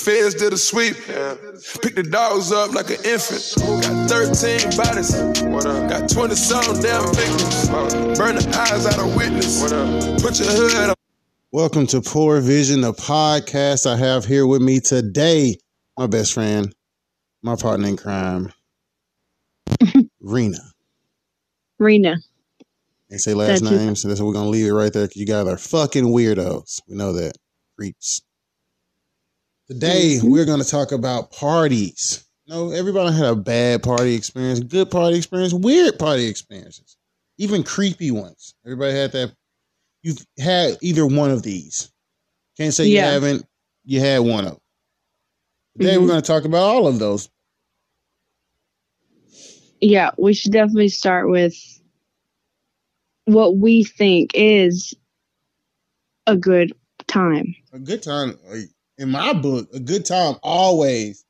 The 0.00 0.10
feds 0.10 0.34
did 0.34 0.52
a 0.54 0.56
sweep. 0.56 0.96
Pick 1.82 1.94
the 1.94 2.02
dogs 2.02 2.52
up 2.52 2.72
like 2.72 2.88
an 2.88 3.04
infant. 3.04 3.54
Got 3.82 4.08
13 4.08 4.74
bodies. 4.74 5.12
Got 5.12 6.08
20 6.08 6.34
some 6.36 6.80
damn 6.80 7.04
victims. 7.14 7.68
Burn 8.16 8.36
the 8.36 8.48
eyes 8.58 8.86
out 8.86 8.98
of 8.98 9.14
witness. 9.14 9.60
Put 10.22 10.40
your 10.40 10.48
hood 10.48 10.90
up. 10.90 10.98
Welcome 11.52 11.86
to 11.88 12.00
Poor 12.00 12.40
Vision, 12.40 12.80
the 12.80 12.94
podcast. 12.94 13.84
I 13.84 13.96
have 13.96 14.24
here 14.24 14.46
with 14.46 14.62
me 14.62 14.80
today 14.80 15.56
my 15.98 16.06
best 16.06 16.32
friend, 16.32 16.74
my 17.42 17.56
partner 17.56 17.88
in 17.88 17.98
crime, 17.98 18.50
Rena. 20.20 20.60
Rena. 21.78 22.16
They 23.10 23.18
say 23.18 23.34
last 23.34 23.62
That's 23.62 23.70
names, 23.70 24.00
so 24.00 24.08
that's 24.08 24.18
what 24.20 24.28
we're 24.28 24.34
gonna 24.34 24.48
leave 24.48 24.66
it 24.66 24.72
right 24.72 24.92
there 24.92 25.04
because 25.04 25.20
you 25.20 25.26
guys 25.26 25.46
are 25.46 25.58
fucking 25.58 26.04
weirdos. 26.04 26.80
We 26.88 26.96
know 26.96 27.12
that. 27.12 27.34
Creeps. 27.76 28.22
Today 29.70 30.18
we're 30.20 30.46
gonna 30.46 30.64
talk 30.64 30.90
about 30.90 31.30
parties. 31.30 32.24
No, 32.48 32.72
everybody 32.72 33.14
had 33.14 33.26
a 33.26 33.36
bad 33.36 33.84
party 33.84 34.16
experience, 34.16 34.58
good 34.58 34.90
party 34.90 35.16
experience, 35.16 35.52
weird 35.52 35.96
party 35.96 36.26
experiences, 36.26 36.96
even 37.38 37.62
creepy 37.62 38.10
ones. 38.10 38.56
Everybody 38.66 38.94
had 38.94 39.12
that. 39.12 39.32
You've 40.02 40.26
had 40.40 40.76
either 40.82 41.06
one 41.06 41.30
of 41.30 41.44
these. 41.44 41.92
Can't 42.56 42.74
say 42.74 42.86
you 42.86 42.98
haven't. 42.98 43.46
You 43.84 44.00
had 44.00 44.18
one 44.22 44.44
of. 44.44 44.50
them. 44.54 44.60
Today 45.78 45.94
Mhm. 45.94 46.00
we're 46.02 46.08
gonna 46.08 46.22
talk 46.22 46.44
about 46.44 46.64
all 46.64 46.88
of 46.88 46.98
those. 46.98 47.28
Yeah, 49.80 50.10
we 50.18 50.34
should 50.34 50.50
definitely 50.50 50.88
start 50.88 51.30
with 51.30 51.54
what 53.26 53.56
we 53.56 53.84
think 53.84 54.32
is 54.34 54.94
a 56.26 56.36
good 56.36 56.72
time. 57.06 57.54
a 57.72 57.78
good 57.78 58.02
time 58.02 58.36
in 59.00 59.10
my 59.10 59.32
book 59.32 59.68
a 59.74 59.80
good 59.80 60.04
time 60.04 60.36
always 60.42 61.24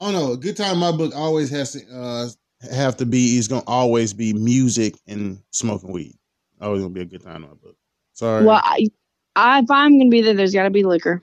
oh 0.00 0.12
no 0.12 0.32
a 0.32 0.36
good 0.36 0.56
time 0.56 0.74
in 0.74 0.78
my 0.78 0.92
book 0.92 1.12
always 1.16 1.50
has 1.50 1.72
to 1.72 1.80
uh 1.92 2.28
have 2.72 2.96
to 2.96 3.04
be 3.06 3.36
is 3.38 3.48
gonna 3.48 3.62
always 3.66 4.12
be 4.12 4.32
music 4.32 4.94
and 5.08 5.38
smoking 5.50 5.90
weed 5.92 6.14
always 6.60 6.80
gonna 6.82 6.94
be 6.94 7.00
a 7.00 7.04
good 7.04 7.22
time 7.22 7.36
in 7.42 7.48
my 7.50 7.54
book 7.62 7.76
sorry 8.12 8.44
Well, 8.44 8.60
I, 8.62 8.86
I, 9.34 9.58
if 9.60 9.70
I'm 9.70 9.98
gonna 9.98 10.10
be 10.10 10.22
there, 10.22 10.34
there's 10.34 10.54
got 10.54 10.62
to 10.64 10.70
be 10.70 10.82
liquor. 10.84 11.22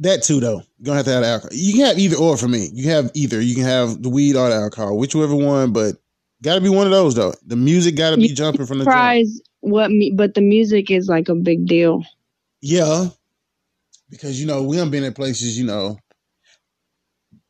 that 0.00 0.22
too 0.22 0.40
though 0.40 0.62
you're 0.78 0.84
gonna 0.86 0.96
have 0.96 1.06
to 1.06 1.12
have 1.12 1.22
alcohol 1.24 1.50
you 1.52 1.72
can 1.74 1.84
have 1.86 1.98
either 1.98 2.16
or 2.16 2.36
for 2.36 2.48
me 2.48 2.70
you 2.72 2.88
have 2.90 3.10
either 3.14 3.40
you 3.40 3.54
can 3.54 3.64
have 3.64 4.02
the 4.02 4.08
weed 4.08 4.36
or 4.36 4.48
the 4.48 4.54
alcohol 4.54 4.96
whichever 4.98 5.34
one 5.36 5.72
but 5.72 5.96
gotta 6.42 6.60
be 6.60 6.68
one 6.68 6.86
of 6.86 6.92
those 6.92 7.14
though 7.14 7.32
the 7.46 7.56
music 7.56 7.96
gotta 7.96 8.16
be 8.16 8.28
You- 8.28 8.34
jumping 8.34 8.66
from 8.66 8.78
the 8.78 8.84
jump. 8.84 8.92
Surprise! 8.94 9.40
What? 9.60 9.90
Me, 9.92 10.10
but 10.14 10.34
the 10.34 10.40
music 10.40 10.90
is 10.90 11.08
like 11.08 11.28
a 11.28 11.36
big 11.36 11.66
deal. 11.66 12.02
Yeah, 12.62 13.06
because 14.12 14.40
you 14.40 14.46
know 14.46 14.62
we 14.62 14.76
have 14.76 14.92
been 14.92 15.04
at 15.04 15.16
places, 15.16 15.58
you 15.58 15.66
know. 15.66 15.98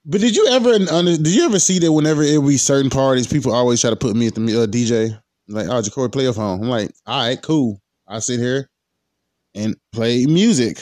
But 0.07 0.23
did 0.23 0.35
you 0.37 0.47
ever 0.49 0.79
did 0.79 1.27
you 1.29 1.45
ever 1.45 1.59
see 1.59 1.79
that 1.81 1.93
whenever 1.93 2.23
it 2.23 2.41
be 2.47 2.57
certain 2.57 2.91
parties, 2.91 3.27
people 3.27 3.53
always 3.53 3.83
try 3.83 3.91
to 3.91 3.97
put 3.97 4.17
me 4.17 4.29
at 4.29 4.35
the 4.37 4.63
uh, 4.63 4.67
DJ 4.67 5.21
like, 5.49 5.67
"Oh, 5.69 5.83
Jacory, 5.83 6.11
play 6.13 6.25
your 6.25 6.33
phone." 6.33 6.63
I'm 6.63 6.69
like, 6.71 6.93
"All 7.07 7.21
right, 7.29 7.43
cool." 7.43 7.81
I 8.09 8.21
sit 8.21 8.41
here 8.41 8.71
and 9.55 9.77
play 9.93 10.27
music. 10.27 10.79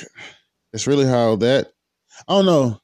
That's 0.73 0.87
really 0.87 1.07
how 1.07 1.37
that. 1.37 1.69
I 2.29 2.33
don't 2.35 2.47
know. 2.47 2.79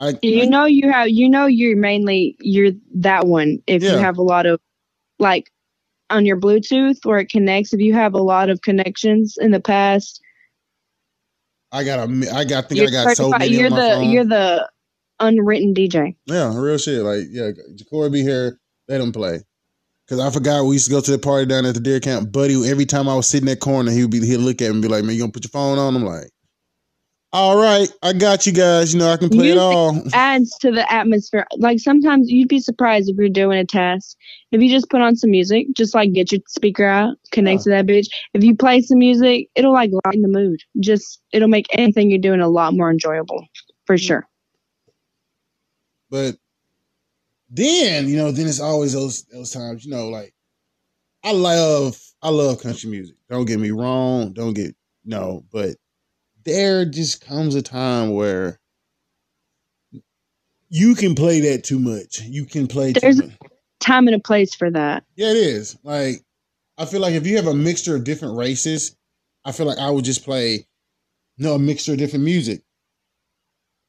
I 0.00 0.18
You 0.22 0.48
know, 0.50 0.66
you 0.66 0.90
have. 0.90 1.08
You 1.08 1.28
know, 1.30 1.46
you're 1.46 1.76
mainly 1.76 2.36
you're 2.40 2.72
that 2.96 3.26
one. 3.26 3.58
If 3.66 3.82
Yeah. 3.82 3.92
you 3.92 3.98
have 3.98 4.18
a 4.18 4.22
lot 4.22 4.46
of, 4.46 4.60
like, 5.18 5.50
on 6.10 6.26
your 6.26 6.38
Bluetooth 6.38 7.04
where 7.04 7.18
it 7.18 7.30
connects. 7.30 7.72
If 7.72 7.80
you 7.80 7.94
have 7.94 8.14
a 8.14 8.22
lot 8.22 8.50
of 8.50 8.62
connections 8.62 9.36
in 9.40 9.50
the 9.52 9.60
past, 9.60 10.20
I 11.74 11.82
got 11.84 12.08
a 12.08 12.30
I 12.32 12.44
got 12.44 12.64
I 12.64 12.68
think 12.68 12.80
you're 12.80 12.88
I 12.88 13.04
got 13.04 13.16
so 13.16 13.30
many 13.30 13.48
You're 13.48 13.66
on 13.66 13.72
my 13.72 13.80
the 13.80 13.94
phone. 13.96 14.10
you're 14.10 14.24
the 14.24 14.70
unwritten 15.18 15.74
DJ. 15.74 16.16
Yeah, 16.26 16.56
real 16.56 16.78
shit. 16.78 17.02
Like, 17.02 17.24
yeah, 17.30 17.50
Jacory 17.74 18.12
be 18.12 18.22
here. 18.22 18.58
Let 18.88 19.00
him 19.00 19.12
play. 19.12 19.40
Cause 20.08 20.20
I 20.20 20.30
forgot 20.30 20.64
we 20.64 20.74
used 20.74 20.84
to 20.86 20.90
go 20.92 21.00
to 21.00 21.10
the 21.10 21.18
party 21.18 21.46
down 21.46 21.64
at 21.64 21.74
the 21.74 21.80
deer 21.80 21.98
camp. 21.98 22.30
Buddy, 22.30 22.68
every 22.70 22.84
time 22.84 23.08
I 23.08 23.16
was 23.16 23.26
sitting 23.26 23.46
that 23.46 23.60
corner, 23.60 23.90
he 23.90 24.02
would 24.02 24.10
be 24.10 24.24
he'd 24.24 24.36
look 24.36 24.60
at 24.60 24.68
me 24.68 24.74
and 24.74 24.82
be 24.82 24.88
like, 24.88 25.02
"Man, 25.02 25.14
you 25.14 25.20
gonna 25.20 25.32
put 25.32 25.44
your 25.44 25.50
phone 25.50 25.78
on?" 25.78 25.96
I'm 25.96 26.04
like, 26.04 26.30
"All 27.34 27.56
right, 27.60 27.92
I 28.00 28.12
got 28.12 28.46
you 28.46 28.52
guys. 28.52 28.94
You 28.94 29.00
know, 29.00 29.10
I 29.10 29.16
can 29.16 29.28
play 29.28 29.50
it 29.50 29.56
Music 29.56 29.60
all." 29.60 30.02
adds 30.12 30.56
to 30.60 30.70
the 30.70 30.90
atmosphere. 30.90 31.44
Like 31.56 31.80
sometimes 31.80 32.30
you'd 32.30 32.48
be 32.48 32.60
surprised 32.60 33.10
if 33.10 33.16
you're 33.16 33.28
doing 33.28 33.58
a 33.58 33.64
test. 33.64 34.16
If 34.52 34.62
you 34.62 34.70
just 34.70 34.88
put 34.88 35.00
on 35.00 35.16
some 35.16 35.32
music, 35.32 35.66
just 35.76 35.96
like 35.96 36.12
get 36.12 36.30
your 36.30 36.40
speaker 36.46 36.84
out, 36.84 37.16
connect 37.32 37.64
to 37.64 37.70
that 37.70 37.86
bitch. 37.86 38.06
If 38.34 38.44
you 38.44 38.54
play 38.54 38.82
some 38.82 38.98
music, 38.98 39.48
it'll 39.56 39.72
like 39.72 39.90
lighten 40.04 40.22
the 40.22 40.28
mood. 40.28 40.60
Just 40.78 41.20
it'll 41.32 41.48
make 41.48 41.66
anything 41.72 42.08
you're 42.08 42.20
doing 42.20 42.40
a 42.40 42.48
lot 42.48 42.72
more 42.72 42.88
enjoyable, 42.88 43.44
for 43.84 43.98
sure. 43.98 44.28
But 46.08 46.36
then, 47.50 48.08
you 48.08 48.16
know, 48.16 48.30
then 48.30 48.46
it's 48.46 48.60
always 48.60 48.92
those 48.92 49.24
those 49.24 49.50
times. 49.50 49.84
You 49.84 49.90
know, 49.90 50.08
like 50.08 50.32
I 51.24 51.32
love 51.32 52.00
I 52.22 52.28
love 52.28 52.62
country 52.62 52.90
music. 52.90 53.16
Don't 53.28 53.44
get 53.44 53.58
me 53.58 53.72
wrong. 53.72 54.32
Don't 54.34 54.54
get 54.54 54.76
no, 55.04 55.44
but 55.50 55.74
there 56.44 56.84
just 56.84 57.24
comes 57.24 57.54
a 57.54 57.62
time 57.62 58.12
where 58.12 58.58
you 60.68 60.94
can 60.94 61.14
play 61.14 61.40
that 61.40 61.64
too 61.64 61.78
much. 61.78 62.20
You 62.22 62.44
can 62.44 62.66
play 62.66 62.92
too 62.92 63.00
There's- 63.00 63.16
much. 63.18 63.30
Time 63.80 64.06
and 64.08 64.14
a 64.16 64.18
place 64.20 64.54
for 64.54 64.70
that. 64.70 65.04
Yeah, 65.14 65.30
it 65.30 65.36
is. 65.36 65.76
Like, 65.82 66.24
I 66.78 66.86
feel 66.86 67.00
like 67.00 67.14
if 67.14 67.26
you 67.26 67.36
have 67.36 67.46
a 67.46 67.54
mixture 67.54 67.94
of 67.96 68.04
different 68.04 68.36
races, 68.38 68.96
I 69.44 69.52
feel 69.52 69.66
like 69.66 69.78
I 69.78 69.90
would 69.90 70.06
just 70.06 70.24
play, 70.24 70.66
no, 71.36 71.54
a 71.54 71.58
mixture 71.58 71.92
of 71.92 71.98
different 71.98 72.24
music. 72.24 72.62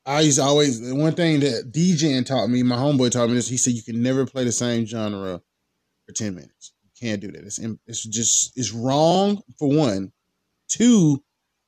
I 0.05 0.21
used 0.21 0.37
to 0.37 0.43
always, 0.43 0.81
one 0.81 1.13
thing 1.13 1.39
that 1.39 1.71
DJing 1.71 2.25
taught 2.25 2.47
me, 2.47 2.61
my 2.61 2.75
homeboy 2.75 3.09
taught 3.11 3.29
me 3.29 3.35
this, 3.35 3.47
he 3.47 3.55
said, 3.57 3.73
you 3.73 3.83
can 3.83 4.03
never 4.03 4.25
play 4.25 4.43
the 4.43 4.51
same 4.51 4.85
genre 4.85 5.41
for 6.05 6.11
10 6.11 6.35
minutes. 6.35 6.73
You 6.83 6.89
can't 6.99 7.21
do 7.21 7.31
that. 7.31 7.43
It's, 7.45 7.59
it's 7.87 8.03
just, 8.03 8.51
it's 8.57 8.71
wrong 8.73 9.41
for 9.57 9.69
one. 9.69 10.11
Two, 10.67 11.23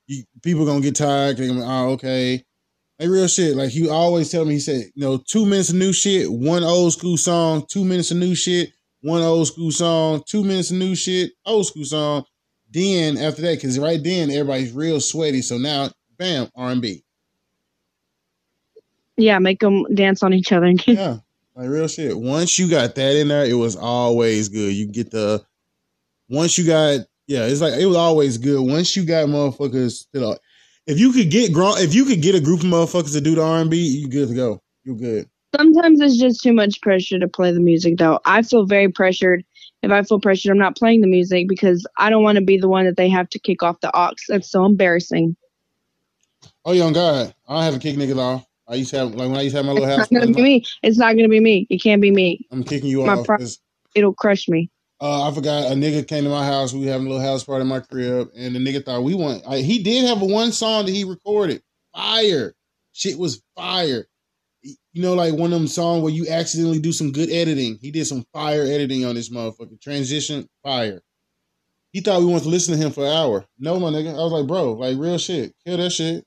you, 0.08 0.24
people 0.42 0.66
going 0.66 0.82
to 0.82 0.88
get 0.88 0.96
tired. 0.96 1.38
They're 1.38 1.48
going 1.48 1.60
to 1.60 1.66
oh, 1.66 1.90
okay. 1.92 2.44
Like 3.00 3.10
real 3.10 3.28
shit. 3.28 3.56
Like 3.56 3.70
he 3.70 3.88
always 3.90 4.32
tell 4.32 4.46
me, 4.46 4.54
he 4.54 4.60
said, 4.60 4.86
you 4.96 5.04
know, 5.04 5.18
two 5.18 5.46
minutes 5.46 5.70
of 5.70 5.76
new 5.76 5.94
shit, 5.94 6.32
one 6.32 6.64
old 6.64 6.94
school 6.94 7.18
song, 7.18 7.66
two 7.70 7.86
minutes 7.86 8.12
of 8.12 8.18
new 8.18 8.34
shit, 8.34 8.72
one 9.02 9.22
old 9.22 9.48
school 9.48 9.72
song, 9.72 10.24
two 10.26 10.44
minutes 10.44 10.72
of 10.72 10.78
new 10.78 10.96
shit, 10.96 11.32
old 11.46 11.68
school 11.68 11.86
song. 11.86 12.26
Then 12.72 13.18
after 13.18 13.42
that, 13.44 13.56
because 13.58 13.78
right 13.80 14.04
then 14.04 14.32
everybody's 14.32 14.72
real 14.72 15.00
sweaty. 15.00 15.42
So 15.42 15.58
now, 15.58 15.90
bam, 16.18 16.50
R 16.56 16.72
and 16.72 16.82
B. 16.82 17.04
Yeah, 19.16 19.40
make 19.40 19.60
them 19.60 19.86
dance 19.94 20.24
on 20.24 20.34
each 20.34 20.52
other. 20.52 20.72
Yeah, 20.88 21.18
like 21.56 21.70
real 21.70 21.88
shit. 21.88 22.18
Once 22.18 22.60
you 22.60 22.70
got 22.70 22.96
that 22.96 23.16
in 23.16 23.30
there, 23.30 23.46
it 23.46 23.54
was 23.54 23.76
always 23.76 24.50
good. 24.50 24.74
You 24.74 24.88
get 24.88 25.12
the 25.12 25.44
once 26.30 26.58
you 26.58 26.66
got 26.66 27.00
yeah, 27.28 27.46
it's 27.46 27.62
like 27.62 27.74
it 27.74 27.86
was 27.86 27.98
always 27.98 28.38
good. 28.38 28.62
Once 28.62 28.96
you 28.96 29.04
got 29.04 29.28
motherfuckers 29.28 30.08
that 30.14 30.26
are, 30.26 30.38
if 30.86 31.00
you 31.00 31.12
could 31.12 31.30
get 31.30 31.54
grown, 31.54 31.78
if 31.78 31.94
you 31.94 32.06
could 32.06 32.22
get 32.22 32.36
a 32.36 32.40
group 32.40 32.62
of 32.62 32.68
motherfuckers 32.68 33.14
to 33.14 33.22
do 33.22 33.36
the 33.36 33.44
R 33.44 33.60
and 33.60 33.70
B, 33.70 33.78
you 33.78 34.08
good 34.08 34.30
to 34.30 34.34
go. 34.36 34.62
You're 34.84 34.96
good. 34.96 35.30
Sometimes 35.56 36.00
it's 36.02 36.18
just 36.18 36.42
too 36.42 36.54
much 36.54 36.82
pressure 36.82 37.20
to 37.20 37.28
play 37.28 37.52
the 37.52 37.60
music, 37.60 37.98
though. 37.98 38.20
I 38.26 38.42
feel 38.42 38.66
very 38.66 38.90
pressured. 38.90 39.44
If 39.84 39.92
I 39.92 40.04
feel 40.04 40.20
pressured, 40.20 40.52
I'm 40.52 40.58
not 40.58 40.78
playing 40.78 41.02
the 41.02 41.08
music 41.08 41.48
because 41.48 41.86
I 41.98 42.10
don't 42.10 42.24
want 42.24 42.38
to 42.38 42.44
be 42.44 42.58
the 42.58 42.68
one 42.68 42.86
that 42.86 42.98
they 42.98 43.10
have 43.10 43.30
to 43.30 43.40
kick 43.40 43.64
off 43.64 43.80
the 43.82 43.96
aux. 43.98 44.14
That's 44.30 44.50
so 44.50 44.66
embarrassing. 44.66 45.36
Oh, 46.66 46.74
young 46.74 46.94
God, 46.94 47.34
I 47.48 47.54
don't 47.54 47.64
have 47.64 47.74
to 47.74 47.80
kick 47.80 47.98
niggas 47.98 48.18
off. 48.18 48.46
I 48.68 48.76
used 48.76 48.90
to 48.92 48.98
have 48.98 49.16
like 49.16 49.30
when 49.30 49.38
I 49.38 49.42
used 49.42 49.54
to 49.54 49.60
have 49.60 49.66
my 49.66 49.72
little 49.72 49.88
It's 49.88 49.98
house. 49.98 50.12
not 50.12 50.20
gonna 50.22 50.34
be 50.34 50.42
me. 50.42 50.66
It's 50.84 50.98
not 50.98 51.16
gonna 51.16 51.30
be 51.30 51.40
me. 51.40 51.68
It 51.70 51.82
can't 51.82 52.02
be 52.02 52.12
me. 52.12 52.46
I'm 52.52 52.64
kicking 52.64 52.90
you 52.90 53.06
My 53.06 53.14
off. 53.14 53.26
pro- 53.26 53.38
It'll 53.96 54.14
crush 54.14 54.50
me. 54.50 54.70
Uh, 55.00 55.30
I 55.30 55.34
forgot 55.34 55.72
a 55.72 55.76
nigga 55.76 56.08
came 56.08 56.24
to 56.24 56.30
my 56.30 56.46
house. 56.46 56.74
We 56.74 56.88
having 56.88 57.06
a 57.06 57.10
little 57.10 57.26
house 57.26 57.44
party 57.44 57.62
in 57.62 57.68
my 57.68 57.82
crib, 57.82 58.30
and 58.36 58.56
the 58.56 58.60
nigga 58.60 58.84
thought 58.84 59.04
we 59.04 59.14
want. 59.14 59.44
I, 59.48 59.58
he 59.58 59.84
did 59.84 60.06
have 60.06 60.22
a 60.22 60.26
one 60.26 60.52
song 60.52 60.86
that 60.86 60.92
he 60.92 61.04
recorded. 61.04 61.62
Fire, 61.96 62.54
shit 62.94 63.18
was 63.18 63.44
fire. 63.56 64.08
You 64.64 65.04
know, 65.04 65.14
like 65.14 65.34
one 65.34 65.54
of 65.54 65.60
them 65.60 65.68
songs 65.68 66.02
where 66.02 66.12
you 66.12 66.28
accidentally 66.28 66.80
do 66.80 66.92
some 66.92 67.12
good 67.12 67.30
editing. 67.30 67.78
He 67.80 67.92
did 67.92 68.08
some 68.08 68.26
fire 68.34 68.64
editing 68.64 69.06
on 69.06 69.14
this 69.14 69.30
motherfucker. 69.30 69.80
Transition, 69.80 70.50
fire. 70.64 71.02
He 71.92 72.02
thought 72.02 72.20
we 72.20 72.26
wanted 72.26 72.44
to 72.44 72.50
listen 72.50 72.76
to 72.78 72.84
him 72.84 72.92
for 72.92 73.06
an 73.06 73.12
hour. 73.12 73.46
No, 73.60 73.80
my 73.80 73.90
nigga. 73.90 74.10
I 74.10 74.24
was 74.24 74.32
like, 74.32 74.48
bro, 74.48 74.74
like 74.74 74.98
real 74.98 75.20
shit. 75.20 75.54
Kill 75.66 75.78
that 75.78 75.92
shit. 75.92 76.26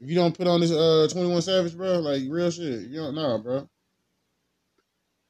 If 0.00 0.08
you 0.08 0.14
don't 0.14 0.36
put 0.36 0.46
on 0.46 0.60
this 0.60 0.70
uh 0.70 1.08
21 1.10 1.42
Savage, 1.42 1.76
bro, 1.76 1.98
like 1.98 2.22
real 2.28 2.50
shit. 2.50 2.88
You 2.88 2.98
don't 2.98 3.14
know, 3.16 3.38
bro. 3.38 3.68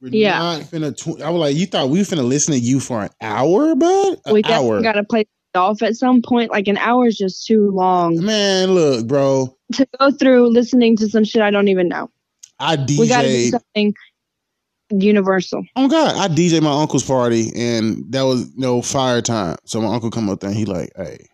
We're 0.00 0.12
Yeah. 0.12 0.38
not 0.38 0.62
finna. 0.62 0.96
Tw- 0.96 1.22
I 1.22 1.30
was 1.30 1.40
like, 1.40 1.56
you 1.56 1.66
thought 1.66 1.88
we 1.88 1.98
were 1.98 2.04
finna 2.04 2.26
listen 2.26 2.52
to 2.54 2.60
you 2.60 2.80
for 2.80 3.02
an 3.04 3.10
hour, 3.20 3.74
bud? 3.74 4.18
An 4.26 4.32
we 4.34 4.42
hour. 4.44 4.82
gotta 4.82 5.04
play 5.04 5.26
golf 5.54 5.82
at 5.82 5.96
some 5.96 6.20
point. 6.22 6.50
Like 6.50 6.68
an 6.68 6.76
hour 6.76 7.06
is 7.06 7.16
just 7.16 7.46
too 7.46 7.70
long 7.70 8.22
Man, 8.22 8.72
look, 8.72 9.06
bro. 9.06 9.56
to 9.72 9.86
go 9.98 10.10
through 10.10 10.48
listening 10.50 10.96
to 10.98 11.08
some 11.08 11.24
shit 11.24 11.40
I 11.42 11.50
don't 11.50 11.68
even 11.68 11.88
know. 11.88 12.10
I 12.58 12.76
DJ. 12.76 12.98
We 12.98 13.08
gotta 13.08 13.28
do 13.28 13.50
something 13.50 13.94
universal. 14.90 15.64
Oh 15.76 15.88
God, 15.88 16.16
I 16.16 16.32
DJ 16.32 16.62
my 16.62 16.80
uncle's 16.80 17.04
party, 17.04 17.50
and 17.56 18.04
that 18.12 18.22
was 18.22 18.50
you 18.54 18.60
know 18.60 18.82
fire 18.82 19.22
time. 19.22 19.56
So 19.64 19.80
my 19.80 19.92
uncle 19.94 20.10
come 20.10 20.28
up 20.28 20.40
there, 20.40 20.50
and 20.50 20.58
he 20.58 20.64
like, 20.66 20.92
hey, 20.96 21.26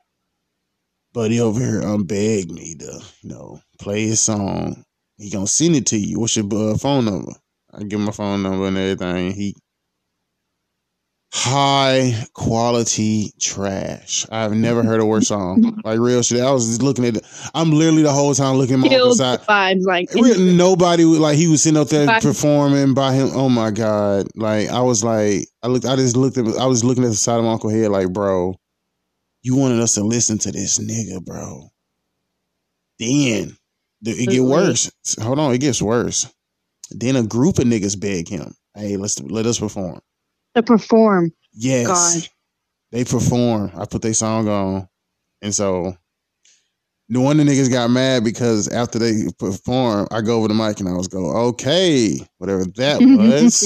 buddy 1.12 1.40
over 1.40 1.60
here 1.60 1.82
um 1.82 2.04
begged 2.04 2.50
me 2.52 2.74
to, 2.76 3.00
you 3.22 3.28
know, 3.28 3.60
play 3.80 4.02
his 4.06 4.20
song. 4.20 4.84
He 5.18 5.30
gonna 5.30 5.46
send 5.46 5.76
it 5.76 5.86
to 5.86 5.98
you. 5.98 6.20
What's 6.20 6.36
your 6.36 6.46
uh, 6.52 6.76
phone 6.78 7.04
number? 7.04 7.32
I 7.74 7.82
give 7.84 7.98
him 7.98 8.06
my 8.06 8.12
phone 8.12 8.42
number 8.42 8.66
and 8.66 8.76
everything. 8.76 9.32
He 9.32 9.54
high 11.34 12.12
quality 12.34 13.32
trash. 13.40 14.26
I've 14.30 14.52
never 14.52 14.82
heard 14.82 15.00
a 15.00 15.06
worse 15.06 15.28
song. 15.28 15.80
Like 15.82 15.98
real 15.98 16.22
shit. 16.22 16.42
I 16.42 16.50
was 16.50 16.66
just 16.68 16.82
looking 16.82 17.06
at 17.06 17.16
it. 17.16 17.24
I'm 17.54 17.70
literally 17.70 18.02
the 18.02 18.12
whole 18.12 18.34
time 18.34 18.56
looking 18.56 18.74
at 18.74 18.80
my 18.80 19.12
side. 19.12 19.40
vibes 19.40 19.86
like 19.86 20.10
Nobody 20.14 21.04
like 21.04 21.36
he 21.36 21.48
was 21.48 21.62
sitting 21.62 21.80
up 21.80 21.88
there 21.88 22.06
Vibes. 22.06 22.22
performing 22.22 22.92
by 22.92 23.14
him. 23.14 23.30
Oh 23.32 23.48
my 23.48 23.70
god! 23.70 24.28
Like 24.36 24.68
I 24.68 24.82
was 24.82 25.02
like, 25.02 25.48
I 25.62 25.68
looked, 25.68 25.86
I 25.86 25.96
just 25.96 26.16
looked 26.16 26.36
at, 26.36 26.46
I 26.58 26.66
was 26.66 26.84
looking 26.84 27.04
at 27.04 27.10
the 27.10 27.16
side 27.16 27.38
of 27.38 27.44
my 27.44 27.52
uncle 27.52 27.70
head, 27.70 27.90
like, 27.90 28.12
bro, 28.12 28.54
you 29.42 29.56
wanted 29.56 29.80
us 29.80 29.94
to 29.94 30.04
listen 30.04 30.38
to 30.38 30.52
this 30.52 30.78
nigga, 30.78 31.24
bro. 31.24 31.70
Then 32.98 33.56
it 34.04 34.28
get 34.28 34.42
worse. 34.42 34.90
Hold 35.20 35.38
on, 35.38 35.54
it 35.54 35.58
gets 35.58 35.80
worse. 35.80 36.30
Then 36.96 37.16
a 37.16 37.22
group 37.22 37.58
of 37.58 37.64
niggas 37.64 37.98
beg 37.98 38.28
him, 38.28 38.54
hey, 38.74 38.96
let's 38.96 39.20
let 39.20 39.46
us 39.46 39.58
perform. 39.58 40.00
to 40.54 40.62
perform. 40.62 41.32
Yes, 41.52 41.86
God. 41.86 42.28
they 42.92 43.04
perform. 43.04 43.70
I 43.76 43.84
put 43.86 44.02
their 44.02 44.14
song 44.14 44.48
on, 44.48 44.88
and 45.42 45.54
so. 45.54 45.84
the 45.84 45.96
No 47.08 47.20
wonder 47.22 47.44
niggas 47.44 47.70
got 47.70 47.90
mad 47.90 48.24
because 48.24 48.68
after 48.68 48.98
they 48.98 49.24
perform, 49.38 50.08
I 50.10 50.20
go 50.22 50.38
over 50.38 50.48
the 50.48 50.54
mic 50.54 50.80
and 50.80 50.88
I 50.88 50.92
was 50.92 51.08
go, 51.08 51.30
okay, 51.48 52.18
whatever 52.38 52.64
that 52.76 53.00
was. 53.00 53.64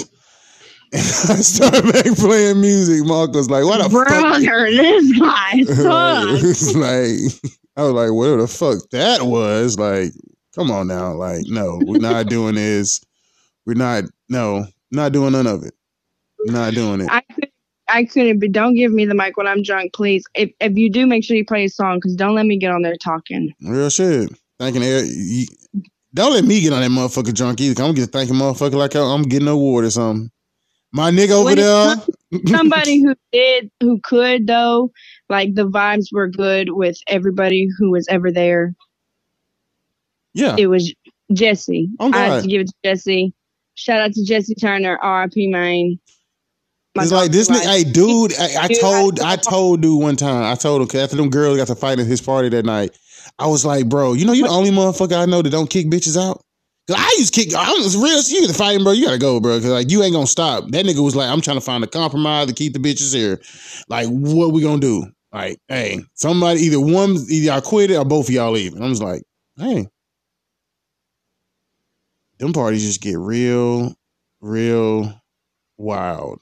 and 0.93 1.01
I 1.39 1.41
started 1.43 1.93
back 1.93 2.17
playing 2.17 2.61
music. 2.61 3.05
Mark 3.07 3.33
was 3.35 3.51
like, 3.51 3.65
what 3.65 3.79
the 3.79 3.85
fuck? 3.91 4.09
Brother, 4.09 4.71
this 4.71 5.19
guy 5.19 5.63
sucks. 5.65 6.75
Like 6.75 7.53
I 7.77 7.83
was 7.83 7.93
like, 7.93 8.13
whatever 8.13 8.43
the 8.43 8.49
fuck 8.49 8.79
that 8.91 9.23
was. 9.27 9.79
Like, 9.79 10.13
come 10.55 10.71
on 10.71 10.87
now. 10.89 11.13
Like, 11.15 11.43
no, 11.47 11.79
we're 11.85 11.99
not 11.99 12.27
doing 12.29 12.55
this. 12.55 13.01
We're 13.67 13.75
not 13.75 14.05
no, 14.29 14.67
not 14.91 15.13
doing 15.13 15.33
none 15.33 15.47
of 15.47 15.65
it. 15.65 15.75
Not 16.47 16.75
doing 16.75 17.01
it. 17.01 17.09
I 17.11 17.23
could 17.35 17.51
I 17.89 18.05
couldn't 18.05 18.41
but 18.41 18.53
don't 18.53 18.75
give 18.75 18.93
me 18.93 19.05
the 19.05 19.15
mic 19.15 19.37
when 19.37 19.47
I'm 19.47 19.63
drunk, 19.63 19.93
please. 19.93 20.25
If 20.35 20.51
if 20.61 20.77
you 20.77 20.91
do 20.91 21.07
make 21.07 21.25
sure 21.25 21.37
you 21.37 21.45
play 21.45 21.65
a 21.65 21.69
song, 21.69 21.97
because 21.99 22.15
don't 22.15 22.35
let 22.35 22.47
me 22.47 22.59
get 22.59 22.71
on 22.71 22.83
there 22.83 22.97
talking. 22.97 23.53
Real 23.61 23.91
shit. 23.91 24.31
Thanking 24.59 24.83
Eric. 24.83 25.07
You, 25.09 25.47
don't 26.15 26.33
let 26.33 26.45
me 26.45 26.61
get 26.61 26.73
on 26.73 26.81
that 26.81 26.91
motherfucker 26.91 27.35
drunk 27.35 27.61
either. 27.61 27.83
I'm 27.83 27.89
gonna 27.89 28.07
get 28.07 28.11
thanking 28.11 28.37
motherfucker 28.37 28.75
like 28.75 28.95
I'm 28.95 29.23
getting 29.23 29.49
an 29.49 29.55
award 29.55 29.85
or 29.85 29.91
something. 29.91 30.31
My 30.93 31.11
nigga 31.11 31.33
over 31.33 31.45
When 31.45 31.57
there. 31.57 31.97
Somebody 32.49 33.03
who 33.03 33.15
did 33.33 33.71
who 33.81 34.01
could 34.03 34.47
though, 34.47 34.91
like 35.29 35.55
the 35.55 35.69
vibes 35.69 36.07
were 36.13 36.29
good 36.29 36.71
with 36.71 36.99
everybody 37.07 37.69
who 37.79 37.91
was 37.91 38.07
ever 38.09 38.33
there. 38.33 38.75
yeah. 40.35 40.57
It 40.59 40.69
was 40.69 40.93
Jesse. 41.33 41.89
Oh, 42.01 42.13
I 42.13 42.29
God. 42.29 42.43
to 42.43 42.49
give 42.49 42.63
it 42.63 42.69
to 42.69 42.75
Jesse. 42.85 43.35
Shout 43.77 44.01
out 44.01 44.13
to 44.15 44.25
Jesse 44.25 44.55
Turner, 44.55 44.99
R.I.P. 45.01 45.49
My 46.95 47.03
It's 47.03 47.13
like 47.13 47.31
this 47.31 47.49
nigga, 47.51 47.61
hey, 47.67 47.85
dude. 47.85 48.33
I, 48.39 48.65
I 48.65 48.69
told, 48.81 49.21
I- 49.21 49.33
I 49.33 49.37
told 49.37 49.83
dude 49.83 50.03
one 50.03 50.17
time. 50.17 50.45
I 50.45 50.55
told 50.55 50.81
him 50.81 50.89
'cause 50.89 51.01
after 51.03 51.17
them 51.17 51.29
girls 51.31 51.59
got 51.59 51.67
to 51.69 51.75
fight 51.75 51.99
at 51.99 52.07
his 52.07 52.21
party 52.23 52.49
that 52.49 52.65
night. 52.65 52.97
I 53.39 53.47
was 53.49 53.67
like, 53.67 53.87
bro, 53.89 54.15
you 54.15 54.25
know, 54.25 54.33
you're 54.33 54.49
the 54.49 54.55
only 54.55 54.71
motherfucker 54.71 55.17
I 55.21 55.27
know 55.27 55.43
that 55.43 55.51
don't 55.51 55.69
kick 55.69 55.87
bitches 55.89 56.17
out. 56.17 56.41
Cause 56.89 56.97
I 56.99 57.15
used 57.19 57.35
to 57.35 57.41
kick. 57.45 57.53
I'm 57.55 57.81
it's 57.81 57.97
real. 57.97 58.17
You 58.23 58.47
get 58.47 58.49
to 58.53 58.55
fighting, 58.57 58.83
bro. 58.85 58.93
You 58.93 59.05
gotta 59.07 59.19
go, 59.19 59.41
bro. 59.41 59.57
Cause 59.57 59.67
like 59.67 59.91
you 59.91 60.03
ain't 60.03 60.15
gonna 60.15 60.27
stop. 60.27 60.69
That 60.71 60.87
nigga 60.87 61.05
was 61.05 61.17
like, 61.17 61.29
I'm 61.29 61.41
trying 61.43 61.57
to 61.59 61.61
find 61.61 61.83
a 61.85 61.87
compromise 61.89 62.47
to 62.47 62.55
keep 62.55 62.73
the 62.73 62.79
bitches 62.79 63.15
here. 63.15 63.41
Like, 63.89 64.07
what 64.09 64.53
we 64.53 64.63
gonna 64.63 64.81
do? 64.81 65.05
Like, 65.33 65.59
hey, 65.69 66.01
somebody 66.15 66.61
either 66.61 66.81
one, 66.81 67.17
either 67.29 67.47
y'all 67.53 67.61
quit 67.61 67.91
it 67.91 67.97
or 67.97 68.05
both 68.07 68.29
of 68.29 68.35
y'all 68.35 68.53
leave. 68.53 68.73
And 68.75 68.83
I'm 68.85 68.91
just 68.91 69.03
like, 69.03 69.23
hey, 69.59 69.87
them 72.39 72.53
parties 72.53 72.85
just 72.85 73.01
get 73.01 73.19
real, 73.19 73.95
real 74.41 75.21
wild. 75.79 76.41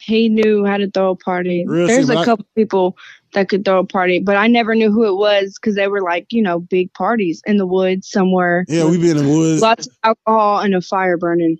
he 0.00 0.28
knew 0.28 0.64
how 0.66 0.76
to 0.76 0.90
throw 0.90 1.10
a 1.10 1.16
party. 1.16 1.64
Real 1.66 1.86
There's 1.86 2.06
shit, 2.06 2.10
a 2.10 2.14
but 2.14 2.20
I- 2.20 2.24
couple 2.26 2.46
people 2.56 2.96
that 3.32 3.48
could 3.48 3.64
throw 3.64 3.78
a 3.80 3.86
party, 3.86 4.20
but 4.20 4.36
I 4.36 4.46
never 4.48 4.74
knew 4.74 4.92
who 4.92 5.04
it 5.06 5.16
was 5.16 5.54
because 5.58 5.74
they 5.76 5.88
were 5.88 6.02
like, 6.02 6.26
you 6.30 6.42
know, 6.42 6.60
big 6.60 6.92
parties 6.94 7.42
in 7.46 7.56
the 7.56 7.66
woods 7.66 8.08
somewhere. 8.10 8.64
Yeah, 8.68 8.88
we 8.88 8.98
be 8.98 9.10
in 9.10 9.16
the 9.16 9.28
woods. 9.28 9.62
lots 9.62 9.86
of 9.86 9.92
alcohol 10.04 10.60
and 10.60 10.74
a 10.74 10.80
fire 10.82 11.16
burning. 11.16 11.56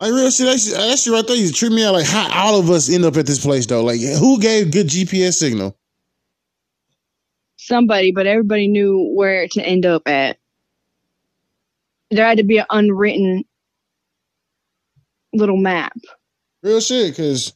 Like 0.00 0.12
real 0.12 0.30
shit, 0.30 0.46
that 0.46 0.58
shit, 0.58 0.74
that 0.74 0.98
shit 0.98 1.12
right 1.12 1.26
there. 1.26 1.36
You 1.36 1.52
treat 1.52 1.72
me 1.72 1.84
out 1.84 1.92
like 1.94 2.06
how 2.06 2.28
all 2.32 2.58
of 2.58 2.68
us 2.70 2.90
end 2.90 3.04
up 3.04 3.16
at 3.16 3.26
this 3.26 3.38
place 3.44 3.66
though. 3.66 3.84
Like 3.84 4.00
who 4.00 4.40
gave 4.40 4.72
good 4.72 4.88
GPS 4.88 5.34
signal? 5.34 5.76
Somebody, 7.56 8.12
but 8.12 8.26
everybody 8.26 8.66
knew 8.68 9.12
where 9.14 9.46
to 9.48 9.62
end 9.62 9.86
up 9.86 10.06
at. 10.08 10.38
There 12.10 12.26
had 12.26 12.38
to 12.38 12.44
be 12.44 12.58
an 12.58 12.66
unwritten 12.70 13.44
little 15.32 15.56
map. 15.56 15.96
Real 16.62 16.80
shit, 16.80 17.10
because 17.10 17.54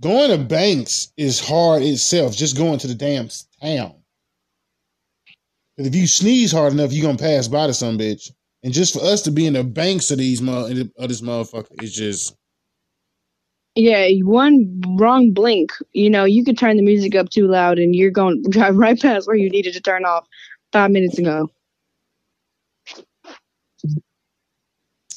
going 0.00 0.30
to 0.30 0.38
banks 0.38 1.12
is 1.16 1.40
hard 1.40 1.82
itself. 1.82 2.36
Just 2.36 2.56
going 2.56 2.78
to 2.80 2.86
the 2.86 2.94
damn 2.94 3.28
town. 3.62 3.94
'Cause 5.76 5.86
if 5.86 5.94
you 5.94 6.06
sneeze 6.06 6.52
hard 6.52 6.72
enough, 6.74 6.92
you're 6.92 7.04
gonna 7.06 7.18
pass 7.18 7.48
by 7.48 7.66
to 7.66 7.74
some 7.74 7.98
bitch. 7.98 8.30
And 8.62 8.72
just 8.72 8.92
for 8.94 9.00
us 9.02 9.22
to 9.22 9.30
be 9.30 9.46
in 9.46 9.54
the 9.54 9.64
banks 9.64 10.10
of 10.10 10.18
these 10.18 10.42
mo- 10.42 10.66
of 10.98 11.08
this 11.08 11.22
motherfucker 11.22 11.82
is 11.82 11.94
just 11.94 12.34
Yeah, 13.76 14.08
one 14.22 14.82
wrong 14.98 15.32
blink, 15.32 15.72
you 15.92 16.10
know, 16.10 16.24
you 16.24 16.44
could 16.44 16.58
turn 16.58 16.76
the 16.76 16.82
music 16.82 17.14
up 17.14 17.30
too 17.30 17.46
loud 17.46 17.78
and 17.78 17.94
you're 17.94 18.10
going 18.10 18.42
to 18.42 18.50
drive 18.50 18.76
right 18.76 19.00
past 19.00 19.26
where 19.26 19.36
you 19.36 19.48
needed 19.48 19.72
to 19.74 19.80
turn 19.80 20.04
off 20.04 20.26
five 20.72 20.90
minutes 20.90 21.18
ago. 21.18 21.48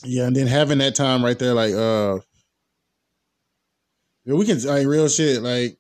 Yeah. 0.04 0.26
And 0.28 0.36
then 0.36 0.48
having 0.48 0.78
that 0.80 0.96
time 0.96 1.24
right 1.24 1.38
there, 1.38 1.54
like 1.54 1.74
uh, 1.74 2.20
we 4.26 4.46
can 4.46 4.62
like 4.64 4.88
real 4.88 5.08
shit. 5.08 5.42
Like 5.42 5.78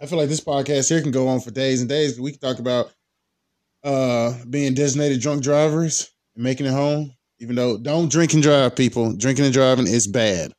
I 0.00 0.06
feel 0.06 0.18
like 0.18 0.28
this 0.28 0.40
podcast 0.40 0.88
here 0.88 1.02
can 1.02 1.10
go 1.10 1.28
on 1.28 1.40
for 1.40 1.50
days 1.50 1.80
and 1.80 1.88
days. 1.88 2.20
We 2.20 2.32
can 2.32 2.40
talk 2.40 2.58
about 2.58 2.92
uh 3.84 4.34
being 4.50 4.74
designated 4.74 5.20
drunk 5.20 5.42
drivers 5.42 6.10
and 6.34 6.44
making 6.44 6.66
it 6.66 6.72
home. 6.72 7.12
Even 7.40 7.54
though 7.54 7.78
don't 7.78 8.10
drink 8.10 8.32
and 8.34 8.42
drive, 8.42 8.74
people. 8.74 9.14
Drinking 9.14 9.44
and 9.44 9.54
driving 9.54 9.86
is 9.86 10.06
bad. 10.08 10.52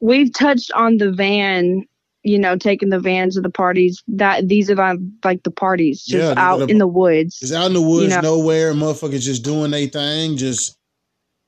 We've 0.00 0.30
touched 0.34 0.70
on 0.72 0.98
the 0.98 1.10
van, 1.10 1.86
you 2.24 2.38
know, 2.38 2.56
taking 2.58 2.90
the 2.90 3.00
vans 3.00 3.36
to 3.36 3.40
the 3.40 3.48
parties. 3.48 4.02
That 4.08 4.46
these 4.48 4.70
are 4.70 4.96
like 5.24 5.42
the 5.44 5.50
parties 5.50 6.02
just 6.04 6.34
Yeah, 6.36 6.42
out 6.42 6.58
the- 6.58 6.66
in 6.66 6.76
the 6.78 6.86
woods. 6.86 7.38
It's 7.40 7.52
out 7.52 7.66
in 7.68 7.72
the 7.72 7.80
woods, 7.80 8.10
know- 8.14 8.20
nowhere. 8.20 8.74
Motherfuckers 8.74 9.22
just 9.22 9.44
doing 9.44 9.70
their 9.70 9.86
thing. 9.86 10.36
Just 10.36 10.76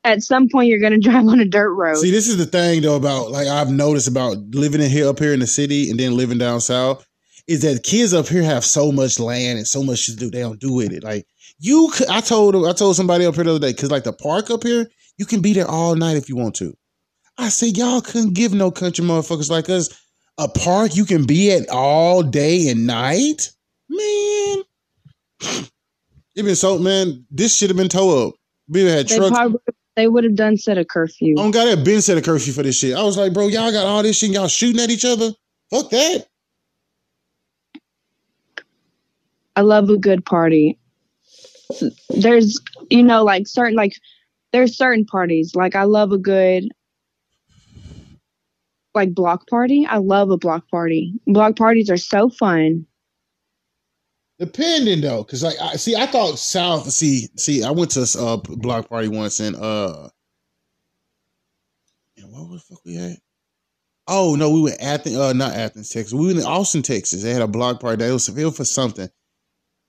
At 0.08 0.22
some 0.22 0.48
point, 0.48 0.68
you're 0.68 0.80
going 0.80 0.92
to 1.00 1.10
drive 1.10 1.26
on 1.26 1.40
a 1.40 1.44
dirt 1.44 1.72
road. 1.72 1.96
see, 1.96 2.10
this 2.10 2.28
is 2.28 2.36
the 2.36 2.46
thing 2.46 2.82
though 2.82 2.96
about 2.96 3.30
like 3.30 3.46
I've 3.46 3.70
noticed 3.70 4.08
about 4.08 4.36
living 4.50 4.80
in 4.80 4.90
here 4.90 5.08
up 5.08 5.18
here 5.18 5.32
in 5.32 5.40
the 5.40 5.46
city 5.46 5.90
and 5.90 5.98
then 5.98 6.16
living 6.16 6.38
down 6.38 6.60
south 6.60 7.06
is 7.46 7.62
that 7.62 7.82
kids 7.82 8.12
up 8.12 8.28
here 8.28 8.42
have 8.42 8.64
so 8.64 8.92
much 8.92 9.18
land 9.18 9.58
and 9.58 9.66
so 9.66 9.82
much 9.82 10.06
to 10.06 10.14
do. 10.14 10.30
They 10.30 10.40
don't 10.40 10.60
do 10.60 10.72
with 10.72 10.92
it. 10.92 11.02
Like 11.02 11.26
you, 11.58 11.90
could, 11.92 12.08
I 12.08 12.20
told 12.20 12.54
I 12.66 12.72
told 12.72 12.96
somebody 12.96 13.24
up 13.24 13.34
here 13.34 13.44
the 13.44 13.50
other 13.50 13.58
day 13.58 13.72
because 13.72 13.90
like 13.90 14.04
the 14.04 14.12
park 14.12 14.50
up 14.50 14.62
here, 14.62 14.86
you 15.16 15.26
can 15.26 15.40
be 15.40 15.54
there 15.54 15.68
all 15.68 15.94
night 15.96 16.16
if 16.16 16.28
you 16.28 16.36
want 16.36 16.54
to. 16.56 16.74
I 17.38 17.48
said 17.48 17.76
y'all 17.76 18.00
couldn't 18.00 18.34
give 18.34 18.52
no 18.52 18.70
country 18.70 19.04
motherfuckers 19.04 19.50
like 19.50 19.68
us 19.68 19.88
a 20.38 20.48
park 20.48 20.96
you 20.96 21.04
can 21.04 21.24
be 21.24 21.52
at 21.52 21.68
all 21.68 22.22
day 22.22 22.68
and 22.68 22.86
night, 22.86 23.50
man. 23.88 24.62
It 26.36 26.44
been 26.44 26.54
so 26.54 26.78
man. 26.78 27.26
This 27.32 27.56
should 27.56 27.68
have 27.70 27.76
been 27.76 27.88
towed 27.88 28.28
up. 28.28 28.34
We 28.68 28.84
had 28.84 29.08
they 29.08 29.16
trucks. 29.16 29.30
probably 29.30 29.58
they 29.98 30.06
would 30.06 30.22
have 30.22 30.36
done 30.36 30.56
set 30.56 30.78
a 30.78 30.84
curfew. 30.84 31.34
Oh, 31.36 31.40
I 31.40 31.42
don't 31.42 31.50
got 31.50 31.64
that 31.64 31.84
been 31.84 32.00
set 32.00 32.16
a 32.16 32.22
curfew 32.22 32.52
for 32.52 32.62
this 32.62 32.78
shit. 32.78 32.96
I 32.96 33.02
was 33.02 33.18
like, 33.18 33.32
bro, 33.32 33.48
y'all 33.48 33.72
got 33.72 33.84
all 33.84 34.00
this 34.04 34.16
shit, 34.16 34.28
and 34.28 34.34
y'all 34.34 34.46
shooting 34.46 34.80
at 34.80 34.90
each 34.90 35.04
other. 35.04 35.32
Fuck 35.72 35.90
that. 35.90 36.28
I 39.56 39.62
love 39.62 39.90
a 39.90 39.96
good 39.96 40.24
party. 40.24 40.78
There's, 42.10 42.60
you 42.90 43.02
know, 43.02 43.24
like 43.24 43.48
certain, 43.48 43.74
like, 43.74 43.94
there's 44.52 44.76
certain 44.76 45.04
parties. 45.04 45.56
Like, 45.56 45.74
I 45.74 45.82
love 45.82 46.12
a 46.12 46.18
good, 46.18 46.68
like, 48.94 49.12
block 49.14 49.48
party. 49.48 49.84
I 49.84 49.96
love 49.96 50.30
a 50.30 50.38
block 50.38 50.68
party. 50.70 51.12
Block 51.26 51.56
parties 51.56 51.90
are 51.90 51.96
so 51.96 52.30
fun. 52.30 52.86
Depending 54.38 55.00
though, 55.00 55.24
because 55.24 55.42
like 55.42 55.60
I 55.60 55.74
see, 55.76 55.96
I 55.96 56.06
thought 56.06 56.38
South. 56.38 56.88
See, 56.90 57.28
see, 57.36 57.64
I 57.64 57.72
went 57.72 57.90
to 57.92 58.00
a 58.00 58.24
uh, 58.24 58.36
block 58.36 58.88
party 58.88 59.08
once 59.08 59.40
and 59.40 59.56
uh, 59.56 60.08
and 62.16 62.32
what 62.32 62.50
the 62.52 62.58
fuck 62.60 62.84
we 62.84 62.98
at? 62.98 63.18
Oh 64.06 64.36
no, 64.36 64.50
we 64.50 64.62
went 64.62 64.80
Athens, 64.80 65.16
uh, 65.16 65.32
not 65.32 65.54
Athens, 65.54 65.90
Texas. 65.90 66.14
We 66.14 66.28
went 66.28 66.38
in 66.38 66.44
Austin, 66.44 66.82
Texas. 66.82 67.22
They 67.22 67.32
had 67.32 67.42
a 67.42 67.48
block 67.48 67.80
party. 67.80 68.04
That 68.04 68.12
was 68.12 68.30
was 68.30 68.56
for 68.56 68.64
something. 68.64 69.08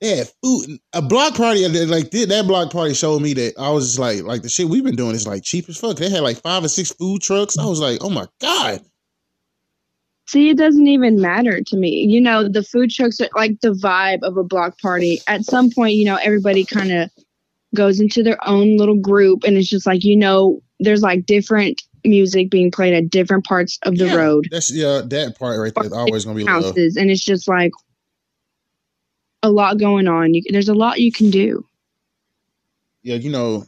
They 0.01 0.17
had 0.17 0.31
food. 0.43 0.79
A 0.93 1.01
block 1.01 1.35
party, 1.35 1.67
like 1.85 2.09
that 2.11 2.45
block 2.47 2.71
party 2.71 2.93
showed 2.93 3.21
me 3.21 3.33
that 3.33 3.53
I 3.59 3.69
was 3.69 3.87
just 3.87 3.99
like, 3.99 4.23
like 4.23 4.41
the 4.41 4.49
shit 4.49 4.67
we've 4.67 4.83
been 4.83 4.95
doing 4.95 5.13
is 5.13 5.27
like 5.27 5.43
cheap 5.43 5.69
as 5.69 5.77
fuck. 5.77 5.97
They 5.97 6.09
had 6.09 6.21
like 6.21 6.41
five 6.41 6.63
or 6.63 6.69
six 6.69 6.91
food 6.91 7.21
trucks. 7.21 7.57
I 7.57 7.65
was 7.65 7.79
like, 7.79 7.99
oh 8.01 8.09
my 8.09 8.25
god. 8.41 8.81
See, 10.29 10.49
it 10.51 10.57
doesn't 10.57 10.85
even 10.87 11.19
matter 11.19 11.59
to 11.63 11.75
me. 11.75 12.05
You 12.07 12.21
know, 12.21 12.47
the 12.47 12.61
food 12.63 12.91
trucks 12.91 13.19
are 13.19 13.29
like 13.35 13.59
the 13.61 13.71
vibe 13.71 14.19
of 14.21 14.37
a 14.37 14.43
block 14.43 14.79
party. 14.79 15.21
At 15.27 15.43
some 15.43 15.71
point, 15.71 15.95
you 15.95 16.05
know, 16.05 16.17
everybody 16.21 16.65
kind 16.65 16.91
of 16.91 17.09
goes 17.75 17.99
into 17.99 18.21
their 18.21 18.37
own 18.47 18.77
little 18.77 18.99
group, 18.99 19.43
and 19.43 19.57
it's 19.57 19.69
just 19.69 19.87
like, 19.87 20.03
you 20.05 20.15
know, 20.15 20.61
there's 20.79 21.01
like 21.01 21.25
different 21.25 21.81
music 22.05 22.51
being 22.51 22.69
played 22.69 22.93
at 22.93 23.09
different 23.09 23.43
parts 23.45 23.79
of 23.83 23.97
the 23.97 24.05
Yeah, 24.05 24.15
road. 24.15 24.47
That's 24.51 24.71
yeah, 24.71 25.01
that 25.03 25.39
part 25.39 25.59
right 25.59 25.73
there 25.73 25.85
is 25.85 25.93
always 25.93 26.25
gonna 26.25 26.37
be 26.37 26.45
houses, 26.45 26.95
and 26.95 27.09
it's 27.09 27.25
just 27.25 27.47
like 27.47 27.71
a 29.41 29.49
lot 29.49 29.79
going 29.79 30.07
on. 30.07 30.35
You, 30.35 30.43
there's 30.51 30.69
a 30.69 30.75
lot 30.75 30.99
you 30.99 31.11
can 31.11 31.31
do. 31.31 31.65
yeah, 33.01 33.15
you 33.15 33.31
know, 33.31 33.65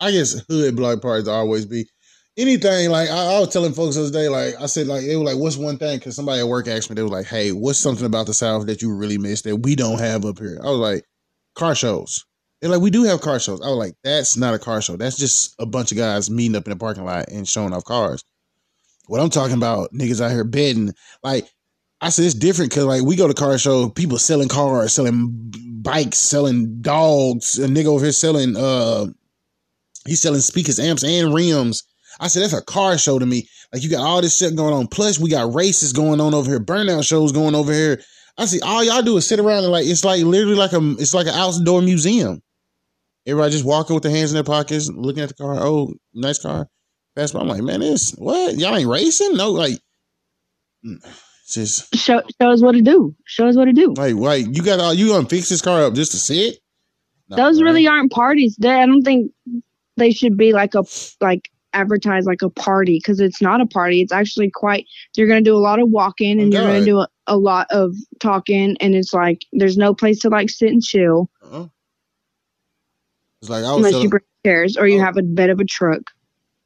I 0.00 0.12
guess 0.12 0.40
hood 0.48 0.76
block 0.76 1.02
parties 1.02 1.28
always 1.28 1.66
be 1.66 1.88
anything. 2.36 2.90
Like 2.90 3.10
I, 3.10 3.36
I 3.36 3.40
was 3.40 3.52
telling 3.52 3.72
folks 3.72 3.96
the 3.96 4.02
other 4.02 4.10
day, 4.10 4.28
like 4.28 4.54
I 4.60 4.66
said, 4.66 4.86
like 4.86 5.04
they 5.04 5.16
were 5.16 5.24
like, 5.24 5.36
"What's 5.36 5.56
one 5.56 5.78
thing?" 5.78 5.98
Because 5.98 6.16
somebody 6.16 6.40
at 6.40 6.48
work 6.48 6.68
asked 6.68 6.90
me, 6.90 6.94
they 6.94 7.02
were 7.02 7.08
like, 7.08 7.26
"Hey, 7.26 7.52
what's 7.52 7.78
something 7.78 8.06
about 8.06 8.26
the 8.26 8.34
South 8.34 8.66
that 8.66 8.82
you 8.82 8.94
really 8.94 9.18
miss 9.18 9.42
that 9.42 9.56
we 9.56 9.74
don't 9.74 10.00
have 10.00 10.24
up 10.24 10.38
here?" 10.38 10.60
I 10.62 10.70
was 10.70 10.78
like, 10.78 11.04
"Car 11.54 11.74
shows." 11.74 12.24
They're 12.60 12.70
like, 12.70 12.80
"We 12.80 12.90
do 12.90 13.04
have 13.04 13.20
car 13.20 13.38
shows." 13.38 13.60
I 13.60 13.68
was 13.68 13.78
like, 13.78 13.94
"That's 14.04 14.36
not 14.36 14.54
a 14.54 14.58
car 14.58 14.80
show. 14.82 14.96
That's 14.96 15.16
just 15.16 15.54
a 15.58 15.66
bunch 15.66 15.92
of 15.92 15.98
guys 15.98 16.30
meeting 16.30 16.56
up 16.56 16.66
in 16.66 16.72
a 16.72 16.76
parking 16.76 17.04
lot 17.04 17.28
and 17.28 17.48
showing 17.48 17.72
off 17.72 17.84
cars." 17.84 18.24
What 19.06 19.20
I'm 19.20 19.30
talking 19.30 19.56
about, 19.56 19.92
niggas 19.92 20.20
out 20.20 20.32
here 20.32 20.44
bedding. 20.44 20.92
Like 21.22 21.48
I 22.00 22.10
said, 22.10 22.24
it's 22.24 22.34
different 22.34 22.70
because 22.70 22.84
like 22.84 23.02
we 23.02 23.16
go 23.16 23.28
to 23.28 23.34
car 23.34 23.56
show, 23.58 23.88
people 23.88 24.18
selling 24.18 24.48
cars, 24.48 24.92
selling 24.92 25.52
bikes, 25.82 26.18
selling 26.18 26.80
dogs. 26.80 27.58
A 27.58 27.68
nigga 27.68 27.86
over 27.86 28.04
here 28.04 28.12
selling 28.12 28.56
uh 28.56 29.06
he's 30.06 30.20
selling 30.20 30.40
speakers, 30.40 30.78
amps, 30.78 31.04
and 31.04 31.32
rims. 31.32 31.84
I 32.20 32.28
said 32.28 32.42
that's 32.42 32.52
a 32.52 32.62
car 32.62 32.96
show 32.98 33.18
to 33.18 33.26
me. 33.26 33.48
Like 33.72 33.82
you 33.82 33.90
got 33.90 34.04
all 34.04 34.20
this 34.22 34.38
shit 34.38 34.56
going 34.56 34.72
on. 34.74 34.86
Plus 34.86 35.18
we 35.18 35.30
got 35.30 35.54
races 35.54 35.92
going 35.92 36.20
on 36.20 36.34
over 36.34 36.50
here, 36.50 36.60
burnout 36.60 37.06
shows 37.06 37.32
going 37.32 37.54
over 37.54 37.72
here. 37.72 38.00
I 38.38 38.44
see 38.46 38.60
all 38.60 38.84
y'all 38.84 39.02
do 39.02 39.16
is 39.16 39.26
sit 39.26 39.40
around 39.40 39.64
and 39.64 39.72
like 39.72 39.86
it's 39.86 40.04
like 40.04 40.22
literally 40.24 40.56
like 40.56 40.72
a 40.72 40.90
it's 40.98 41.14
like 41.14 41.26
an 41.26 41.34
outdoor 41.34 41.82
museum. 41.82 42.42
Everybody 43.26 43.52
just 43.52 43.64
walking 43.64 43.94
with 43.94 44.02
their 44.02 44.12
hands 44.12 44.30
in 44.30 44.34
their 44.34 44.44
pockets, 44.44 44.88
looking 44.88 45.22
at 45.22 45.28
the 45.30 45.34
car. 45.34 45.56
Oh, 45.58 45.94
nice 46.14 46.38
car. 46.38 46.68
By. 47.16 47.26
I'm 47.34 47.48
like, 47.48 47.62
man, 47.62 47.80
this 47.80 48.12
what? 48.12 48.56
Y'all 48.56 48.76
ain't 48.76 48.88
racing? 48.88 49.36
No, 49.36 49.50
like 49.52 49.78
just 51.48 51.94
Show 51.94 52.22
show 52.40 52.50
us 52.50 52.62
what 52.62 52.72
to 52.72 52.82
do. 52.82 53.14
Show 53.24 53.46
us 53.48 53.56
what 53.56 53.64
to 53.66 53.72
do. 53.72 53.94
like 53.96 54.14
like 54.14 54.46
you 54.54 54.62
got 54.62 54.80
all 54.80 54.94
you 54.94 55.08
gonna 55.08 55.28
fix 55.28 55.48
this 55.48 55.62
car 55.62 55.82
up 55.84 55.94
just 55.94 56.12
to 56.12 56.18
sit? 56.18 56.58
No, 57.28 57.36
Those 57.36 57.56
man. 57.56 57.64
really 57.64 57.86
aren't 57.88 58.12
parties. 58.12 58.56
They, 58.60 58.70
I 58.70 58.86
don't 58.86 59.02
think 59.02 59.32
they 59.96 60.12
should 60.12 60.36
be 60.36 60.52
like 60.52 60.74
a 60.74 60.84
like 61.20 61.50
advertised 61.76 62.26
like 62.26 62.42
a 62.42 62.50
party 62.50 62.98
because 62.98 63.20
it's 63.20 63.42
not 63.42 63.60
a 63.60 63.66
party. 63.66 64.00
It's 64.00 64.12
actually 64.12 64.50
quite. 64.50 64.86
You're 65.16 65.28
gonna 65.28 65.42
do 65.42 65.56
a 65.56 65.58
lot 65.58 65.78
of 65.80 65.88
walking 65.90 66.38
oh, 66.38 66.42
and 66.42 66.54
Oh, 66.54 66.58
you're 66.58 66.66
gonna 66.72 66.84
do 66.84 66.98
a, 67.00 67.08
a 67.26 67.36
lot 67.36 67.66
of 67.70 67.94
talking, 68.20 68.76
and 68.80 68.94
it's 68.94 69.12
like 69.12 69.42
there's 69.52 69.76
no 69.76 69.94
place 69.94 70.20
to 70.20 70.28
like 70.30 70.50
sit 70.50 70.70
and 70.70 70.82
chill 70.82 71.30
Uh-uh. 71.42 71.66
It's 73.42 73.50
like 73.50 73.64
I 73.64 73.68
was 73.68 73.76
unless 73.78 73.92
telling, 73.92 74.04
you 74.04 74.10
bring 74.10 74.22
chairs 74.44 74.76
or 74.76 74.86
you 74.88 75.00
Oh. 75.00 75.04
have 75.04 75.16
a 75.16 75.22
bed 75.22 75.50
of 75.50 75.60
a 75.60 75.64
truck. 75.64 76.02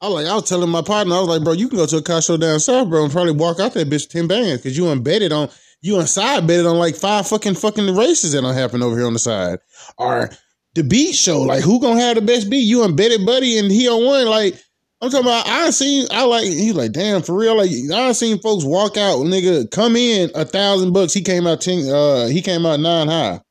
I 0.01 0.07
was 0.07 0.15
like 0.15 0.31
I 0.31 0.35
was 0.35 0.49
telling 0.49 0.69
my 0.69 0.81
partner, 0.81 1.15
I 1.15 1.19
was 1.19 1.27
like, 1.27 1.43
bro, 1.43 1.53
you 1.53 1.67
can 1.67 1.77
go 1.77 1.85
to 1.85 1.97
a 1.97 2.01
car 2.01 2.21
show 2.21 2.37
down 2.37 2.59
south, 2.59 2.89
bro, 2.89 3.03
and 3.03 3.11
probably 3.11 3.33
walk 3.33 3.59
out 3.59 3.73
that 3.73 3.89
bitch 3.89 4.09
ten 4.09 4.27
bands 4.27 4.61
because 4.61 4.77
you 4.77 4.89
embedded 4.89 5.31
on 5.31 5.49
you 5.81 5.97
on 5.97 6.07
side 6.07 6.47
betted 6.47 6.65
on 6.65 6.77
like 6.77 6.95
five 6.95 7.27
fucking 7.27 7.55
fucking 7.55 7.95
races 7.95 8.31
that 8.31 8.41
don't 8.41 8.53
happen 8.55 8.81
over 8.81 8.97
here 8.97 9.05
on 9.07 9.13
the 9.13 9.19
side. 9.19 9.59
Or 9.97 10.29
the 10.73 10.83
beat 10.83 11.13
show, 11.15 11.41
like 11.41 11.63
who 11.63 11.79
gonna 11.79 11.99
have 11.99 12.15
the 12.15 12.21
best 12.21 12.49
beat? 12.49 12.61
You 12.63 12.83
embedded 12.83 13.25
buddy 13.25 13.57
and 13.59 13.71
he 13.71 13.87
on 13.89 14.03
one, 14.05 14.25
like 14.25 14.55
I'm 15.01 15.09
talking 15.09 15.25
about 15.25 15.47
I 15.47 15.71
seen 15.71 16.07
I 16.11 16.25
like 16.25 16.45
he 16.45 16.73
like, 16.73 16.91
damn, 16.91 17.23
for 17.23 17.35
real. 17.35 17.57
Like 17.57 17.71
I 17.91 18.11
seen 18.11 18.39
folks 18.39 18.63
walk 18.63 18.97
out, 18.97 19.17
nigga, 19.19 19.69
come 19.71 19.95
in 19.95 20.29
a 20.35 20.45
thousand 20.45 20.93
bucks. 20.93 21.13
He 21.13 21.21
came 21.21 21.47
out 21.47 21.61
ten 21.61 21.89
uh 21.89 22.27
he 22.27 22.41
came 22.41 22.65
out 22.65 22.79
nine 22.79 23.07
high. 23.07 23.41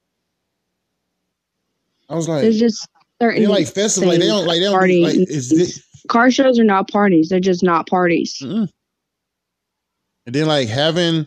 I 2.09 2.15
was 2.15 2.29
like 2.29 2.43
There's 2.43 2.59
just 2.59 2.89
certain 3.21 3.43
they 3.43 3.49
like 3.49 3.67
festivals, 3.67 4.13
like 4.13 4.21
they 4.21 4.29
don't 4.29 4.47
like 4.47 4.59
they 4.59 4.65
don't 4.65 4.73
party 4.75 5.03
like 5.03 5.17
it's 5.17 5.49
thi- 5.49 5.83
car 6.09 6.31
shows 6.31 6.59
are 6.61 6.65
not 6.65 6.89
parties. 6.89 7.29
They're 7.29 7.41
just 7.41 7.65
not 7.65 7.89
parties. 7.89 8.39
Mm-mm. 8.43 8.69
And 10.27 10.35
then 10.35 10.47
like 10.47 10.69
having 10.69 11.27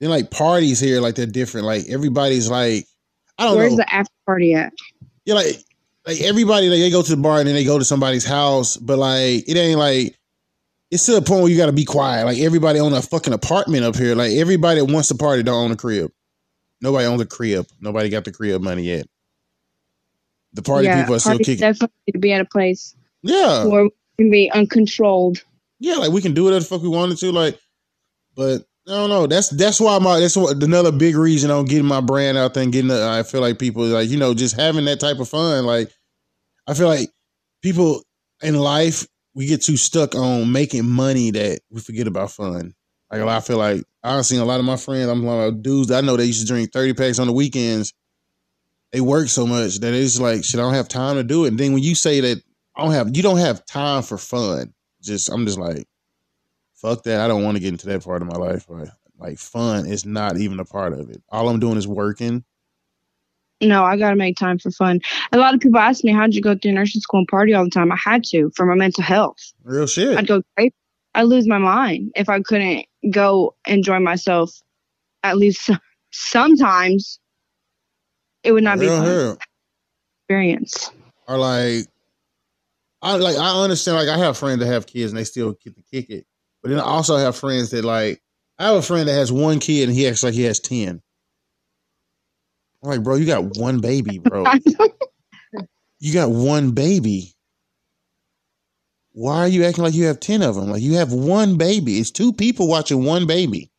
then 0.00 0.10
like 0.10 0.30
parties 0.30 0.80
here, 0.80 1.00
like 1.00 1.14
they're 1.14 1.26
different. 1.26 1.66
Like 1.66 1.84
everybody's 1.88 2.50
like 2.50 2.84
I 3.38 3.44
don't 3.44 3.56
Where's 3.56 3.72
know. 3.72 3.76
Where's 3.76 3.88
the 3.88 3.94
after 3.94 4.14
party 4.26 4.54
at? 4.54 4.72
yeah, 5.24 5.34
like 5.34 5.56
like 6.06 6.20
everybody 6.20 6.68
like 6.68 6.78
they 6.80 6.90
go 6.90 7.02
to 7.02 7.10
the 7.16 7.20
bar 7.20 7.38
and 7.38 7.48
then 7.48 7.54
they 7.54 7.64
go 7.64 7.78
to 7.78 7.84
somebody's 7.84 8.24
house, 8.24 8.76
but 8.76 8.98
like 8.98 9.48
it 9.48 9.56
ain't 9.56 9.78
like 9.78 10.16
it's 10.90 11.06
to 11.06 11.16
a 11.16 11.22
point 11.22 11.42
where 11.42 11.50
you 11.50 11.56
gotta 11.56 11.72
be 11.72 11.84
quiet. 11.84 12.24
Like 12.24 12.38
everybody 12.38 12.80
own 12.80 12.92
a 12.92 13.02
fucking 13.02 13.32
apartment 13.32 13.84
up 13.84 13.96
here. 13.96 14.14
Like 14.14 14.32
everybody 14.32 14.80
that 14.80 14.86
wants 14.92 15.08
to 15.08 15.14
party 15.14 15.42
don't 15.42 15.64
own 15.66 15.70
a 15.72 15.76
crib. 15.76 16.10
Nobody 16.80 17.06
owns 17.06 17.20
a 17.20 17.26
crib. 17.26 17.66
Nobody 17.80 18.08
got 18.08 18.24
the 18.24 18.32
crib 18.32 18.62
money 18.62 18.84
yet. 18.84 19.06
The 20.54 20.62
party 20.62 20.86
yeah, 20.86 21.00
people 21.00 21.14
are 21.14 21.20
still 21.20 21.38
kicking. 21.38 21.58
definitely 21.58 22.12
to 22.12 22.18
be 22.18 22.32
at 22.32 22.40
a 22.40 22.44
place 22.44 22.96
Yeah. 23.22 23.66
where 23.66 23.84
we 23.84 23.90
can 24.18 24.30
be 24.30 24.50
uncontrolled. 24.50 25.44
yeah, 25.78 25.94
like 25.96 26.10
we 26.10 26.20
can 26.22 26.34
do 26.34 26.44
whatever 26.44 26.60
the 26.60 26.66
fuck 26.66 26.82
we 26.82 26.88
wanted 26.88 27.18
to, 27.18 27.30
like, 27.30 27.58
but 28.34 28.64
I 28.88 28.92
don't 28.92 29.10
know. 29.10 29.26
That's 29.26 29.50
that's 29.50 29.78
why 29.80 29.98
my 29.98 30.20
that's 30.20 30.36
what 30.36 30.62
another 30.62 30.90
big 30.90 31.14
reason 31.14 31.50
on 31.50 31.66
getting 31.66 31.86
my 31.86 32.00
brand 32.00 32.38
out 32.38 32.54
there 32.54 32.62
and 32.62 32.72
getting. 32.72 32.88
The, 32.88 33.06
I 33.06 33.22
feel 33.22 33.40
like 33.40 33.58
people 33.58 33.84
like 33.84 34.08
you 34.08 34.18
know 34.18 34.34
just 34.34 34.56
having 34.56 34.86
that 34.86 35.00
type 35.00 35.18
of 35.18 35.28
fun. 35.28 35.66
Like, 35.66 35.92
I 36.66 36.74
feel 36.74 36.88
like 36.88 37.10
people 37.62 38.02
in 38.42 38.56
life 38.56 39.06
we 39.34 39.46
get 39.46 39.62
too 39.62 39.76
stuck 39.76 40.14
on 40.14 40.50
making 40.50 40.86
money 40.88 41.30
that 41.30 41.60
we 41.70 41.80
forget 41.80 42.06
about 42.06 42.30
fun. 42.30 42.74
Like 43.10 43.22
I 43.22 43.40
feel 43.40 43.58
like 43.58 43.84
seen 44.22 44.40
a 44.40 44.44
lot 44.44 44.60
of 44.60 44.66
my 44.66 44.76
friends. 44.76 45.08
I'm 45.08 45.24
like 45.24 45.62
dudes 45.62 45.90
I 45.90 46.00
know 46.00 46.16
they 46.16 46.24
used 46.24 46.40
to 46.40 46.46
drink 46.46 46.72
thirty 46.72 46.94
packs 46.94 47.18
on 47.18 47.26
the 47.26 47.32
weekends. 47.32 47.92
They 48.92 49.00
work 49.00 49.28
so 49.28 49.46
much 49.46 49.78
that 49.80 49.94
it's 49.94 50.18
like 50.20 50.44
shit. 50.44 50.58
I 50.58 50.62
don't 50.62 50.74
have 50.74 50.88
time 50.88 51.16
to 51.16 51.24
do 51.24 51.44
it. 51.44 51.48
And 51.48 51.58
then 51.58 51.72
when 51.72 51.82
you 51.82 51.94
say 51.94 52.20
that 52.20 52.42
I 52.76 52.82
don't 52.82 52.92
have, 52.92 53.16
you 53.16 53.22
don't 53.22 53.38
have 53.38 53.64
time 53.66 54.02
for 54.02 54.16
fun. 54.18 54.72
Just 55.02 55.28
I'm 55.30 55.46
just 55.46 55.58
like, 55.58 55.86
fuck 56.80 57.02
that. 57.04 57.20
I 57.20 57.28
don't 57.28 57.44
want 57.44 57.56
to 57.56 57.60
get 57.60 57.68
into 57.68 57.86
that 57.86 58.04
part 58.04 58.22
of 58.22 58.28
my 58.28 58.36
life. 58.36 58.66
Like, 58.68 58.88
like 59.18 59.38
fun 59.38 59.86
is 59.86 60.06
not 60.06 60.38
even 60.38 60.60
a 60.60 60.64
part 60.64 60.92
of 60.92 61.10
it. 61.10 61.22
All 61.28 61.48
I'm 61.48 61.60
doing 61.60 61.76
is 61.76 61.86
working. 61.86 62.44
No, 63.62 63.84
I 63.84 63.98
got 63.98 64.10
to 64.10 64.16
make 64.16 64.36
time 64.38 64.58
for 64.58 64.70
fun. 64.70 65.00
A 65.32 65.36
lot 65.36 65.52
of 65.52 65.60
people 65.60 65.78
ask 65.78 66.02
me, 66.02 66.12
how'd 66.12 66.34
you 66.34 66.40
go 66.40 66.56
through 66.56 66.72
nursing 66.72 67.02
school 67.02 67.18
and 67.18 67.28
party 67.28 67.52
all 67.52 67.64
the 67.64 67.70
time? 67.70 67.92
I 67.92 67.98
had 68.02 68.24
to 68.24 68.50
for 68.56 68.64
my 68.64 68.74
mental 68.74 69.02
health. 69.02 69.36
Real 69.62 69.86
shit. 69.86 70.16
I'd 70.16 70.26
go 70.26 70.42
crazy. 70.56 70.74
I'd 71.14 71.24
lose 71.24 71.46
my 71.46 71.58
mind 71.58 72.12
if 72.14 72.28
I 72.28 72.40
couldn't 72.40 72.86
go 73.10 73.54
enjoy 73.66 73.98
myself. 73.98 74.52
At 75.22 75.36
least 75.36 75.68
sometimes 76.10 77.20
it 78.42 78.52
would 78.52 78.64
not 78.64 78.78
be 78.78 78.86
fun 78.86 79.36
experience. 80.22 80.90
Or 81.28 81.36
like, 81.36 81.86
I 83.02 83.16
like 83.16 83.36
I 83.36 83.62
understand. 83.62 83.98
Like 83.98 84.08
I 84.08 84.18
have 84.18 84.38
friends 84.38 84.60
that 84.60 84.66
have 84.66 84.86
kids 84.86 85.12
and 85.12 85.18
they 85.18 85.24
still 85.24 85.52
get 85.52 85.74
to 85.76 85.82
kick 85.82 86.08
it. 86.08 86.26
But 86.62 86.70
then 86.70 86.80
I 86.80 86.84
also 86.84 87.16
have 87.16 87.36
friends 87.36 87.70
that 87.70 87.84
like 87.84 88.20
I 88.58 88.66
have 88.66 88.76
a 88.76 88.82
friend 88.82 89.08
that 89.08 89.14
has 89.14 89.32
one 89.32 89.58
kid 89.58 89.88
and 89.88 89.96
he 89.96 90.06
acts 90.06 90.22
like 90.22 90.34
he 90.34 90.44
has 90.44 90.60
ten. 90.60 91.00
I'm 92.82 92.90
like, 92.90 93.02
bro, 93.02 93.16
you 93.16 93.26
got 93.26 93.56
one 93.58 93.80
baby, 93.80 94.18
bro. 94.18 94.44
you 95.98 96.14
got 96.14 96.30
one 96.30 96.72
baby. 96.72 97.34
Why 99.12 99.38
are 99.38 99.48
you 99.48 99.64
acting 99.64 99.84
like 99.84 99.94
you 99.94 100.06
have 100.06 100.20
10 100.20 100.42
of 100.42 100.54
them? 100.54 100.70
Like 100.70 100.82
you 100.82 100.94
have 100.94 101.12
one 101.12 101.58
baby. 101.58 101.98
It's 101.98 102.10
two 102.10 102.32
people 102.32 102.68
watching 102.68 103.04
one 103.04 103.26
baby. 103.26 103.70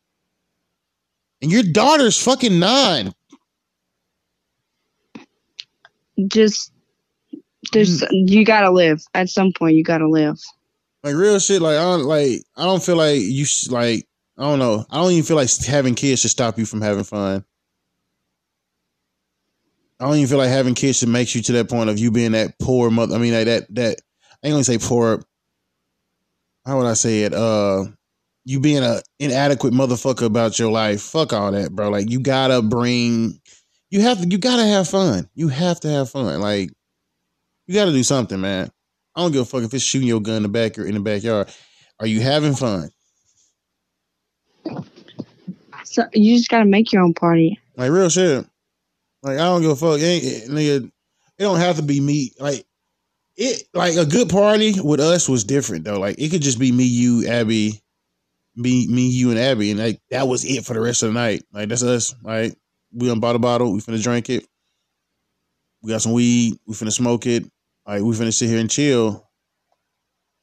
And 1.40 1.50
your 1.50 1.64
daughter's 1.64 2.22
fucking 2.22 2.60
nine. 2.60 3.12
Just 6.28 6.72
there's 7.72 8.02
mm. 8.02 8.08
you 8.10 8.44
got 8.44 8.60
to 8.60 8.70
live 8.70 9.02
at 9.14 9.28
some 9.28 9.52
point. 9.52 9.74
You 9.74 9.82
got 9.82 9.98
to 9.98 10.08
live. 10.08 10.38
Like 11.04 11.14
real 11.14 11.38
shit. 11.38 11.62
Like 11.62 11.76
I 11.76 11.82
don't 11.82 12.04
like 12.04 12.42
I 12.56 12.64
don't 12.64 12.82
feel 12.82 12.96
like 12.96 13.20
you 13.20 13.44
sh- 13.44 13.68
like 13.68 14.06
I 14.38 14.42
don't 14.42 14.58
know. 14.58 14.84
I 14.90 14.96
don't 14.96 15.12
even 15.12 15.24
feel 15.24 15.36
like 15.36 15.50
having 15.64 15.94
kids 15.94 16.20
should 16.20 16.30
stop 16.30 16.58
you 16.58 16.66
from 16.66 16.80
having 16.80 17.04
fun. 17.04 17.44
I 20.00 20.06
don't 20.06 20.16
even 20.16 20.28
feel 20.28 20.38
like 20.38 20.48
having 20.48 20.74
kids 20.74 20.98
should 20.98 21.08
make 21.08 21.34
you 21.34 21.42
to 21.42 21.52
that 21.52 21.68
point 21.68 21.90
of 21.90 21.98
you 21.98 22.10
being 22.10 22.32
that 22.32 22.58
poor 22.58 22.90
mother. 22.90 23.14
I 23.14 23.18
mean, 23.18 23.34
like 23.34 23.46
that 23.46 23.74
that 23.74 24.00
I 24.42 24.48
ain't 24.48 24.54
gonna 24.54 24.64
say 24.64 24.78
poor. 24.78 25.22
How 26.66 26.78
would 26.78 26.86
I 26.86 26.94
say 26.94 27.22
it? 27.22 27.34
Uh, 27.34 27.86
you 28.44 28.60
being 28.60 28.82
a 28.82 29.00
inadequate 29.18 29.72
motherfucker 29.72 30.26
about 30.26 30.58
your 30.58 30.70
life. 30.70 31.02
Fuck 31.02 31.32
all 31.32 31.52
that, 31.52 31.72
bro. 31.72 31.90
Like 31.90 32.10
you 32.10 32.20
gotta 32.20 32.62
bring. 32.62 33.40
You 33.90 34.00
have 34.02 34.20
to. 34.22 34.28
You 34.28 34.38
gotta 34.38 34.64
have 34.64 34.88
fun. 34.88 35.28
You 35.34 35.48
have 35.48 35.80
to 35.80 35.88
have 35.88 36.10
fun. 36.10 36.40
Like 36.40 36.70
you 37.66 37.74
gotta 37.74 37.92
do 37.92 38.02
something, 38.02 38.40
man. 38.40 38.70
I 39.14 39.20
don't 39.20 39.32
give 39.32 39.42
a 39.42 39.44
fuck 39.44 39.62
if 39.62 39.74
it's 39.74 39.84
shooting 39.84 40.08
your 40.08 40.20
gun 40.20 40.36
in 40.36 40.42
the 40.42 40.48
back 40.48 40.78
or 40.78 40.86
in 40.86 40.94
the 40.94 41.00
backyard. 41.00 41.48
Are 42.00 42.06
you 42.06 42.20
having 42.20 42.54
fun? 42.54 42.90
So 45.84 46.04
you 46.12 46.36
just 46.36 46.48
got 46.48 46.60
to 46.60 46.64
make 46.64 46.92
your 46.92 47.02
own 47.02 47.12
party. 47.12 47.60
Like 47.76 47.90
real 47.90 48.08
shit. 48.08 48.46
Like 49.22 49.38
I 49.38 49.44
don't 49.44 49.62
give 49.62 49.70
a 49.70 49.76
fuck. 49.76 50.00
It 50.00 50.04
ain't, 50.04 50.24
it, 50.24 50.50
nigga, 50.50 50.86
it 50.86 51.42
don't 51.42 51.58
have 51.58 51.76
to 51.76 51.82
be 51.82 52.00
me. 52.00 52.32
Like 52.40 52.64
it. 53.36 53.64
Like 53.74 53.96
a 53.96 54.06
good 54.06 54.28
party 54.30 54.74
with 54.80 55.00
us 55.00 55.28
was 55.28 55.44
different 55.44 55.84
though. 55.84 56.00
Like 56.00 56.18
it 56.18 56.30
could 56.30 56.42
just 56.42 56.58
be 56.58 56.72
me, 56.72 56.84
you, 56.84 57.28
Abby, 57.28 57.82
me, 58.56 58.86
me, 58.88 59.08
you, 59.08 59.30
and 59.30 59.38
Abby, 59.38 59.70
and 59.70 59.80
like 59.80 60.00
that 60.10 60.26
was 60.26 60.44
it 60.44 60.64
for 60.64 60.74
the 60.74 60.80
rest 60.80 61.02
of 61.02 61.08
the 61.12 61.14
night. 61.20 61.44
Like 61.52 61.68
that's 61.68 61.82
us. 61.82 62.14
Like 62.22 62.56
we 62.92 63.08
done 63.08 63.20
bought 63.20 63.36
a 63.36 63.38
bottle. 63.38 63.72
We 63.72 63.80
finna 63.80 64.02
drink 64.02 64.30
it. 64.30 64.46
We 65.82 65.92
got 65.92 66.02
some 66.02 66.12
weed. 66.12 66.58
We 66.66 66.74
finna 66.74 66.92
smoke 66.92 67.26
it. 67.26 67.44
Like 67.86 68.02
we 68.02 68.14
finna 68.14 68.32
sit 68.32 68.48
here 68.48 68.58
and 68.60 68.70
chill. 68.70 69.28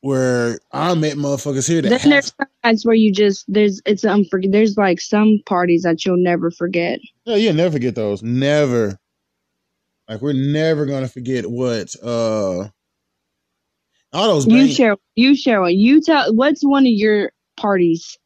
Where 0.01 0.60
I 0.72 0.93
met 0.96 1.17
motherfuckers 1.17 1.67
here 1.67 1.81
that 1.81 1.89
Then 1.89 2.10
there's 2.10 2.27
some 2.27 2.48
nights 2.63 2.86
where 2.86 2.96
you 2.96 3.12
just 3.12 3.46
there's 3.50 3.81
it's 3.86 4.05
unforg 4.05 4.50
there's 4.51 4.77
like 4.77 5.01
some 5.01 5.39
parties 5.46 5.84
that 5.84 6.05
you'll 6.05 6.24
never 6.24 6.51
forget. 6.51 7.00
yeah, 7.25 7.36
yeah, 7.36 7.51
never 7.51 7.74
forget 7.74 7.96
those. 7.96 8.24
Never. 8.24 8.98
Like 10.08 10.22
we're 10.22 10.34
never 10.34 10.86
gonna 10.86 11.10
forget 11.10 11.48
what 11.48 11.93
uh 12.01 12.69
all 14.13 14.27
those 14.27 14.48
You 14.48 14.69
share 14.69 14.96
you 15.15 15.36
share 15.36 15.62
one. 15.62 15.75
You 15.75 16.01
tell 16.01 16.34
what's 16.34 16.63
one 16.63 16.84
of 16.86 16.91
your 16.93 17.31
parties? 17.58 18.17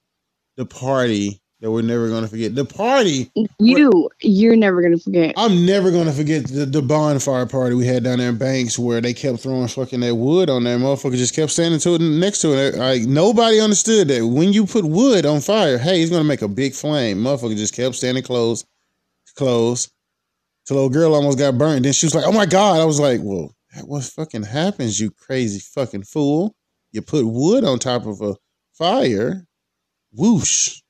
the 0.55 0.65
party 0.65 1.41
that 1.63 1.71
we're 1.71 1.81
never 1.81 2.09
gonna 2.09 2.27
forget. 2.27 2.53
The 2.55 2.65
party 2.65 3.31
You 3.57 4.09
you're 4.21 4.57
never 4.57 4.81
gonna 4.81 4.97
forget. 4.97 5.33
I'm 5.37 5.65
never 5.65 5.91
gonna 5.91 6.11
forget 6.11 6.45
the, 6.45 6.65
the 6.65 6.81
bonfire 6.81 7.45
party 7.45 7.73
we 7.73 7.85
had 7.85 8.03
down 8.03 8.19
there 8.19 8.29
in 8.29 8.37
Banks 8.37 8.77
where 8.77 8.99
they 8.99 9.13
kept 9.13 9.39
throwing 9.39 9.69
fucking 9.69 10.01
that 10.01 10.13
wood 10.13 10.49
on 10.49 10.65
there. 10.65 10.77
Motherfucker 10.77 11.15
just 11.15 11.33
kept 11.33 11.53
standing 11.53 11.79
to 11.79 11.95
it 11.95 12.01
next 12.01 12.41
to 12.41 12.51
it. 12.51 12.75
Like 12.75 13.03
nobody 13.03 13.61
understood 13.61 14.09
that 14.09 14.27
when 14.27 14.51
you 14.51 14.65
put 14.65 14.83
wood 14.83 15.25
on 15.25 15.39
fire, 15.39 15.77
hey, 15.77 16.01
it's 16.01 16.11
gonna 16.11 16.25
make 16.25 16.41
a 16.41 16.49
big 16.49 16.73
flame. 16.73 17.19
Motherfucker 17.19 17.55
just 17.55 17.73
kept 17.73 17.95
standing 17.95 18.23
close, 18.23 18.65
close. 19.37 19.89
Till 20.65 20.75
little 20.75 20.89
girl 20.89 21.15
almost 21.15 21.37
got 21.39 21.57
burned. 21.57 21.85
Then 21.85 21.93
she 21.93 22.05
was 22.05 22.15
like, 22.15 22.25
"Oh 22.25 22.31
my 22.33 22.45
god!" 22.45 22.81
I 22.81 22.85
was 22.85 22.99
like, 22.99 23.21
"Well, 23.23 23.55
what 23.85 24.03
fucking 24.03 24.43
happens, 24.43 24.99
you 24.99 25.11
crazy 25.11 25.59
fucking 25.59 26.03
fool? 26.03 26.55
You 26.91 27.01
put 27.01 27.25
wood 27.25 27.63
on 27.63 27.79
top 27.79 28.05
of 28.05 28.21
a 28.21 28.35
fire, 28.73 29.45
whoosh." 30.11 30.82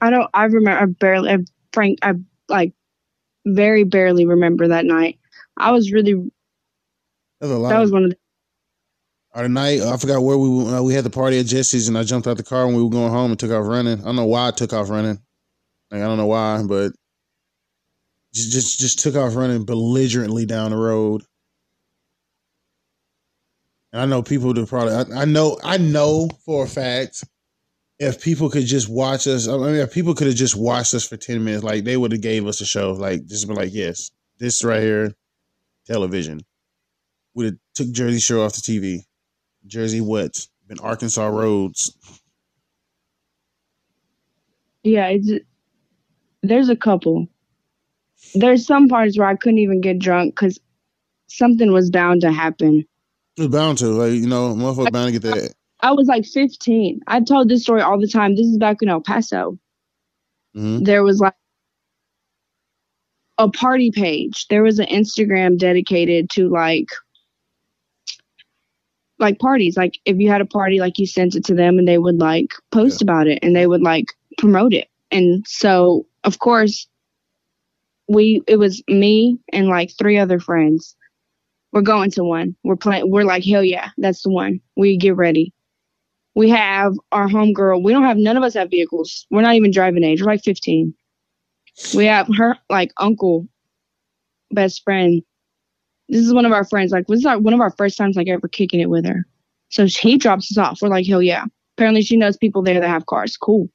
I 0.00 0.10
don't 0.10 0.30
I 0.34 0.44
remember 0.44 0.82
I 0.82 0.86
barely 0.86 1.30
I, 1.32 1.38
Frank 1.72 1.98
I 2.02 2.14
like 2.48 2.72
very 3.46 3.84
barely 3.84 4.26
remember 4.26 4.68
that 4.68 4.84
night. 4.86 5.18
I 5.56 5.72
was 5.72 5.92
really 5.92 6.14
That 7.40 7.48
was 7.48 7.50
a 7.50 7.58
lot. 7.58 7.68
that 7.70 7.80
was 7.80 7.92
one 7.92 8.04
of 8.04 8.10
the 8.10 8.16
Or 9.34 9.42
the 9.42 9.48
night, 9.48 9.80
I 9.82 9.96
forgot 9.96 10.22
where 10.22 10.38
we 10.38 10.48
uh, 10.72 10.82
we 10.82 10.94
had 10.94 11.04
the 11.04 11.10
party 11.10 11.38
at 11.40 11.46
Jesse's, 11.46 11.88
and 11.88 11.98
I 11.98 12.02
jumped 12.04 12.26
out 12.28 12.36
the 12.36 12.42
car 12.42 12.66
when 12.66 12.76
we 12.76 12.82
were 12.82 12.90
going 12.90 13.12
home 13.12 13.30
and 13.30 13.38
took 13.38 13.52
off 13.52 13.66
running. 13.66 14.00
I 14.00 14.04
don't 14.04 14.16
know 14.16 14.26
why 14.26 14.48
I 14.48 14.50
took 14.52 14.72
off 14.72 14.90
running. 14.90 15.20
Like 15.90 16.02
I 16.02 16.06
don't 16.06 16.18
know 16.18 16.26
why, 16.26 16.62
but 16.66 16.92
just 18.34 18.52
just, 18.52 18.78
just 18.80 18.98
took 19.00 19.16
off 19.16 19.36
running 19.36 19.64
belligerently 19.64 20.46
down 20.46 20.70
the 20.70 20.76
road. 20.76 21.22
And 23.92 24.02
I 24.02 24.06
know 24.06 24.22
people 24.22 24.54
that 24.54 24.68
probably 24.68 24.94
I, 24.94 25.22
I 25.22 25.24
know 25.24 25.58
I 25.64 25.78
know 25.78 26.28
for 26.44 26.64
a 26.64 26.68
fact 26.68 27.24
if 28.00 28.22
people 28.22 28.48
could 28.48 28.64
just 28.64 28.88
watch 28.88 29.26
us, 29.26 29.46
I 29.46 29.56
mean, 29.58 29.76
if 29.76 29.92
people 29.92 30.14
could 30.14 30.26
have 30.26 30.36
just 30.36 30.56
watched 30.56 30.94
us 30.94 31.06
for 31.06 31.18
ten 31.18 31.44
minutes, 31.44 31.62
like 31.62 31.84
they 31.84 31.98
would 31.98 32.12
have 32.12 32.22
gave 32.22 32.46
us 32.46 32.60
a 32.62 32.66
show. 32.66 32.92
Like 32.92 33.26
just 33.26 33.46
been 33.46 33.56
like, 33.56 33.72
yes, 33.72 34.10
this 34.38 34.64
right 34.64 34.82
here, 34.82 35.12
television. 35.86 36.40
Would 37.34 37.46
have 37.46 37.54
took 37.74 37.92
Jersey 37.92 38.18
Shore 38.18 38.44
off 38.44 38.54
the 38.54 38.62
TV. 38.62 39.00
Jersey 39.66 40.00
what? 40.00 40.48
Been 40.66 40.80
Arkansas 40.80 41.26
roads. 41.26 41.94
yeah, 44.82 45.08
it's 45.08 45.30
there's 46.42 46.70
a 46.70 46.76
couple. 46.76 47.28
There's 48.34 48.66
some 48.66 48.88
parts 48.88 49.18
where 49.18 49.28
I 49.28 49.36
couldn't 49.36 49.58
even 49.58 49.82
get 49.82 49.98
drunk 49.98 50.34
because 50.34 50.58
something 51.28 51.70
was 51.72 51.90
bound 51.90 52.22
to 52.22 52.32
happen. 52.32 52.84
It 53.36 53.42
was 53.42 53.48
bound 53.48 53.78
to, 53.78 53.88
like, 53.88 54.12
you 54.12 54.26
know, 54.26 54.54
motherfucker 54.54 54.92
bound 54.92 55.12
to 55.12 55.20
get 55.20 55.22
that. 55.22 55.54
I 55.82 55.92
was 55.92 56.08
like 56.08 56.24
15. 56.26 57.00
I've 57.06 57.24
told 57.24 57.48
this 57.48 57.62
story 57.62 57.82
all 57.82 57.98
the 58.00 58.08
time. 58.08 58.36
This 58.36 58.46
is 58.46 58.58
back 58.58 58.78
in 58.82 58.88
El 58.88 59.00
Paso. 59.00 59.58
hmm 60.54 60.78
There 60.82 61.02
was 61.02 61.20
like 61.20 61.34
a 63.38 63.48
party 63.50 63.90
page. 63.90 64.46
There 64.48 64.62
was 64.62 64.78
an 64.78 64.86
Instagram 64.86 65.58
dedicated 65.58 66.30
to 66.30 66.48
like 66.48 66.88
like 69.18 69.38
parties. 69.38 69.76
Like 69.76 69.98
if 70.04 70.18
you 70.18 70.28
had 70.30 70.40
a 70.40 70.46
party, 70.46 70.80
like 70.80 70.98
you 70.98 71.06
sent 71.06 71.34
it 71.34 71.44
to 71.46 71.54
them 71.54 71.78
and 71.78 71.86
they 71.86 71.98
would 71.98 72.18
like 72.18 72.52
post 72.72 73.02
about 73.02 73.26
it 73.26 73.38
and 73.42 73.54
they 73.54 73.66
would 73.66 73.82
like 73.82 74.06
promote 74.38 74.72
it. 74.72 74.88
And 75.10 75.46
so 75.46 76.06
of 76.24 76.38
course 76.38 76.88
we 78.08 78.42
it 78.48 78.56
was 78.56 78.82
me 78.88 79.38
and 79.52 79.68
like 79.68 79.90
three 79.98 80.18
other 80.18 80.40
friends. 80.40 80.96
We're 81.72 81.82
going 81.82 82.10
to 82.12 82.24
one. 82.24 82.56
We're 82.64 82.76
playing 82.76 83.10
we're 83.10 83.24
like, 83.24 83.44
hell 83.44 83.64
yeah, 83.64 83.90
that's 83.98 84.22
the 84.22 84.30
one. 84.30 84.60
We 84.76 84.96
get 84.96 85.16
ready. 85.16 85.52
We 86.34 86.48
have 86.50 86.94
our 87.12 87.28
homegirl. 87.28 87.82
We 87.82 87.92
don't 87.92 88.04
have 88.04 88.16
none 88.16 88.36
of 88.36 88.42
us 88.42 88.54
have 88.54 88.70
vehicles. 88.70 89.26
We're 89.30 89.42
not 89.42 89.56
even 89.56 89.70
driving 89.70 90.04
age. 90.04 90.20
We're 90.20 90.30
like 90.30 90.44
15. 90.44 90.94
We 91.94 92.06
have 92.06 92.28
her 92.36 92.56
like 92.68 92.92
uncle, 92.98 93.48
best 94.50 94.82
friend. 94.84 95.22
This 96.08 96.26
is 96.26 96.34
one 96.34 96.46
of 96.46 96.52
our 96.52 96.64
friends. 96.64 96.92
Like 96.92 97.06
this 97.06 97.20
is 97.20 97.26
our, 97.26 97.38
one 97.38 97.54
of 97.54 97.60
our 97.60 97.70
first 97.70 97.96
times 97.96 98.16
like 98.16 98.28
ever 98.28 98.48
kicking 98.48 98.80
it 98.80 98.90
with 98.90 99.06
her. 99.06 99.26
So 99.70 99.86
he 99.86 100.18
drops 100.18 100.50
us 100.50 100.58
off. 100.58 100.82
We're 100.82 100.88
like, 100.88 101.06
hell 101.06 101.22
yeah. 101.22 101.44
Apparently 101.76 102.02
she 102.02 102.16
knows 102.16 102.36
people 102.36 102.62
there 102.62 102.80
that 102.80 102.88
have 102.88 103.06
cars. 103.06 103.36
Cool. 103.36 103.68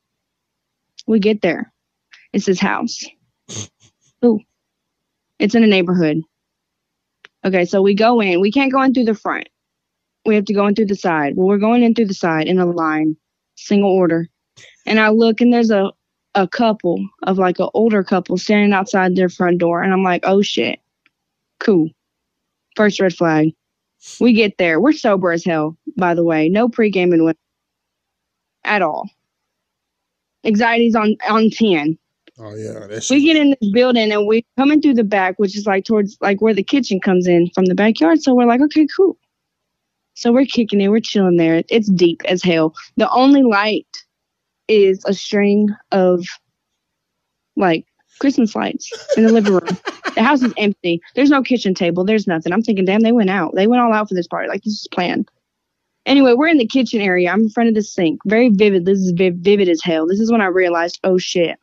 We 1.07 1.19
get 1.19 1.41
there. 1.41 1.71
It's 2.33 2.45
his 2.45 2.59
house. 2.59 3.03
Ooh. 4.23 4.39
It's 5.39 5.55
in 5.55 5.63
a 5.63 5.67
neighborhood. 5.67 6.21
Okay, 7.45 7.65
so 7.65 7.81
we 7.81 7.93
go 7.93 8.21
in. 8.21 8.41
We 8.41 8.51
can't 8.51 8.71
go 8.71 8.81
in 8.81 8.93
through 8.93 9.05
the 9.05 9.13
front. 9.13 9.47
We 10.25 10.35
have 10.35 10.45
to 10.45 10.53
go 10.53 10.65
in 10.67 10.75
through 10.75 10.88
the 10.88 10.95
side. 10.95 11.35
Well, 11.35 11.47
we're 11.47 11.57
going 11.57 11.83
in 11.83 11.93
through 11.93 12.07
the 12.07 12.13
side 12.13 12.47
in 12.47 12.59
a 12.59 12.65
line, 12.65 13.15
single 13.55 13.91
order. 13.91 14.27
And 14.85 14.99
I 14.99 15.09
look 15.09 15.41
and 15.41 15.53
there's 15.53 15.71
a 15.71 15.91
a 16.35 16.47
couple 16.47 16.99
of 17.23 17.38
like 17.38 17.59
an 17.59 17.69
older 17.73 18.03
couple 18.03 18.38
standing 18.38 18.73
outside 18.73 19.15
their 19.15 19.29
front 19.29 19.59
door 19.59 19.81
and 19.81 19.93
I'm 19.93 20.03
like, 20.03 20.21
"Oh 20.25 20.41
shit." 20.41 20.79
Cool. 21.59 21.89
First 22.75 22.99
red 22.99 23.15
flag. 23.15 23.53
We 24.19 24.33
get 24.33 24.57
there. 24.57 24.79
We're 24.81 24.93
sober 24.93 25.31
as 25.31 25.45
hell, 25.45 25.77
by 25.97 26.13
the 26.13 26.23
way. 26.23 26.49
No 26.49 26.69
pre-gaming 26.69 27.23
with 27.23 27.38
at 28.65 28.81
all. 28.81 29.09
Anxiety's 30.45 30.95
on 30.95 31.15
on 31.27 31.49
10 31.49 31.97
Oh 32.38 32.53
yeah, 32.53 32.88
that 32.88 33.07
we 33.09 33.23
get 33.23 33.38
in 33.38 33.55
this 33.59 33.71
building 33.71 34.11
and 34.11 34.27
we 34.27 34.45
coming 34.57 34.81
through 34.81 34.95
the 34.95 35.05
back, 35.05 35.39
which 35.39 35.55
is 35.57 35.65
like 35.65 35.85
towards 35.85 36.17
like 36.19 36.41
where 36.41 36.53
the 36.53 36.63
kitchen 36.63 36.99
comes 36.99 37.27
in 37.27 37.49
from 37.51 37.65
the 37.65 37.75
backyard. 37.75 38.21
So 38.21 38.35
we're 38.35 38.45
like, 38.45 38.61
okay, 38.61 38.85
cool. 38.95 39.17
So 40.15 40.32
we're 40.32 40.45
kicking 40.45 40.82
it, 40.82 40.88
we're 40.88 41.01
chilling 41.01 41.38
there. 41.38 41.63
It's 41.69 41.89
deep 41.89 42.21
as 42.25 42.41
hell. 42.41 42.73
The 42.97 43.10
only 43.12 43.43
light 43.43 43.88
is 44.67 45.04
a 45.06 45.13
string 45.13 45.69
of 45.91 46.25
like 47.56 47.86
Christmas 48.19 48.56
lights 48.56 48.91
in 49.17 49.25
the 49.25 49.34
living 49.34 49.54
room. 49.54 49.78
the 50.15 50.23
house 50.23 50.41
is 50.41 50.54
empty. 50.58 51.01
There's 51.15 51.30
no 51.30 51.43
kitchen 51.43 51.73
table. 51.73 52.06
There's 52.06 52.28
nothing. 52.28 52.54
I'm 52.54 52.62
thinking, 52.62 52.86
damn, 52.86 53.01
they 53.01 53.12
went 53.12 53.30
out. 53.30 53.54
They 53.56 53.67
went 53.67 53.82
all 53.82 53.93
out 53.93 54.08
for 54.08 54.15
this 54.15 54.28
party. 54.28 54.47
Like 54.47 54.63
this 54.63 54.73
is 54.73 54.88
planned. 54.91 55.30
Anyway, 56.06 56.34
we're 56.34 56.47
in 56.47 56.60
the 56.60 56.67
kitchen 56.67 57.01
area. 57.01 57.32
I'm 57.32 57.41
in 57.41 57.49
front 57.49 57.69
of 57.69 57.75
the 57.75 57.82
sink. 57.84 58.21
Very 58.25 58.49
vivid. 58.49 58.86
This 58.86 58.99
is 58.99 59.12
vivid 59.12 59.67
as 59.67 59.82
hell. 59.84 60.08
This 60.08 60.19
is 60.19 60.32
when 60.32 60.41
I 60.41 60.45
realized, 60.45 60.99
oh 61.04 61.17
shit. 61.17 61.60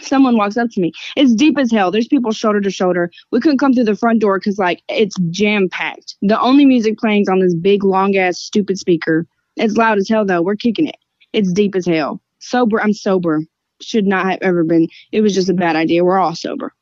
Someone 0.00 0.36
walks 0.36 0.56
up 0.56 0.70
to 0.70 0.80
me. 0.80 0.92
It's 1.16 1.34
deep 1.34 1.56
as 1.56 1.70
hell. 1.70 1.90
There's 1.90 2.08
people 2.08 2.32
shoulder 2.32 2.60
to 2.60 2.70
shoulder. 2.70 3.10
We 3.30 3.40
couldn't 3.40 3.58
come 3.58 3.74
through 3.74 3.84
the 3.84 3.96
front 3.96 4.20
door 4.20 4.38
because 4.38 4.58
like 4.58 4.82
it's 4.88 5.16
jam 5.30 5.68
packed. 5.68 6.16
The 6.22 6.40
only 6.40 6.66
music 6.66 6.98
playing 6.98 7.22
is 7.22 7.28
on 7.28 7.38
this 7.38 7.54
big 7.54 7.84
long 7.84 8.16
ass 8.16 8.38
stupid 8.38 8.78
speaker. 8.78 9.26
It's 9.56 9.76
loud 9.76 9.98
as 9.98 10.08
hell 10.08 10.24
though. 10.24 10.42
We're 10.42 10.56
kicking 10.56 10.88
it. 10.88 10.96
It's 11.32 11.52
deep 11.52 11.74
as 11.74 11.86
hell. 11.86 12.20
Sober. 12.40 12.80
I'm 12.80 12.92
sober. 12.92 13.42
Should 13.80 14.06
not 14.06 14.26
have 14.26 14.38
ever 14.42 14.64
been. 14.64 14.88
It 15.12 15.20
was 15.20 15.34
just 15.34 15.48
a 15.48 15.54
bad 15.54 15.76
idea. 15.76 16.04
We're 16.04 16.18
all 16.18 16.34
sober. 16.34 16.72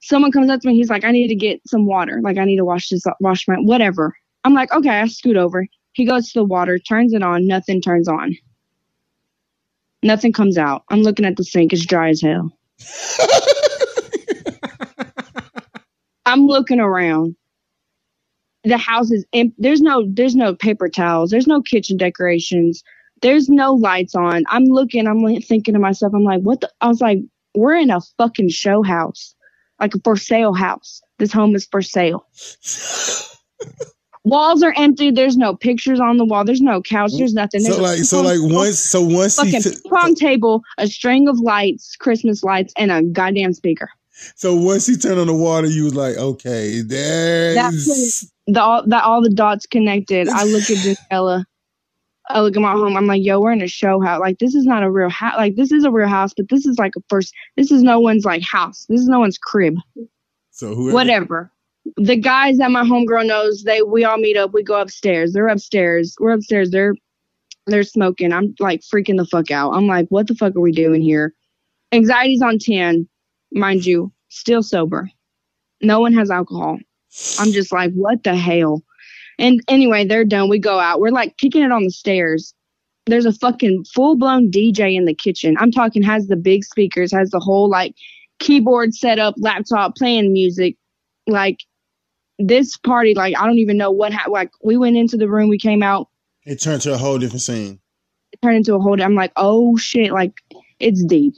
Someone 0.00 0.32
comes 0.32 0.50
up 0.50 0.60
to 0.60 0.68
me. 0.68 0.76
He's 0.76 0.90
like, 0.90 1.04
I 1.04 1.10
need 1.10 1.28
to 1.28 1.34
get 1.34 1.60
some 1.66 1.86
water. 1.86 2.20
Like 2.22 2.38
I 2.38 2.44
need 2.44 2.56
to 2.56 2.64
wash 2.64 2.88
this, 2.88 3.04
wash 3.20 3.46
my 3.48 3.56
whatever. 3.56 4.14
I'm 4.44 4.54
like, 4.54 4.72
okay. 4.72 5.00
I 5.00 5.06
scoot 5.08 5.36
over. 5.36 5.66
He 5.92 6.06
goes 6.06 6.32
to 6.32 6.40
the 6.40 6.44
water, 6.44 6.78
turns 6.78 7.12
it 7.12 7.22
on. 7.22 7.46
Nothing 7.46 7.80
turns 7.80 8.08
on. 8.08 8.36
Nothing 10.02 10.32
comes 10.32 10.56
out. 10.56 10.82
I'm 10.90 11.02
looking 11.02 11.26
at 11.26 11.36
the 11.36 11.44
sink. 11.44 11.72
It's 11.72 11.84
dry 11.84 12.10
as 12.10 12.20
hell. 12.20 12.50
I'm 16.26 16.46
looking 16.46 16.80
around. 16.80 17.36
The 18.64 18.78
house 18.78 19.10
is 19.10 19.24
empty. 19.32 19.54
There's 19.58 19.80
no 19.80 20.06
there's 20.08 20.36
no 20.36 20.54
paper 20.54 20.88
towels. 20.88 21.30
There's 21.30 21.46
no 21.46 21.60
kitchen 21.62 21.96
decorations. 21.96 22.82
There's 23.22 23.48
no 23.48 23.74
lights 23.74 24.14
on. 24.14 24.44
I'm 24.48 24.64
looking. 24.64 25.06
I'm 25.06 25.22
like 25.22 25.44
thinking 25.44 25.74
to 25.74 25.80
myself. 25.80 26.14
I'm 26.14 26.24
like, 26.24 26.40
what 26.42 26.60
the? 26.60 26.70
I 26.80 26.88
was 26.88 27.00
like, 27.00 27.18
we're 27.54 27.74
in 27.74 27.90
a 27.90 28.00
fucking 28.18 28.50
show 28.50 28.82
house, 28.82 29.34
like 29.80 29.94
a 29.94 30.00
for 30.04 30.16
sale 30.16 30.54
house. 30.54 31.02
This 31.18 31.32
home 31.32 31.54
is 31.54 31.66
for 31.70 31.82
sale. 31.82 32.26
Walls 34.24 34.62
are 34.62 34.74
empty. 34.76 35.10
There's 35.10 35.36
no 35.36 35.56
pictures 35.56 35.98
on 35.98 36.18
the 36.18 36.24
wall. 36.24 36.44
There's 36.44 36.60
no 36.60 36.82
couch. 36.82 37.12
There's 37.16 37.32
nothing. 37.32 37.62
There's 37.62 37.76
so 37.76 37.82
like, 37.82 37.98
so 38.00 38.20
like 38.20 38.38
once, 38.42 38.78
so 38.78 39.00
once 39.00 39.40
he, 39.40 39.50
fucking 39.50 39.62
t- 39.62 39.80
ping 39.82 39.90
pong 39.90 40.14
table, 40.14 40.62
a 40.78 40.86
string 40.86 41.26
of 41.28 41.38
lights, 41.38 41.96
Christmas 41.96 42.42
lights, 42.42 42.74
and 42.76 42.90
a 42.92 43.02
goddamn 43.02 43.54
speaker. 43.54 43.88
so 44.36 44.54
once 44.54 44.86
he 44.86 44.96
turned 44.96 45.18
on 45.18 45.26
the 45.26 45.34
water, 45.34 45.68
you 45.68 45.84
was 45.84 45.94
like, 45.94 46.16
okay, 46.16 46.82
there's. 46.82 47.54
That's 47.54 48.30
The 48.46 48.60
all 48.60 48.86
that 48.86 49.04
all 49.04 49.22
the 49.22 49.30
dots 49.30 49.64
connected. 49.66 50.28
I 50.28 50.44
look 50.44 50.64
at 50.70 50.76
Daniela. 51.10 51.44
I 52.28 52.40
look 52.42 52.54
at 52.54 52.62
my 52.62 52.72
home. 52.72 52.96
I'm 52.96 53.06
like, 53.06 53.24
yo, 53.24 53.40
we're 53.40 53.52
in 53.52 53.62
a 53.62 53.66
show 53.66 54.00
house. 54.00 54.20
Like, 54.20 54.38
this 54.38 54.54
is 54.54 54.64
not 54.64 54.82
a 54.84 54.90
real 54.90 55.08
house. 55.08 55.34
Like, 55.36 55.56
this 55.56 55.72
is 55.72 55.84
a 55.84 55.90
real 55.90 56.06
house, 56.08 56.32
but 56.36 56.48
this 56.48 56.64
is 56.66 56.78
like 56.78 56.92
a 56.96 57.00
first. 57.08 57.34
This 57.56 57.72
is 57.72 57.82
no 57.82 57.98
one's 57.98 58.24
like 58.24 58.42
house. 58.42 58.86
This 58.88 59.00
is 59.00 59.08
no 59.08 59.18
one's 59.18 59.38
crib. 59.38 59.76
So 60.50 60.74
whoever, 60.74 60.94
Whatever. 60.94 61.52
The 61.96 62.16
guys 62.16 62.58
that 62.58 62.70
my 62.70 62.84
homegirl 62.84 63.26
knows, 63.26 63.62
they 63.64 63.82
we 63.82 64.04
all 64.04 64.18
meet 64.18 64.36
up. 64.36 64.52
We 64.52 64.62
go 64.62 64.80
upstairs. 64.80 65.32
They're 65.32 65.48
upstairs. 65.48 66.14
We're 66.20 66.32
upstairs. 66.32 66.70
They're 66.70 66.94
they're 67.66 67.82
smoking. 67.82 68.32
I'm 68.32 68.54
like 68.58 68.82
freaking 68.82 69.16
the 69.16 69.26
fuck 69.26 69.50
out. 69.50 69.72
I'm 69.72 69.86
like, 69.86 70.06
what 70.08 70.26
the 70.26 70.34
fuck 70.34 70.56
are 70.56 70.60
we 70.60 70.72
doing 70.72 71.02
here? 71.02 71.34
Anxiety's 71.92 72.42
on 72.42 72.58
ten, 72.58 73.08
mind 73.52 73.84
you. 73.86 74.12
Still 74.28 74.62
sober. 74.62 75.10
No 75.80 76.00
one 76.00 76.12
has 76.12 76.30
alcohol. 76.30 76.78
I'm 77.38 77.52
just 77.52 77.72
like, 77.72 77.92
what 77.94 78.22
the 78.22 78.36
hell? 78.36 78.82
And 79.38 79.60
anyway, 79.68 80.04
they're 80.04 80.24
done. 80.24 80.48
We 80.48 80.58
go 80.58 80.78
out. 80.78 81.00
We're 81.00 81.10
like 81.10 81.36
kicking 81.38 81.62
it 81.62 81.72
on 81.72 81.84
the 81.84 81.90
stairs. 81.90 82.54
There's 83.06 83.24
a 83.24 83.32
fucking 83.32 83.86
full 83.92 84.16
blown 84.16 84.50
DJ 84.50 84.94
in 84.94 85.06
the 85.06 85.14
kitchen. 85.14 85.56
I'm 85.58 85.72
talking 85.72 86.02
has 86.02 86.28
the 86.28 86.36
big 86.36 86.64
speakers, 86.64 87.10
has 87.12 87.30
the 87.30 87.40
whole 87.40 87.68
like 87.68 87.94
keyboard 88.38 88.94
set 88.94 89.18
up, 89.18 89.34
laptop 89.38 89.96
playing 89.96 90.32
music. 90.32 90.76
Like 91.26 91.58
this 92.46 92.76
party, 92.76 93.14
like 93.14 93.36
I 93.38 93.46
don't 93.46 93.58
even 93.58 93.76
know 93.76 93.90
what 93.90 94.12
happened. 94.12 94.32
Like 94.32 94.50
we 94.62 94.76
went 94.76 94.96
into 94.96 95.16
the 95.16 95.28
room, 95.28 95.48
we 95.48 95.58
came 95.58 95.82
out, 95.82 96.08
it 96.44 96.60
turned 96.60 96.82
to 96.82 96.94
a 96.94 96.98
whole 96.98 97.18
different 97.18 97.42
scene. 97.42 97.80
it 98.32 98.40
turned 98.42 98.56
into 98.56 98.74
a 98.74 98.80
whole. 98.80 99.00
I'm 99.00 99.14
like, 99.14 99.32
oh 99.36 99.76
shit! 99.76 100.12
Like 100.12 100.32
it's 100.78 101.04
deep. 101.04 101.34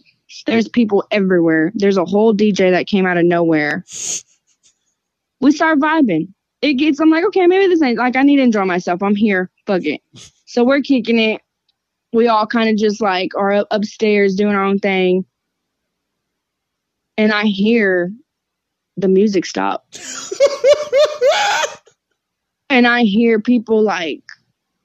There's 0.46 0.68
people 0.68 1.04
everywhere. 1.10 1.72
There's 1.74 1.96
a 1.96 2.04
whole 2.04 2.34
DJ 2.34 2.70
that 2.70 2.86
came 2.86 3.04
out 3.06 3.18
of 3.18 3.24
nowhere. 3.24 3.84
We 5.40 5.52
start 5.52 5.78
vibing. 5.78 6.32
It 6.62 6.74
gets. 6.74 7.00
I'm 7.00 7.10
like, 7.10 7.24
okay, 7.26 7.46
maybe 7.46 7.66
this 7.66 7.82
ain't 7.82 7.98
like 7.98 8.16
I 8.16 8.22
need 8.22 8.36
to 8.36 8.42
enjoy 8.42 8.64
myself. 8.64 9.02
I'm 9.02 9.16
here. 9.16 9.50
Fuck 9.66 9.84
it. 9.84 10.00
So 10.46 10.64
we're 10.64 10.80
kicking 10.80 11.18
it. 11.18 11.40
We 12.12 12.28
all 12.28 12.46
kind 12.46 12.68
of 12.68 12.76
just 12.76 13.00
like 13.00 13.34
are 13.36 13.66
upstairs 13.70 14.34
doing 14.34 14.54
our 14.54 14.64
own 14.64 14.78
thing. 14.78 15.24
And 17.18 17.32
I 17.32 17.44
hear 17.44 18.12
the 18.96 19.08
music 19.08 19.46
stopped. 19.46 20.00
and 22.70 22.86
I 22.86 23.02
hear 23.02 23.40
people 23.40 23.82
like, 23.82 24.22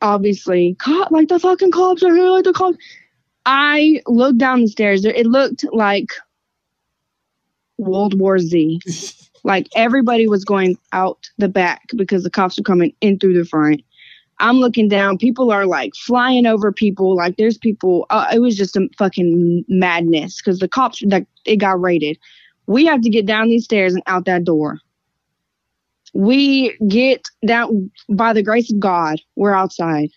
obviously, 0.01 0.75
cop, 0.79 1.11
like 1.11 1.27
the 1.27 1.39
fucking 1.39 1.71
cops 1.71 2.03
are 2.03 2.15
here, 2.15 2.29
like 2.29 2.43
the 2.43 2.53
cops. 2.53 2.77
I 3.45 4.01
looked 4.07 4.39
down 4.39 4.61
the 4.61 4.67
stairs. 4.67 5.05
It 5.05 5.25
looked 5.25 5.63
like 5.71 6.11
World 7.77 8.19
War 8.19 8.39
Z. 8.39 8.81
like 9.43 9.67
everybody 9.75 10.27
was 10.27 10.43
going 10.43 10.77
out 10.91 11.29
the 11.37 11.47
back 11.47 11.83
because 11.95 12.23
the 12.23 12.29
cops 12.29 12.57
were 12.57 12.63
coming 12.63 12.93
in 13.01 13.17
through 13.19 13.37
the 13.37 13.45
front. 13.45 13.81
I'm 14.39 14.57
looking 14.57 14.87
down. 14.87 15.17
People 15.17 15.51
are 15.51 15.65
like 15.65 15.95
flying 15.95 16.45
over 16.45 16.71
people. 16.71 17.15
Like 17.15 17.37
there's 17.37 17.57
people. 17.57 18.05
Uh, 18.09 18.27
it 18.33 18.39
was 18.39 18.55
just 18.55 18.75
a 18.75 18.87
fucking 18.97 19.65
madness 19.67 20.41
because 20.41 20.59
the 20.59 20.67
cops 20.67 21.01
like 21.03 21.25
it 21.45 21.55
got 21.57 21.81
raided. 21.81 22.19
We 22.67 22.85
have 22.85 23.01
to 23.01 23.09
get 23.09 23.25
down 23.25 23.47
these 23.47 23.63
stairs 23.63 23.93
and 23.93 24.03
out 24.07 24.25
that 24.25 24.43
door. 24.43 24.79
We 26.13 26.75
get 26.87 27.21
down 27.45 27.91
by 28.09 28.33
the 28.33 28.43
grace 28.43 28.71
of 28.71 28.79
God. 28.79 29.19
We're 29.35 29.53
outside, 29.53 30.09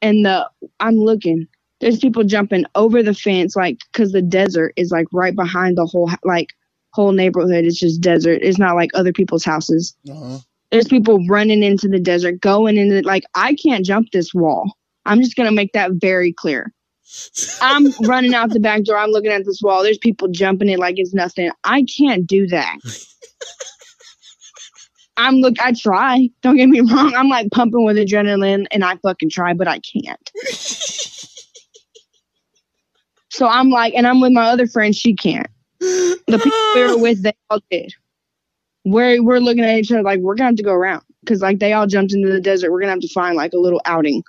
and 0.00 0.24
the 0.24 0.48
I'm 0.80 0.96
looking. 0.96 1.46
There's 1.80 1.98
people 1.98 2.22
jumping 2.22 2.64
over 2.76 3.02
the 3.02 3.14
fence, 3.14 3.56
like 3.56 3.78
because 3.92 4.12
the 4.12 4.22
desert 4.22 4.72
is 4.76 4.92
like 4.92 5.06
right 5.12 5.34
behind 5.34 5.76
the 5.76 5.86
whole 5.86 6.10
like 6.24 6.48
whole 6.92 7.12
neighborhood. 7.12 7.64
It's 7.64 7.78
just 7.78 8.00
desert. 8.00 8.40
It's 8.42 8.58
not 8.58 8.76
like 8.76 8.90
other 8.94 9.12
people's 9.12 9.44
houses 9.44 9.94
Uh-huh. 10.08 10.38
there's 10.70 10.88
people 10.88 11.24
running 11.28 11.62
into 11.62 11.88
the 11.88 11.98
desert, 11.98 12.40
going 12.40 12.76
into 12.76 13.02
like 13.06 13.24
I 13.34 13.54
can't 13.54 13.84
jump 13.84 14.10
this 14.12 14.32
wall. 14.32 14.72
I'm 15.04 15.20
just 15.20 15.34
gonna 15.36 15.52
make 15.52 15.72
that 15.72 15.90
very 15.94 16.32
clear. 16.32 16.72
I'm 17.60 17.92
running 18.02 18.34
out 18.34 18.50
the 18.50 18.60
back 18.60 18.84
door. 18.84 18.96
I'm 18.96 19.10
looking 19.10 19.30
at 19.30 19.44
this 19.44 19.60
wall. 19.62 19.82
There's 19.82 19.98
people 19.98 20.28
jumping 20.28 20.68
it 20.68 20.78
like 20.78 20.94
it's 20.98 21.14
nothing. 21.14 21.50
I 21.64 21.84
can't 21.84 22.26
do 22.26 22.46
that. 22.48 22.76
I'm 25.16 25.36
look. 25.36 25.60
I 25.60 25.72
try. 25.72 26.28
Don't 26.42 26.56
get 26.56 26.68
me 26.68 26.80
wrong. 26.80 27.14
I'm 27.14 27.28
like 27.28 27.50
pumping 27.50 27.84
with 27.84 27.96
adrenaline, 27.96 28.66
and 28.72 28.84
I 28.84 28.96
fucking 28.96 29.30
try, 29.30 29.52
but 29.52 29.68
I 29.68 29.80
can't. 29.80 30.30
so 33.30 33.46
I'm 33.46 33.68
like, 33.68 33.94
and 33.94 34.06
I'm 34.06 34.20
with 34.20 34.32
my 34.32 34.46
other 34.46 34.66
friend. 34.66 34.94
She 34.94 35.14
can't. 35.14 35.48
The 35.80 36.40
people 36.42 36.58
we 36.74 36.82
were 36.82 36.98
with, 36.98 37.22
they 37.22 37.34
all 37.50 37.60
did 37.70 37.92
we're 38.84 39.22
we're 39.22 39.38
looking 39.38 39.64
at 39.64 39.78
each 39.78 39.92
other 39.92 40.02
like 40.02 40.20
we're 40.20 40.34
gonna 40.34 40.48
have 40.48 40.56
to 40.56 40.62
go 40.62 40.72
around 40.72 41.02
because 41.20 41.40
like 41.40 41.58
they 41.58 41.72
all 41.72 41.86
jumped 41.86 42.12
into 42.12 42.30
the 42.30 42.40
desert. 42.40 42.70
We're 42.70 42.80
gonna 42.80 42.92
have 42.92 43.00
to 43.00 43.12
find 43.12 43.36
like 43.36 43.52
a 43.52 43.58
little 43.58 43.80
outing. 43.84 44.22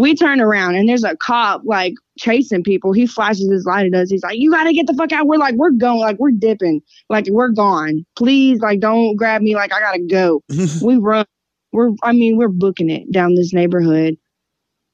We 0.00 0.14
turn 0.14 0.40
around 0.40 0.76
and 0.76 0.88
there's 0.88 1.04
a 1.04 1.14
cop 1.16 1.60
like 1.66 1.92
chasing 2.18 2.62
people. 2.62 2.92
He 2.92 3.06
flashes 3.06 3.50
his 3.50 3.66
light 3.66 3.86
at 3.86 3.94
us. 3.94 4.10
He's 4.10 4.22
like, 4.22 4.38
"You 4.38 4.50
gotta 4.50 4.72
get 4.72 4.86
the 4.86 4.94
fuck 4.94 5.12
out." 5.12 5.26
We're 5.26 5.36
like, 5.36 5.56
"We're 5.56 5.72
going. 5.72 6.00
Like 6.00 6.18
we're 6.18 6.30
dipping. 6.30 6.80
Like 7.10 7.26
we're 7.30 7.50
gone. 7.50 8.06
Please, 8.16 8.60
like 8.60 8.80
don't 8.80 9.16
grab 9.16 9.42
me. 9.42 9.54
Like 9.54 9.74
I 9.74 9.80
gotta 9.80 10.02
go." 10.08 10.42
we 10.82 10.96
run. 10.96 11.26
We're 11.72 11.90
I 12.02 12.12
mean 12.12 12.38
we're 12.38 12.48
booking 12.48 12.88
it 12.88 13.12
down 13.12 13.34
this 13.34 13.52
neighborhood. 13.52 14.16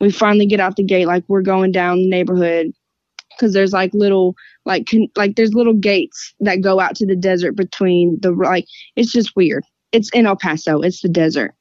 We 0.00 0.10
finally 0.10 0.46
get 0.46 0.60
out 0.60 0.74
the 0.74 0.84
gate. 0.84 1.06
Like 1.06 1.24
we're 1.28 1.42
going 1.42 1.70
down 1.70 1.98
the 1.98 2.08
neighborhood 2.08 2.72
because 3.30 3.52
there's 3.54 3.72
like 3.72 3.92
little 3.94 4.34
like 4.64 4.86
con- 4.90 5.08
like 5.16 5.36
there's 5.36 5.54
little 5.54 5.74
gates 5.74 6.34
that 6.40 6.62
go 6.62 6.80
out 6.80 6.96
to 6.96 7.06
the 7.06 7.16
desert 7.16 7.52
between 7.52 8.18
the 8.22 8.32
like 8.32 8.66
it's 8.96 9.12
just 9.12 9.36
weird. 9.36 9.64
It's 9.92 10.10
in 10.10 10.26
El 10.26 10.36
Paso. 10.36 10.80
It's 10.80 11.00
the 11.00 11.08
desert. 11.08 11.54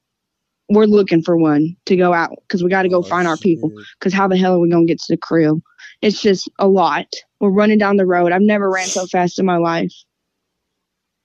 We're 0.68 0.86
looking 0.86 1.22
for 1.22 1.36
one 1.36 1.76
to 1.86 1.96
go 1.96 2.12
out 2.12 2.30
because 2.42 2.62
we 2.64 2.70
got 2.70 2.82
to 2.82 2.88
go 2.88 2.98
Oh, 2.98 3.02
find 3.02 3.28
our 3.28 3.36
people. 3.36 3.70
Because 3.98 4.12
how 4.12 4.26
the 4.26 4.36
hell 4.36 4.54
are 4.54 4.58
we 4.58 4.68
gonna 4.68 4.84
get 4.84 4.98
to 4.98 5.12
the 5.12 5.16
crib? 5.16 5.60
It's 6.02 6.20
just 6.20 6.50
a 6.58 6.66
lot. 6.68 7.06
We're 7.40 7.50
running 7.50 7.78
down 7.78 7.96
the 7.96 8.06
road. 8.06 8.32
I've 8.32 8.42
never 8.42 8.70
ran 8.70 8.86
so 8.86 9.06
fast 9.06 9.38
in 9.38 9.46
my 9.46 9.58
life. 9.58 9.92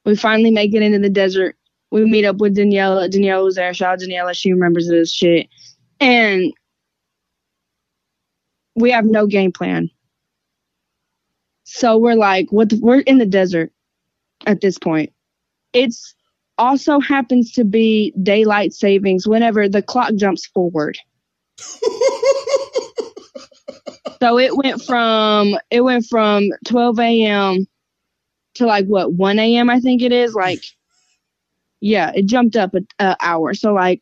We 0.05 0.15
finally 0.15 0.51
make 0.51 0.73
it 0.73 0.81
into 0.81 0.99
the 0.99 1.09
desert. 1.09 1.55
We 1.91 2.05
meet 2.05 2.25
up 2.25 2.37
with 2.37 2.55
Daniela. 2.55 3.09
Daniela 3.09 3.43
was 3.43 3.55
there. 3.55 3.73
Shout 3.73 3.93
out 3.93 3.99
Daniela. 3.99 4.33
She 4.35 4.53
remembers 4.53 4.87
this 4.87 5.11
shit. 5.11 5.47
And 5.99 6.53
we 8.75 8.91
have 8.91 9.05
no 9.05 9.27
game 9.27 9.51
plan. 9.51 9.89
So 11.63 11.97
we're 11.97 12.15
like, 12.15 12.51
what? 12.51 12.69
The, 12.69 12.79
we're 12.81 12.99
in 13.01 13.17
the 13.17 13.25
desert 13.25 13.71
at 14.45 14.61
this 14.61 14.77
point. 14.77 15.13
It's 15.73 16.15
also 16.61 16.99
happens 16.99 17.51
to 17.53 17.63
be 17.63 18.13
daylight 18.21 18.73
savings 18.73 19.27
whenever 19.27 19.67
the 19.67 19.81
clock 19.81 20.13
jumps 20.15 20.45
forward. 20.45 20.97
So 24.21 24.37
it 24.37 24.55
went 24.55 24.83
from 24.83 25.57
it 25.71 25.81
went 25.81 26.05
from 26.05 26.43
12 26.65 26.99
a.m. 26.99 27.67
to 28.53 28.67
like 28.67 28.85
what 28.85 29.13
1 29.13 29.39
a.m. 29.39 29.67
I 29.67 29.79
think 29.79 30.03
it 30.03 30.11
is. 30.11 30.35
Like, 30.35 30.63
yeah, 31.79 32.11
it 32.13 32.27
jumped 32.27 32.55
up 32.55 32.75
a, 32.75 32.81
a 33.03 33.17
hour. 33.19 33.55
So 33.55 33.73
like 33.73 34.01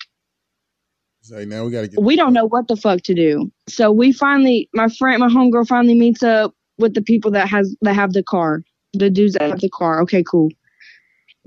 like 1.32 1.48
now 1.48 1.64
we 1.64 1.72
gotta 1.72 1.88
get. 1.88 2.02
we 2.02 2.18
don't 2.18 2.34
know 2.34 2.46
what 2.46 2.68
the 2.68 2.76
fuck 2.76 3.02
to 3.04 3.14
do. 3.14 3.50
So 3.70 3.94
we 3.94 4.12
finally, 4.12 4.70
my 4.74 4.90
friend, 4.90 5.22
my 5.22 5.30
homegirl 5.30 5.68
finally 5.68 5.98
meets 5.98 6.22
up 6.22 6.54
with 6.78 6.96
the 6.96 7.02
people 7.02 7.32
that 7.32 7.48
has 7.48 7.74
that 7.82 7.94
have 7.94 8.12
the 8.12 8.24
car, 8.24 8.62
the 8.94 9.10
dudes 9.10 9.34
that 9.34 9.50
have 9.50 9.62
the 9.62 9.70
car. 9.70 10.02
Okay, 10.02 10.24
cool. 10.30 10.50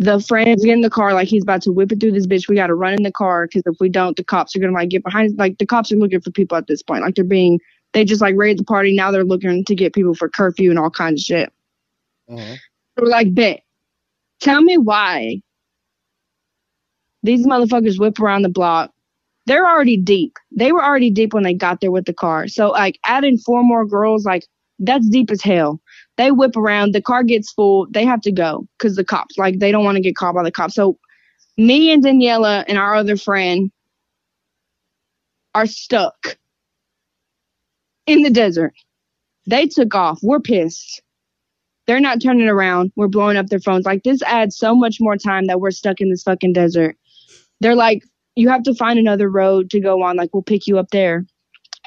The 0.03 0.19
friends 0.19 0.65
get 0.65 0.73
in 0.73 0.81
the 0.81 0.91
car 0.91 1.15
like 1.15 1.29
he's 1.29 1.45
about 1.45 1.63
to 1.63 1.73
whip 1.73 1.93
it 1.93 2.01
through 2.01 2.11
this 2.11 2.27
bitch. 2.27 2.49
We 2.49 2.57
got 2.57 2.67
to 2.67 2.75
run 2.75 2.95
in 2.95 3.05
the 3.05 3.13
car 3.13 3.47
because 3.47 3.63
if 3.67 3.77
we 3.79 3.89
don't, 3.89 4.17
the 4.17 4.25
cops 4.25 4.57
are 4.57 4.59
gonna 4.59 4.73
like 4.73 4.89
get 4.89 5.05
behind. 5.05 5.39
Like 5.39 5.59
the 5.59 5.67
cops 5.67 5.93
are 5.93 5.97
looking 5.97 6.21
for 6.21 6.33
people 6.33 6.57
at 6.59 6.67
this 6.67 6.83
point. 6.83 7.03
Like 7.03 7.15
they're 7.15 7.25
being, 7.25 7.61
they 7.93 8.05
just 8.05 8.21
like 8.21 8.35
raided 8.37 8.59
the 8.59 8.65
party. 8.65 8.97
Now 8.97 9.13
they're 9.13 9.23
looking 9.23 9.65
to 9.65 9.75
get 9.77 9.95
people 9.95 10.15
for 10.15 10.29
curfew 10.29 10.71
and 10.71 10.79
all 10.79 10.91
kinds 10.91 11.23
of 11.23 11.25
shit. 11.25 11.53
Uh-huh. 12.29 12.57
We're 12.97 13.09
like, 13.09 13.33
bet. 13.33 13.61
Tell 14.41 14.61
me 14.61 14.77
why 14.77 15.41
these 17.23 17.47
motherfuckers 17.47 18.01
whip 18.01 18.19
around 18.19 18.43
the 18.43 18.49
block. 18.49 18.91
They're 19.47 19.69
already 19.69 19.97
deep. 19.97 20.37
They 20.51 20.73
were 20.73 20.85
already 20.85 21.11
deep 21.11 21.33
when 21.33 21.45
they 21.45 21.55
got 21.55 21.81
there 21.81 21.93
with 21.93 22.07
the 22.07 22.13
car. 22.13 22.49
So 22.49 22.71
like 22.71 22.99
adding 23.05 23.39
four 23.39 23.63
more 23.63 23.87
girls, 23.87 24.25
like 24.25 24.45
that's 24.81 25.09
deep 25.09 25.31
as 25.31 25.43
hell. 25.43 25.81
They 26.19 26.31
whip 26.31 26.57
around, 26.57 26.95
the 26.95 27.03
car 27.03 27.23
gets 27.23 27.53
full, 27.53 27.87
they 27.91 28.05
have 28.05 28.21
to 28.23 28.33
go 28.33 28.67
because 28.79 28.97
the 28.97 29.05
cops, 29.05 29.39
like 29.39 29.59
they 29.59 29.73
don't 29.73 29.85
want 29.85 29.97
to 29.97 30.03
get 30.03 30.17
caught 30.17 30.35
by 30.35 30.43
the 30.43 30.53
cops. 30.53 30.75
So 30.75 30.99
me 31.57 31.93
and 31.93 32.05
Daniela 32.05 32.65
and 32.69 32.79
our 32.79 32.95
other 32.95 33.17
friend 33.17 33.71
are 35.55 35.67
stuck 35.67 36.39
in 38.07 38.23
the 38.23 38.31
desert. 38.31 38.75
They 39.47 39.67
took 39.67 39.95
off. 39.95 40.21
We're 40.23 40.41
pissed. 40.41 41.03
They're 41.87 42.01
not 42.01 42.23
turning 42.23 42.49
around. 42.49 42.93
We're 42.95 43.09
blowing 43.09 43.37
up 43.37 43.47
their 43.47 43.61
phones. 43.61 43.85
Like 43.87 44.03
this 44.05 44.23
adds 44.23 44.57
so 44.57 44.75
much 44.75 44.99
more 45.01 45.17
time 45.17 45.47
that 45.47 45.61
we're 45.61 45.73
stuck 45.73 46.01
in 46.01 46.11
this 46.11 46.23
fucking 46.23 46.53
desert. 46.53 46.97
They're 47.61 47.75
like, 47.75 48.05
you 48.37 48.49
have 48.49 48.63
to 48.65 48.75
find 48.75 48.99
another 48.99 49.29
road 49.29 49.71
to 49.71 49.81
go 49.81 50.03
on. 50.03 50.17
Like 50.17 50.31
we'll 50.33 50.43
pick 50.43 50.67
you 50.67 50.79
up 50.79 50.91
there. 50.91 51.27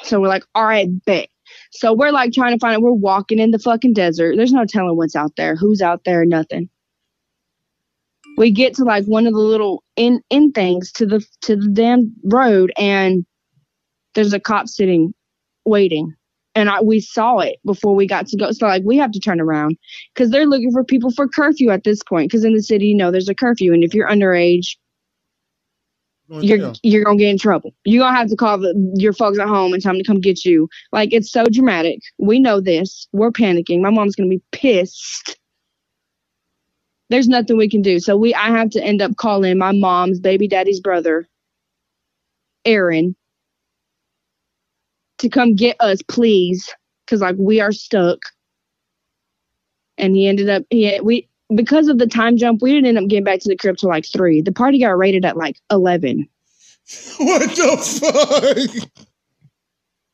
So 0.04 0.20
we're 0.20 0.28
like, 0.28 0.44
all 0.54 0.66
right, 0.66 0.88
bet. 1.06 1.30
So 1.72 1.94
we're 1.94 2.12
like 2.12 2.34
trying 2.34 2.54
to 2.54 2.60
find 2.60 2.76
it. 2.76 2.82
We're 2.82 2.92
walking 2.92 3.40
in 3.40 3.52
the 3.52 3.60
fucking 3.60 3.94
desert. 3.94 4.36
There's 4.38 4.54
no 4.54 4.66
telling 4.66 4.98
what's 4.98 5.16
out 5.16 5.36
there, 5.36 5.56
who's 5.56 5.82
out 5.82 6.04
there, 6.06 6.26
nothing. 6.26 6.70
We 8.38 8.52
get 8.52 8.74
to 8.76 8.84
like 8.84 9.06
one 9.06 9.28
of 9.28 9.34
the 9.34 9.40
little 9.40 9.84
in 9.96 10.22
in 10.30 10.52
things 10.52 10.92
to 10.94 11.06
the 11.06 11.26
to 11.42 11.56
the 11.56 11.70
damn 11.70 12.14
road, 12.26 12.72
and 12.78 13.26
there's 14.14 14.34
a 14.34 14.40
cop 14.40 14.68
sitting 14.68 15.14
waiting. 15.66 16.14
And 16.58 16.70
I, 16.70 16.82
we 16.82 17.02
saw 17.02 17.40
it 17.40 17.58
before 17.66 17.96
we 17.96 18.08
got 18.08 18.28
to 18.28 18.38
go. 18.38 18.52
So 18.52 18.66
like 18.68 18.84
we 18.86 18.98
have 18.98 19.12
to 19.12 19.20
turn 19.20 19.42
around 19.42 19.78
because 20.14 20.32
they're 20.32 20.46
looking 20.46 20.72
for 20.72 20.86
people 20.86 21.12
for 21.12 21.28
curfew 21.28 21.70
at 21.70 21.84
this 21.84 22.02
point. 22.04 22.30
Because 22.30 22.46
in 22.46 22.54
the 22.54 22.64
city, 22.64 22.88
you 22.88 22.96
know, 22.96 23.12
there's 23.12 23.30
a 23.30 23.36
curfew, 23.36 23.74
and 23.74 23.84
if 23.84 23.94
you're 23.94 24.08
underage, 24.08 24.78
you're 26.30 26.74
you're 26.84 27.04
gonna 27.04 27.18
get 27.18 27.30
in 27.30 27.38
trouble. 27.38 27.74
You're 27.84 28.04
gonna 28.04 28.18
have 28.18 28.30
to 28.30 28.36
call 28.36 28.58
the, 28.58 28.74
your 28.96 29.14
folks 29.14 29.40
at 29.40 29.48
home 29.48 29.74
and 29.74 29.82
tell 29.82 29.94
them 29.94 30.02
to 30.02 30.08
come 30.08 30.22
get 30.22 30.44
you. 30.46 30.68
Like 30.92 31.14
it's 31.14 31.32
so 31.32 31.46
dramatic. 31.46 32.00
We 32.18 32.40
know 32.40 32.62
this. 32.62 33.08
We're 33.12 33.32
panicking. 33.32 33.82
My 33.82 33.92
mom's 33.92 34.16
gonna 34.16 34.30
be 34.30 34.42
pissed. 34.52 35.38
There's 37.10 37.28
nothing 37.28 37.58
we 37.58 37.70
can 37.70 37.82
do. 37.84 38.00
So 38.00 38.18
we 38.18 38.34
I 38.34 38.50
have 38.50 38.72
to 38.72 38.84
end 38.84 39.02
up 39.02 39.18
calling 39.18 39.58
my 39.58 39.72
mom's 39.72 40.20
baby 40.20 40.48
daddy's 40.48 40.80
brother, 40.80 41.28
Aaron, 42.66 43.16
to 45.20 45.30
come 45.30 45.56
get 45.56 45.78
us, 45.80 46.02
please, 46.08 46.74
because 47.06 47.22
like 47.22 47.36
we 47.40 47.62
are 47.62 47.72
stuck. 47.72 48.20
And 49.98 50.16
he 50.16 50.28
ended 50.28 50.50
up 50.50 50.64
he 50.72 51.00
we 51.02 51.30
because 51.54 51.88
of 51.88 51.98
the 51.98 52.08
time 52.08 52.38
jump, 52.38 52.62
we 52.62 52.74
didn't 52.74 52.88
end 52.88 52.98
up 52.98 53.08
getting 53.08 53.24
back 53.24 53.40
to 53.42 53.50
the 53.50 53.58
crib 53.58 53.78
till 53.78 53.90
like 53.90 54.06
three. 54.06 54.42
The 54.42 54.52
party 54.52 54.80
got 54.80 54.98
rated 54.98 55.26
at 55.26 55.38
like 55.38 55.58
eleven. 55.72 56.28
What 57.18 57.50
the 57.50 58.80
fuck? 58.88 58.90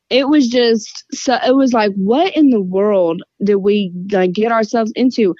It 0.08 0.28
was 0.28 0.48
just 0.48 1.04
so. 1.12 1.38
It 1.46 1.54
was 1.54 1.72
like, 1.72 1.92
what 1.96 2.34
in 2.36 2.50
the 2.50 2.60
world 2.60 3.22
did 3.42 3.56
we 3.56 3.92
like 4.10 4.32
get 4.32 4.52
ourselves 4.52 4.92
into? 4.94 5.34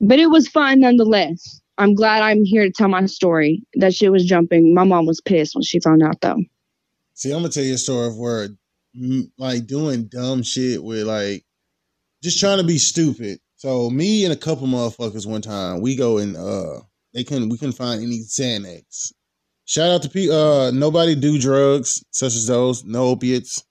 But 0.00 0.18
it 0.18 0.26
was 0.26 0.48
fun 0.48 0.80
nonetheless. 0.80 1.60
I'm 1.78 1.94
glad 1.94 2.22
I'm 2.22 2.44
here 2.44 2.64
to 2.64 2.70
tell 2.70 2.88
my 2.88 3.06
story. 3.06 3.62
That 3.74 3.94
shit 3.94 4.12
was 4.12 4.24
jumping. 4.24 4.74
My 4.74 4.84
mom 4.84 5.06
was 5.06 5.20
pissed 5.20 5.54
when 5.54 5.62
she 5.62 5.80
found 5.80 6.02
out 6.02 6.20
though. 6.20 6.38
See, 7.14 7.30
I'm 7.32 7.38
gonna 7.38 7.48
tell 7.48 7.64
you 7.64 7.74
a 7.74 7.78
story 7.78 8.08
of 8.08 8.16
where, 8.16 8.48
like, 9.38 9.66
doing 9.66 10.06
dumb 10.06 10.42
shit 10.42 10.82
with 10.82 11.04
like, 11.04 11.44
just 12.22 12.40
trying 12.40 12.58
to 12.58 12.64
be 12.64 12.78
stupid. 12.78 13.40
So 13.64 13.88
me 13.88 14.24
and 14.24 14.32
a 14.34 14.36
couple 14.36 14.66
motherfuckers 14.66 15.24
one 15.26 15.40
time, 15.40 15.80
we 15.80 15.96
go 15.96 16.18
and 16.18 16.36
uh, 16.36 16.80
they 17.14 17.24
couldn't, 17.24 17.48
we 17.48 17.56
couldn't 17.56 17.72
find 17.72 18.02
any 18.02 18.18
Xanax. 18.18 19.14
Shout 19.64 19.90
out 19.90 20.02
to 20.02 20.10
P. 20.10 20.30
Uh, 20.30 20.70
nobody 20.70 21.14
do 21.14 21.38
drugs 21.38 22.04
such 22.10 22.34
as 22.34 22.46
those. 22.46 22.84
No 22.84 23.04
opiates. 23.06 23.64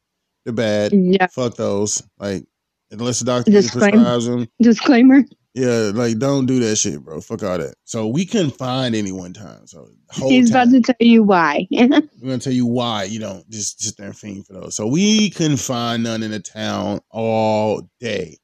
They're 0.46 0.54
bad. 0.56 0.94
Yeah. 0.94 1.28
Fuck 1.28 1.58
those. 1.58 2.02
Like, 2.18 2.44
unless 2.90 3.20
the 3.20 3.26
doctor 3.26 3.52
Disclaimer. 3.52 3.92
prescribes 3.92 4.26
them. 4.26 4.48
Disclaimer. 4.60 5.26
Yeah, 5.54 5.92
like 5.94 6.18
don't 6.18 6.48
do 6.48 6.60
that 6.62 6.78
shit, 6.78 7.00
bro. 7.04 7.22
Fuck 7.22 7.44
all 7.44 7.60
that. 7.60 7.76
So 7.84 8.08
we 8.08 8.26
couldn't 8.26 8.58
find 8.58 8.96
any 8.96 9.12
one 9.12 9.34
time. 9.34 9.68
So 9.68 9.88
whole 10.10 10.28
He's 10.32 10.50
time, 10.50 10.70
about 10.70 10.74
to 10.74 10.82
tell 10.82 11.08
you 11.08 11.22
why. 11.22 11.68
we're 11.72 11.90
gonna 12.24 12.40
tell 12.40 12.52
you 12.52 12.66
why 12.66 13.04
you 13.04 13.20
don't 13.20 13.48
just 13.52 13.80
sit 13.80 13.96
there 13.98 14.08
and 14.08 14.18
fiend 14.18 14.48
for 14.48 14.54
those. 14.54 14.76
So 14.76 14.88
we 14.88 15.30
couldn't 15.30 15.58
find 15.58 16.02
none 16.02 16.24
in 16.24 16.32
the 16.32 16.40
town 16.40 17.02
all 17.12 17.88
day. 18.00 18.40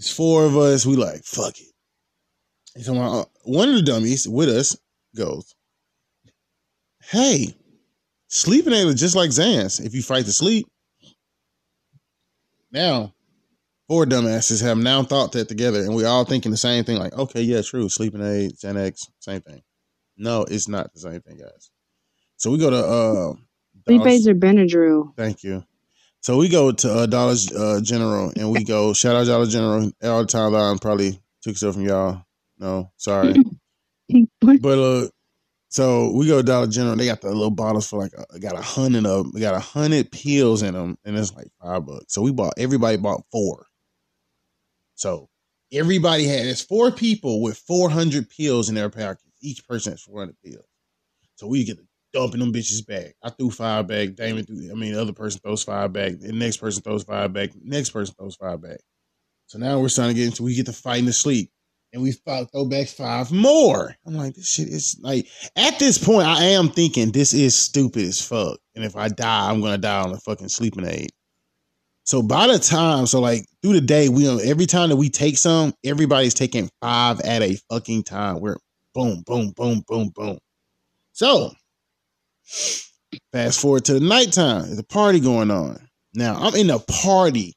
It's 0.00 0.10
four 0.10 0.46
of 0.46 0.56
us. 0.56 0.86
We 0.86 0.96
like 0.96 1.24
fuck 1.24 1.60
it. 1.60 1.66
And 2.74 2.82
so 2.82 2.94
my, 2.94 3.22
one 3.44 3.68
of 3.68 3.74
the 3.74 3.82
dummies 3.82 4.26
with 4.26 4.48
us 4.48 4.74
goes, 5.14 5.54
"Hey, 7.02 7.54
sleeping 8.28 8.72
aid 8.72 8.86
is 8.86 8.98
just 8.98 9.14
like 9.14 9.28
Xans. 9.28 9.78
If 9.84 9.94
you 9.94 10.02
fight 10.02 10.24
to 10.24 10.32
sleep." 10.32 10.66
Now, 12.72 13.12
four 13.88 14.06
dumbasses 14.06 14.62
have 14.62 14.78
now 14.78 15.02
thought 15.02 15.32
that 15.32 15.48
together, 15.48 15.80
and 15.80 15.94
we 15.94 16.06
all 16.06 16.24
thinking 16.24 16.50
the 16.50 16.56
same 16.56 16.84
thing. 16.84 16.96
Like, 16.96 17.12
okay, 17.12 17.42
yeah, 17.42 17.60
true. 17.60 17.90
Sleeping 17.90 18.22
aid, 18.22 18.52
Xanax, 18.52 19.02
same 19.18 19.42
thing. 19.42 19.60
No, 20.16 20.44
it's 20.44 20.66
not 20.66 20.94
the 20.94 21.00
same 21.00 21.20
thing, 21.20 21.36
guys. 21.36 21.70
So 22.38 22.50
we 22.50 22.56
go 22.56 22.70
to 22.70 22.76
uh, 22.76 23.32
Sleep 23.86 24.06
aids 24.06 24.26
are 24.26 24.34
Benadryl. 24.34 25.14
Thank 25.14 25.42
you. 25.42 25.62
So 26.22 26.36
we 26.36 26.48
go 26.48 26.70
to 26.70 26.92
uh, 26.92 27.06
Dollar 27.06 27.34
uh, 27.56 27.80
General 27.80 28.32
and 28.36 28.50
we 28.50 28.64
go 28.64 28.92
shout 28.94 29.16
out 29.16 29.26
Dollar 29.26 29.46
General 29.46 29.90
all 30.02 30.20
the 30.20 30.26
time. 30.26 30.54
I 30.54 30.76
probably 30.80 31.20
took 31.42 31.56
stuff 31.56 31.74
from 31.74 31.84
y'all. 31.84 32.22
No, 32.58 32.92
sorry, 32.98 33.34
but 34.40 34.78
uh, 34.78 35.08
so 35.70 36.12
we 36.12 36.26
go 36.26 36.38
to 36.38 36.42
Dollar 36.42 36.66
General. 36.66 36.96
They 36.96 37.06
got 37.06 37.22
the 37.22 37.28
little 37.28 37.50
bottles 37.50 37.88
for 37.88 37.98
like 37.98 38.12
uh, 38.18 38.38
got 38.38 38.58
a 38.58 38.62
hundred 38.62 39.06
of 39.06 39.24
them. 39.24 39.32
They 39.32 39.40
got 39.40 39.54
a 39.54 39.60
hundred 39.60 40.12
pills 40.12 40.62
in 40.62 40.74
them, 40.74 40.98
and 41.04 41.16
it's 41.16 41.32
like 41.32 41.48
five 41.62 41.86
bucks. 41.86 42.12
So 42.12 42.20
we 42.20 42.32
bought 42.32 42.54
everybody 42.58 42.98
bought 42.98 43.24
four. 43.32 43.66
So 44.96 45.30
everybody 45.72 46.26
had 46.26 46.46
it's 46.46 46.60
four 46.60 46.90
people 46.90 47.40
with 47.40 47.56
four 47.56 47.88
hundred 47.88 48.28
pills 48.28 48.68
in 48.68 48.74
their 48.74 48.90
pockets. 48.90 49.24
Each 49.40 49.66
person 49.66 49.92
has 49.94 50.02
four 50.02 50.18
hundred 50.18 50.36
pills. 50.44 50.66
So 51.36 51.46
we 51.46 51.64
get 51.64 51.78
dumping 52.12 52.40
them 52.40 52.52
bitches 52.52 52.86
back. 52.86 53.14
I 53.22 53.30
threw 53.30 53.50
five 53.50 53.86
back. 53.86 54.14
Damon 54.14 54.44
threw. 54.44 54.70
I 54.70 54.74
mean, 54.74 54.92
the 54.92 55.00
other 55.00 55.12
person 55.12 55.40
throws 55.40 55.62
five 55.62 55.92
back. 55.92 56.18
The 56.18 56.32
next 56.32 56.58
person 56.58 56.82
throws 56.82 57.04
five 57.04 57.32
back. 57.32 57.52
The 57.52 57.60
Next 57.62 57.90
person 57.90 58.14
throws 58.18 58.36
five 58.36 58.60
back. 58.60 58.80
So 59.46 59.58
now 59.58 59.80
we're 59.80 59.88
starting 59.88 60.14
to 60.14 60.20
get 60.20 60.26
into 60.26 60.42
we 60.42 60.54
get 60.54 60.66
to 60.66 60.72
fighting 60.72 61.06
the 61.06 61.12
sleep. 61.12 61.50
And 61.92 62.02
we 62.02 62.12
fight, 62.12 62.46
throw 62.52 62.66
back 62.66 62.86
five 62.86 63.32
more. 63.32 63.96
I'm 64.06 64.14
like, 64.14 64.34
this 64.34 64.48
shit 64.48 64.68
is 64.68 64.96
like 65.02 65.26
at 65.56 65.80
this 65.80 65.98
point, 65.98 66.28
I 66.28 66.44
am 66.44 66.68
thinking 66.68 67.10
this 67.10 67.34
is 67.34 67.56
stupid 67.56 68.04
as 68.04 68.24
fuck. 68.24 68.60
And 68.76 68.84
if 68.84 68.94
I 68.94 69.08
die, 69.08 69.50
I'm 69.50 69.60
gonna 69.60 69.78
die 69.78 70.02
on 70.02 70.12
a 70.12 70.18
fucking 70.18 70.50
sleeping 70.50 70.86
aid. 70.86 71.10
So 72.04 72.22
by 72.22 72.46
the 72.46 72.58
time, 72.58 73.06
so 73.06 73.20
like 73.20 73.44
through 73.62 73.74
the 73.74 73.80
day, 73.80 74.08
we 74.08 74.28
every 74.48 74.66
time 74.66 74.88
that 74.90 74.96
we 74.96 75.10
take 75.10 75.36
some, 75.36 75.74
everybody's 75.84 76.34
taking 76.34 76.70
five 76.80 77.20
at 77.20 77.42
a 77.42 77.56
fucking 77.68 78.04
time. 78.04 78.40
We're 78.40 78.56
boom, 78.94 79.22
boom, 79.26 79.52
boom, 79.56 79.82
boom, 79.86 80.10
boom. 80.14 80.38
So 81.12 81.52
fast 83.32 83.60
forward 83.60 83.84
to 83.86 83.94
the 83.94 84.00
nighttime. 84.00 84.66
There's 84.66 84.78
a 84.78 84.84
party 84.84 85.20
going 85.20 85.50
on. 85.50 85.78
Now 86.14 86.36
I'm 86.36 86.54
in 86.54 86.70
a 86.70 86.78
party. 86.78 87.54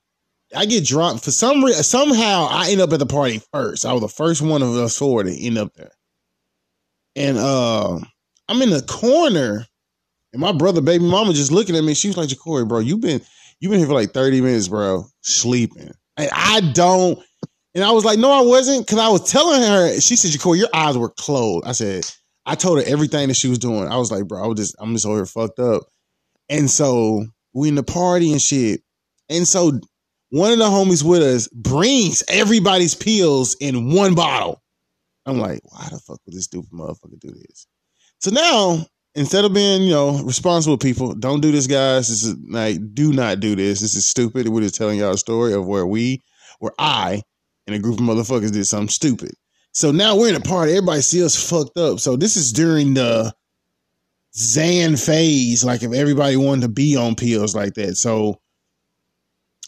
I 0.56 0.66
get 0.66 0.86
drunk 0.86 1.22
for 1.24 1.32
some 1.32 1.64
reason. 1.64 1.84
Somehow 1.84 2.48
I 2.50 2.70
end 2.70 2.82
up 2.82 2.94
at 2.94 3.00
the 3.00 3.06
party 3.06 3.42
first. 3.52 3.86
I 3.86 3.94
was 3.94 4.02
the 4.02 4.08
first 4.08 4.42
one 4.42 4.62
of 4.62 4.76
us 4.76 4.98
four 4.98 5.24
to 5.24 5.46
end 5.46 5.58
up 5.58 5.74
there. 5.74 5.92
And 7.16 7.38
uh, 7.38 8.00
I'm 8.48 8.62
in 8.62 8.70
the 8.70 8.82
corner, 8.84 9.66
and 10.32 10.42
my 10.42 10.52
brother, 10.52 10.82
baby 10.82 11.06
mama, 11.06 11.34
just 11.34 11.52
looking 11.52 11.76
at 11.76 11.84
me. 11.84 11.94
She 11.94 12.08
was 12.08 12.18
like, 12.18 12.30
"Jacory, 12.30 12.68
bro, 12.68 12.80
you 12.80 12.98
been 12.98 13.22
you 13.60 13.70
been 13.70 13.80
here 13.80 13.88
for 13.88 13.94
like 13.94 14.12
30 14.12 14.42
minutes, 14.42 14.68
bro, 14.68 15.06
sleeping." 15.22 15.92
And 16.18 16.30
I 16.32 16.62
don't. 16.74 17.20
And 17.76 17.84
I 17.84 17.92
was 17.92 18.06
like, 18.06 18.20
"No, 18.20 18.32
I 18.32 18.42
wasn't," 18.42 18.86
because 18.86 19.00
I 19.00 19.10
was 19.10 19.30
telling 19.32 19.62
her. 19.62 20.00
She 20.00 20.16
said, 20.16 20.32
"Jacory, 20.32 20.58
your 20.58 20.70
eyes 20.74 20.98
were 20.98 21.10
closed." 21.10 21.66
I 21.66 21.72
said, 21.72 22.06
"I 22.46 22.56
told 22.56 22.80
her 22.80 22.86
everything 22.86 23.28
that 23.28 23.36
she 23.36 23.50
was 23.50 23.60
doing." 23.60 23.88
I 23.88 23.98
was 23.98 24.12
like, 24.12 24.28
"Bro, 24.28 24.44
I 24.44 24.48
was 24.48 24.58
just 24.58 24.76
I'm 24.80 24.94
just 24.94 25.06
over 25.06 25.18
here 25.18 25.26
fucked 25.26 25.60
up." 25.60 25.84
And 26.50 26.70
so 26.70 27.26
we 27.54 27.70
in 27.70 27.76
the 27.76 27.84
party 27.84 28.32
and 28.32 28.42
shit. 28.42 28.82
And 29.30 29.48
so 29.48 29.80
one 30.30 30.52
of 30.52 30.58
the 30.58 30.66
homies 30.66 31.04
with 31.04 31.22
us 31.22 31.48
brings 31.50 32.24
everybody's 32.28 32.96
pills 32.96 33.56
in 33.60 33.94
one 33.94 34.16
bottle. 34.16 34.62
I'm 35.26 35.40
like, 35.40 35.60
why 35.64 35.88
the 35.92 36.00
fuck 36.00 36.20
would 36.26 36.36
this 36.36 36.46
stupid 36.46 36.72
motherfucker 36.72 37.20
do 37.20 37.30
this? 37.30 37.68
So 38.20 38.32
now, 38.32 38.86
instead 39.16 39.46
of 39.46 39.54
being, 39.54 39.84
you 39.84 39.92
know, 39.92 40.24
responsible 40.24 40.78
people, 40.78 41.14
don't 41.14 41.42
do 41.42 41.52
this, 41.52 41.68
guys. 41.68 42.10
This 42.10 42.24
is 42.24 42.36
like, 42.50 42.78
do 42.94 43.14
not 43.14 43.40
do 43.40 43.56
this. 43.56 43.80
This 43.80 43.96
is 43.96 44.08
stupid. 44.08 44.50
We're 44.50 44.62
just 44.62 44.76
telling 44.76 45.00
y'all 45.00 45.14
a 45.14 45.18
story 45.18 45.54
of 45.54 45.68
where 45.68 45.86
we, 45.86 46.22
where 46.60 46.74
I, 46.80 47.22
and 47.68 47.76
a 47.76 47.80
group 47.80 48.00
of 48.00 48.06
motherfuckers 48.06 48.52
did 48.52 48.66
something 48.66 48.90
stupid. 48.90 49.34
So 49.74 49.92
now 49.92 50.16
we're 50.16 50.30
in 50.30 50.36
a 50.36 50.40
party. 50.40 50.72
Everybody 50.72 51.02
see 51.02 51.24
us 51.24 51.50
fucked 51.50 51.78
up. 51.78 52.00
So 52.00 52.16
this 52.16 52.38
is 52.38 52.54
during 52.54 52.94
the 52.94 53.34
Xan 54.36 55.04
phase, 55.04 55.64
like 55.64 55.84
if 55.84 55.94
everybody 55.94 56.38
wanted 56.38 56.62
to 56.62 56.70
be 56.70 56.96
on 56.96 57.16
pills 57.16 57.56
like 57.56 57.74
that. 57.76 57.98
So 57.98 58.40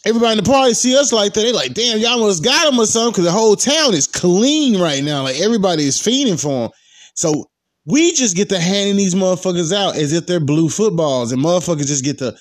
everybody 0.06 0.38
in 0.38 0.44
the 0.44 0.50
party 0.50 0.74
see 0.74 0.98
us 0.98 1.12
like 1.12 1.34
that. 1.34 1.42
They 1.42 1.52
like, 1.52 1.74
damn, 1.74 2.00
y'all 2.00 2.20
must 2.20 2.44
got 2.44 2.70
them 2.70 2.80
or 2.80 2.86
something 2.86 3.12
because 3.12 3.26
the 3.26 3.32
whole 3.32 3.56
town 3.56 3.94
is 3.94 4.08
clean 4.08 4.80
right 4.80 5.04
now. 5.04 5.24
Like 5.24 5.40
everybody 5.40 5.84
is 5.84 6.02
feeding 6.02 6.38
for 6.38 6.70
them. 6.70 6.72
So 7.16 7.46
we 7.86 8.12
just 8.14 8.36
get 8.36 8.50
to 8.50 8.60
handing 8.60 8.98
these 8.98 9.16
motherfuckers 9.16 9.74
out 9.74 9.96
as 9.96 10.12
if 10.14 10.26
they're 10.26 10.40
blue 10.40 10.70
footballs, 10.70 11.32
and 11.32 11.42
motherfuckers 11.42 11.88
just 11.88 12.04
get 12.04 12.18
to. 12.20 12.36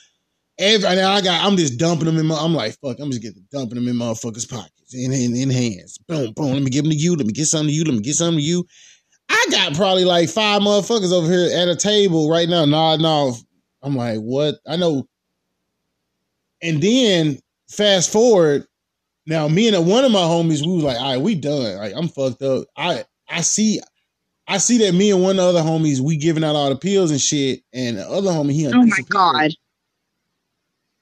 Every 0.58 0.88
now 0.96 1.12
I 1.12 1.20
got, 1.20 1.44
I'm 1.44 1.56
just 1.56 1.78
dumping 1.78 2.06
them 2.06 2.18
in 2.18 2.26
my. 2.26 2.36
I'm 2.36 2.54
like, 2.54 2.78
fuck, 2.80 2.98
I'm 3.00 3.10
just 3.10 3.22
getting 3.22 3.44
dumping 3.50 3.74
them 3.74 3.88
in 3.88 3.96
motherfuckers' 3.96 4.48
pockets, 4.48 4.73
in, 4.94 5.12
in 5.12 5.36
in 5.36 5.50
hands. 5.50 5.98
Boom, 5.98 6.32
boom. 6.32 6.52
Let 6.52 6.62
me 6.62 6.70
give 6.70 6.84
them 6.84 6.92
to 6.92 6.96
you. 6.96 7.16
Let 7.16 7.26
me 7.26 7.32
get 7.32 7.46
some 7.46 7.66
to 7.66 7.72
you. 7.72 7.84
Let 7.84 7.94
me 7.94 8.00
get 8.00 8.14
some 8.14 8.34
to 8.34 8.40
you. 8.40 8.66
I 9.28 9.46
got 9.50 9.74
probably 9.74 10.04
like 10.04 10.28
five 10.28 10.62
motherfuckers 10.62 11.12
over 11.12 11.30
here 11.30 11.56
at 11.56 11.68
a 11.68 11.76
table 11.76 12.30
right 12.30 12.48
now 12.48 12.64
nodding 12.64 13.06
off. 13.06 13.42
I'm 13.82 13.96
like, 13.96 14.18
what? 14.18 14.56
I 14.66 14.76
know. 14.76 15.06
And 16.62 16.82
then 16.82 17.38
fast 17.68 18.10
forward, 18.12 18.66
now 19.26 19.48
me 19.48 19.68
and 19.68 19.86
one 19.86 20.04
of 20.04 20.12
my 20.12 20.20
homies, 20.20 20.66
we 20.66 20.74
was 20.74 20.84
like, 20.84 20.98
all 20.98 21.12
right, 21.12 21.20
we 21.20 21.34
done. 21.34 21.76
Like 21.76 21.92
I'm 21.96 22.08
fucked 22.08 22.42
up. 22.42 22.66
I 22.76 23.04
I 23.28 23.40
see, 23.40 23.80
I 24.46 24.58
see 24.58 24.78
that 24.78 24.94
me 24.94 25.10
and 25.10 25.22
one 25.22 25.32
of 25.32 25.36
the 25.36 25.60
other 25.60 25.68
homies, 25.68 26.00
we 26.00 26.16
giving 26.16 26.44
out 26.44 26.56
all 26.56 26.68
the 26.68 26.76
pills 26.76 27.10
and 27.10 27.20
shit, 27.20 27.60
and 27.72 27.98
the 27.98 28.08
other 28.08 28.30
homie, 28.30 28.52
he 28.52 28.66
Oh 28.66 28.82
my 28.82 28.98
god. 29.08 29.50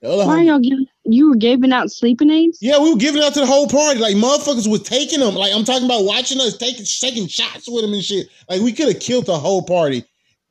The 0.00 0.08
other 0.08 0.26
Why 0.26 0.38
homie, 0.38 0.46
y'all 0.46 0.58
giving 0.60 0.86
you 1.04 1.30
were 1.30 1.36
giving 1.36 1.72
out 1.72 1.90
sleeping 1.90 2.30
aids? 2.30 2.58
yeah, 2.60 2.78
we 2.78 2.92
were 2.92 2.98
giving 2.98 3.22
out 3.22 3.34
to 3.34 3.40
the 3.40 3.46
whole 3.46 3.68
party. 3.68 3.98
Like 3.98 4.16
motherfuckers 4.16 4.68
was 4.68 4.82
taking 4.82 5.20
them. 5.20 5.34
Like 5.34 5.52
I'm 5.54 5.64
talking 5.64 5.84
about 5.84 6.04
watching 6.04 6.40
us 6.40 6.56
taking 6.56 6.84
taking 6.84 7.26
shots 7.26 7.68
with 7.68 7.82
them 7.82 7.92
and 7.92 8.02
shit. 8.02 8.28
Like 8.48 8.60
we 8.60 8.72
could 8.72 8.88
have 8.88 9.00
killed 9.00 9.26
the 9.26 9.38
whole 9.38 9.62
party 9.62 10.04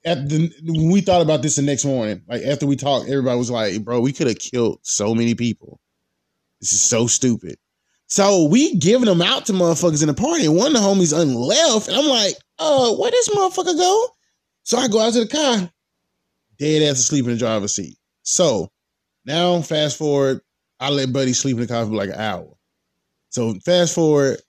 at 0.05 0.29
the 0.29 0.51
when 0.63 0.91
we 0.91 1.01
thought 1.01 1.21
about 1.21 1.41
this 1.41 1.55
the 1.55 1.61
next 1.61 1.85
morning, 1.85 2.21
like 2.27 2.41
after 2.43 2.65
we 2.65 2.75
talked, 2.75 3.09
everybody 3.09 3.37
was 3.37 3.51
like, 3.51 3.83
"Bro, 3.83 4.01
we 4.01 4.13
could 4.13 4.27
have 4.27 4.39
killed 4.39 4.79
so 4.81 5.13
many 5.13 5.35
people. 5.35 5.79
This 6.59 6.73
is 6.73 6.81
so 6.81 7.07
stupid." 7.07 7.57
So 8.07 8.45
we 8.45 8.75
giving 8.75 9.05
them 9.05 9.21
out 9.21 9.45
to 9.45 9.53
motherfuckers 9.53 10.01
in 10.01 10.07
the 10.07 10.13
party, 10.13 10.45
and 10.45 10.55
one 10.55 10.75
of 10.75 10.81
the 10.81 10.87
homies 10.87 11.13
unleft, 11.13 11.87
and 11.87 11.97
I'm 11.97 12.07
like, 12.07 12.35
"Uh, 12.59 12.93
where 12.95 13.11
this 13.11 13.29
motherfucker 13.29 13.77
go?" 13.77 14.07
So 14.63 14.77
I 14.77 14.87
go 14.87 14.99
out 14.99 15.13
to 15.13 15.19
the 15.21 15.27
car, 15.27 15.71
dead 16.57 16.81
ass 16.83 16.99
asleep 16.99 17.25
in 17.25 17.31
the 17.31 17.37
driver's 17.37 17.75
seat. 17.75 17.97
So 18.23 18.70
now, 19.25 19.61
fast 19.61 19.97
forward, 19.97 20.41
I 20.79 20.89
let 20.89 21.13
Buddy 21.13 21.33
sleep 21.33 21.55
in 21.55 21.61
the 21.61 21.67
car 21.67 21.85
for 21.85 21.91
like 21.91 22.09
an 22.09 22.15
hour. 22.15 22.53
So 23.29 23.53
fast 23.65 23.95
forward, 23.95 24.39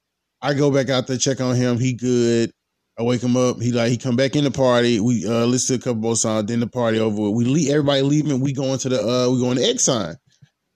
I 0.41 0.55
go 0.55 0.71
back 0.71 0.89
out 0.89 1.07
there 1.07 1.17
check 1.17 1.41
on 1.41 1.55
him. 1.55 1.79
He 1.79 1.93
good. 1.93 2.53
I 2.99 3.03
wake 3.03 3.23
him 3.23 3.37
up. 3.37 3.61
He 3.61 3.73
like 3.73 3.91
he 3.91 3.97
come 3.97 4.17
back 4.17 4.37
in 4.37 4.45
the 4.45 4.51
party. 4.51 5.01
We 5.01 5.27
uh 5.27 5.47
listen 5.47 5.79
to 5.79 5.83
a 5.83 5.85
couple 5.85 6.03
more 6.03 6.17
songs. 6.17 6.47
Then 6.47 6.61
the 6.61 6.67
party 6.67 6.99
over. 6.99 7.31
We 7.31 7.45
leave 7.45 7.71
everybody 7.71 8.03
leaving. 8.03 8.41
We 8.41 8.53
going 8.53 8.79
to 8.79 8.89
the 8.89 9.01
uh 9.01 9.31
we 9.31 9.41
going 9.41 9.57
to 9.57 9.63
Exxon. 9.63 10.17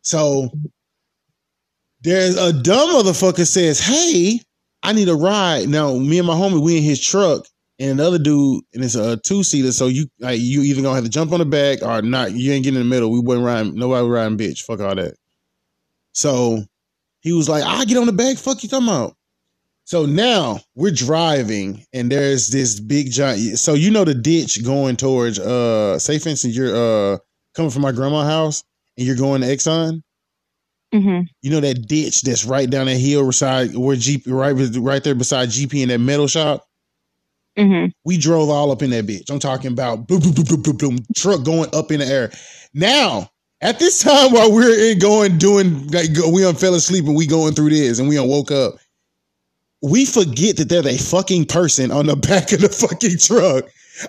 So 0.03 0.51
there's 2.01 2.37
a 2.37 2.53
dumb 2.53 2.91
motherfucker 2.91 3.47
says, 3.47 3.81
"Hey, 3.81 4.41
I 4.83 4.93
need 4.93 5.09
a 5.09 5.15
ride." 5.15 5.69
Now 5.69 5.95
me 5.95 6.19
and 6.19 6.27
my 6.27 6.35
homie 6.35 6.63
we 6.63 6.79
in 6.79 6.83
his 6.85 7.05
truck, 7.05 7.45
and 7.79 7.91
another 7.91 8.19
dude, 8.19 8.65
and 8.75 8.85
it's 8.85 8.95
a 8.95 9.17
two 9.19 9.43
seater. 9.45 9.73
So 9.73 9.87
you 9.87 10.07
like 10.21 10.41
you 10.41 10.63
either 10.63 10.83
gonna 10.83 10.95
have 10.95 11.05
to 11.05 11.11
jump 11.11 11.33
on 11.33 11.41
the 11.41 11.45
back 11.47 11.83
or 11.83 12.03
not. 12.03 12.33
You 12.33 12.53
ain't 12.53 12.65
getting 12.65 12.81
in 12.81 12.89
the 12.89 12.95
middle. 12.95 13.11
We 13.11 13.21
wasn't 13.21 13.47
riding. 13.47 13.75
Nobody 13.75 14.07
riding 14.09 14.39
bitch. 14.39 14.63
Fuck 14.63 14.81
all 14.81 14.95
that. 14.95 15.15
So 16.13 16.63
he 17.21 17.33
was 17.33 17.49
like, 17.49 17.65
"I 17.65 17.85
get 17.85 17.99
on 17.99 18.07
the 18.07 18.13
back." 18.13 18.39
Fuck 18.39 18.63
you 18.63 18.69
talking 18.69 18.89
about? 18.89 19.17
So 19.85 20.05
now 20.05 20.61
we're 20.75 20.91
driving, 20.91 21.85
and 21.93 22.11
there's 22.11 22.49
this 22.49 22.81
big 22.81 23.11
giant. 23.13 23.59
So 23.59 23.75
you 23.75 23.91
know 23.91 24.05
the 24.05 24.15
ditch 24.15 24.65
going 24.65 24.97
towards 24.97 25.39
uh, 25.39 25.99
say 25.99 26.19
for 26.19 26.31
instance, 26.31 26.57
you're 26.57 26.75
uh 27.15 27.19
coming 27.55 27.71
from 27.71 27.83
my 27.83 27.93
grandma's 27.93 28.27
house, 28.27 28.65
and 28.97 29.07
you're 29.07 29.17
going 29.17 29.43
to 29.43 29.47
Exxon. 29.47 30.03
hmm 30.93 31.21
You 31.43 31.51
know 31.51 31.61
that 31.61 31.87
ditch 31.87 32.23
that's 32.23 32.45
right 32.45 32.69
down 32.69 32.87
that 32.87 32.97
hill 32.97 33.27
beside 33.27 33.77
where 33.77 33.97
GP 33.97 34.25
right 34.27 34.55
right 34.81 35.05
there 35.05 35.15
beside 35.15 35.51
GP 35.51 35.83
in 35.83 35.89
that 35.91 35.99
metal 35.99 36.29
shop. 36.29 36.67
Hmm 37.57 37.87
We 38.05 38.19
drove 38.19 38.49
all 38.51 38.71
up 38.71 38.83
in 38.83 38.91
that 38.91 39.07
bitch. 39.07 39.31
I'm 39.31 39.39
talking 39.39 39.73
about 39.73 40.07
boom, 40.09 40.21
boom, 40.21 40.33
boom, 40.33 40.45
boom, 40.45 40.63
boom, 40.63 40.77
boom, 40.77 40.99
truck 41.17 41.45
going 41.45 41.75
up 41.75 41.91
in 41.91 42.01
the 42.01 42.07
air. 42.07 42.31
Now, 42.75 43.31
at 43.61 43.79
this 43.79 44.03
time 44.03 44.33
while 44.33 44.53
we're 44.53 44.93
in 44.93 44.99
going 44.99 45.39
doing 45.39 45.89
like 45.89 46.11
we 46.33 46.45
on 46.45 46.55
fell 46.55 46.75
asleep 46.75 47.07
and 47.07 47.17
we 47.17 47.27
going 47.27 47.55
through 47.55 47.71
this 47.71 47.99
and 47.99 48.09
we 48.09 48.19
on 48.19 48.29
woke 48.29 48.51
up, 48.51 48.75
we 49.83 50.05
forget 50.05 50.57
that 50.57 50.69
there's 50.69 50.87
a 50.87 50.99
fucking 50.99 51.47
person 51.47 51.91
on 51.91 52.07
the 52.07 52.17
back 52.29 52.53
of 52.53 52.61
the 52.61 52.69
fucking 52.69 53.19
truck. 53.19 53.65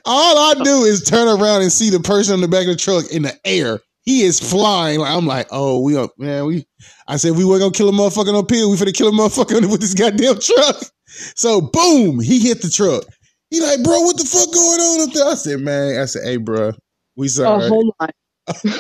All 0.06 0.38
I 0.38 0.64
do 0.64 0.84
is 0.84 1.04
turn 1.04 1.28
around 1.28 1.62
and 1.62 1.72
see 1.72 1.90
the 1.90 2.00
person 2.00 2.34
on 2.34 2.42
the 2.42 2.48
back 2.48 2.64
of 2.64 2.74
the 2.74 2.76
truck 2.76 3.06
in 3.12 3.22
the 3.24 3.34
air. 3.46 3.80
He 4.04 4.24
is 4.24 4.40
flying. 4.40 5.02
I'm 5.02 5.26
like, 5.26 5.48
oh, 5.52 5.82
we 5.82 5.98
up, 5.98 6.12
man. 6.18 6.46
We, 6.46 6.66
I 7.08 7.18
said 7.18 7.34
we 7.34 7.46
weren't 7.46 7.60
gonna 7.62 7.72
kill 7.72 7.90
a 7.90 7.92
motherfucker 7.92 8.38
on 8.38 8.46
pill. 8.46 8.72
We 8.72 8.78
finna 8.78 8.94
kill 8.94 9.10
a 9.10 9.12
motherfucker 9.12 9.66
with 9.72 9.82
this 9.82 9.94
goddamn 9.94 10.40
truck. 10.40 10.78
So 11.08 11.62
boom, 11.62 12.20
he 12.20 12.40
hit 12.40 12.62
the 12.62 12.70
truck. 12.70 13.04
He 13.50 13.62
like, 13.62 13.84
bro, 13.84 14.02
what 14.02 14.18
the 14.18 14.26
fuck 14.26 14.52
going 14.54 14.80
on 14.82 15.08
up 15.08 15.14
there? 15.14 15.28
I 15.28 15.36
said, 15.36 15.60
man, 15.62 16.02
I 16.02 16.06
said, 16.06 16.24
hey, 16.26 16.38
bro, 16.38 16.72
we 17.16 17.28
sorry. 17.30 17.66
A 17.66 17.70
whole 17.70 17.94
lot. 18.00 18.12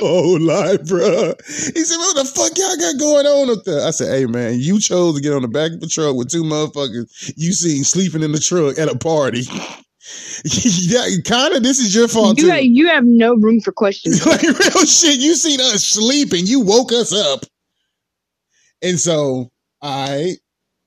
Oh, 0.02 0.38
lie, 0.40 0.78
bro. 0.78 1.34
He 1.46 1.84
said, 1.84 1.98
what 1.98 2.16
the 2.16 2.24
fuck 2.26 2.58
y'all 2.58 2.78
got 2.78 3.00
going 3.00 3.26
on 3.26 3.50
up 3.58 3.64
there? 3.66 3.86
I 3.86 3.92
said, 3.92 4.08
hey, 4.18 4.26
man, 4.26 4.60
you 4.60 4.80
chose 4.80 5.16
to 5.16 5.22
get 5.22 5.34
on 5.34 5.42
the 5.42 5.48
back 5.50 5.72
of 5.72 5.82
the 5.82 5.88
truck 5.88 6.16
with 6.16 6.30
two 6.30 6.44
motherfuckers 6.44 7.34
you 7.36 7.52
seen 7.54 7.84
sleeping 7.84 8.24
in 8.24 8.32
the 8.32 8.40
truck 8.40 8.78
at 8.80 8.88
a 8.90 8.98
party. 8.98 9.42
yeah, 10.46 11.06
kind 11.26 11.54
of, 11.56 11.64
this 11.64 11.80
is 11.80 11.94
your 11.94 12.08
fault, 12.08 12.38
You, 12.38 12.46
too. 12.46 12.52
ha- 12.52 12.60
you 12.62 12.88
have 12.88 13.04
no 13.06 13.36
room 13.36 13.60
for 13.60 13.74
questions. 13.74 14.26
like 14.26 14.42
real 14.42 14.86
shit. 14.86 15.20
You 15.20 15.36
seen 15.36 15.60
us 15.60 15.84
sleeping. 15.84 16.46
You 16.46 16.62
woke 16.62 16.94
us 16.94 17.14
up. 17.14 17.44
And 18.82 19.00
so 19.00 19.50
I 19.82 20.36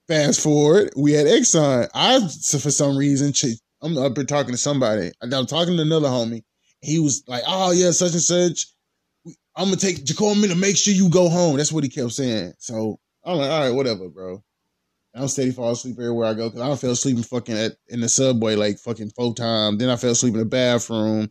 fast 0.09 0.40
forward. 0.40 0.90
We 0.97 1.12
had 1.12 1.27
Exxon. 1.27 1.88
I 1.95 2.21
for 2.21 2.71
some 2.71 2.97
reason 2.97 3.33
ch- 3.35 3.59
I'm 3.83 3.97
up 3.99 4.16
here 4.16 4.25
talking 4.27 4.53
to 4.53 4.59
somebody. 4.59 5.12
and 5.21 5.33
I'm 5.35 5.47
talking 5.47 5.77
to 5.77 5.83
another 5.83 6.09
homie. 6.09 6.43
He 6.83 6.99
was 6.99 7.23
like, 7.27 7.43
"Oh 7.47 7.73
yeah, 7.73 7.90
such 7.90 8.12
and 8.12 8.23
such. 8.23 8.66
I'm 9.57 9.66
gonna 9.66 9.77
take 9.77 10.05
Jacob 10.05 10.35
to 10.43 10.55
make 10.55 10.77
sure 10.77 10.95
you 10.95 11.09
go 11.11 11.29
home." 11.29 11.57
That's 11.57 11.73
what 11.73 11.85
he 11.85 11.90
kept 11.90 12.12
saying. 12.12 12.55
So 12.59 12.99
I'm 13.25 13.37
like, 13.38 13.51
"All 13.51 13.61
right, 13.61 13.71
whatever, 13.75 14.09
bro." 14.09 14.43
I'm 15.14 15.27
steady 15.29 15.51
fall 15.51 15.73
asleep 15.73 15.97
everywhere 15.99 16.29
I 16.29 16.35
go 16.35 16.49
because 16.49 16.61
I 16.61 16.69
don't 16.69 16.81
fell 16.81 16.93
asleep 16.93 17.16
in 17.16 17.25
fucking 17.25 17.57
at 17.57 17.73
in 17.88 18.01
the 18.01 18.09
subway 18.09 18.55
like 18.55 18.79
fucking 18.79 19.11
four 19.11 19.35
times. 19.35 19.79
Then 19.79 19.90
I 19.90 19.97
fell 19.97 20.12
asleep 20.12 20.35
in 20.35 20.38
the 20.40 20.45
bathroom. 20.47 21.29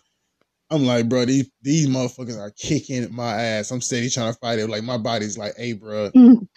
I'm 0.70 0.86
like, 0.86 1.08
bro, 1.10 1.26
these 1.26 1.50
these 1.62 1.88
motherfuckers 1.88 2.38
are 2.38 2.52
kicking 2.52 3.08
my 3.14 3.32
ass. 3.42 3.72
I'm 3.72 3.82
steady 3.82 4.10
trying 4.10 4.34
to 4.34 4.40
fight 4.40 4.60
it. 4.60 4.68
Like 4.68 4.84
my 4.84 4.98
body's 4.98 5.38
like, 5.38 5.54
hey, 5.58 5.74
bro, 5.74 6.12
Mm. 6.12 6.48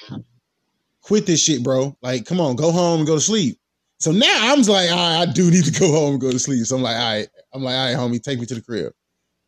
quit 1.00 1.26
this 1.26 1.40
shit, 1.42 1.62
bro. 1.62 1.96
Like, 2.02 2.26
come 2.26 2.40
on, 2.40 2.56
go 2.56 2.72
home 2.72 2.98
and 3.00 3.06
go 3.06 3.14
to 3.14 3.20
sleep. 3.20 3.58
So 4.02 4.10
now 4.10 4.36
I'm 4.36 4.56
just 4.56 4.68
like, 4.68 4.90
all 4.90 4.96
right, 4.96 5.28
I 5.28 5.32
do 5.32 5.48
need 5.48 5.64
to 5.64 5.70
go 5.70 5.92
home 5.92 6.14
and 6.14 6.20
go 6.20 6.32
to 6.32 6.38
sleep. 6.38 6.66
So 6.66 6.74
I'm 6.74 6.82
like, 6.82 6.96
all 6.96 7.12
right, 7.12 7.28
I'm 7.54 7.62
like, 7.62 7.76
all 7.76 7.86
right, 7.86 7.96
homie, 7.96 8.20
take 8.20 8.40
me 8.40 8.46
to 8.46 8.56
the 8.56 8.60
crib. 8.60 8.92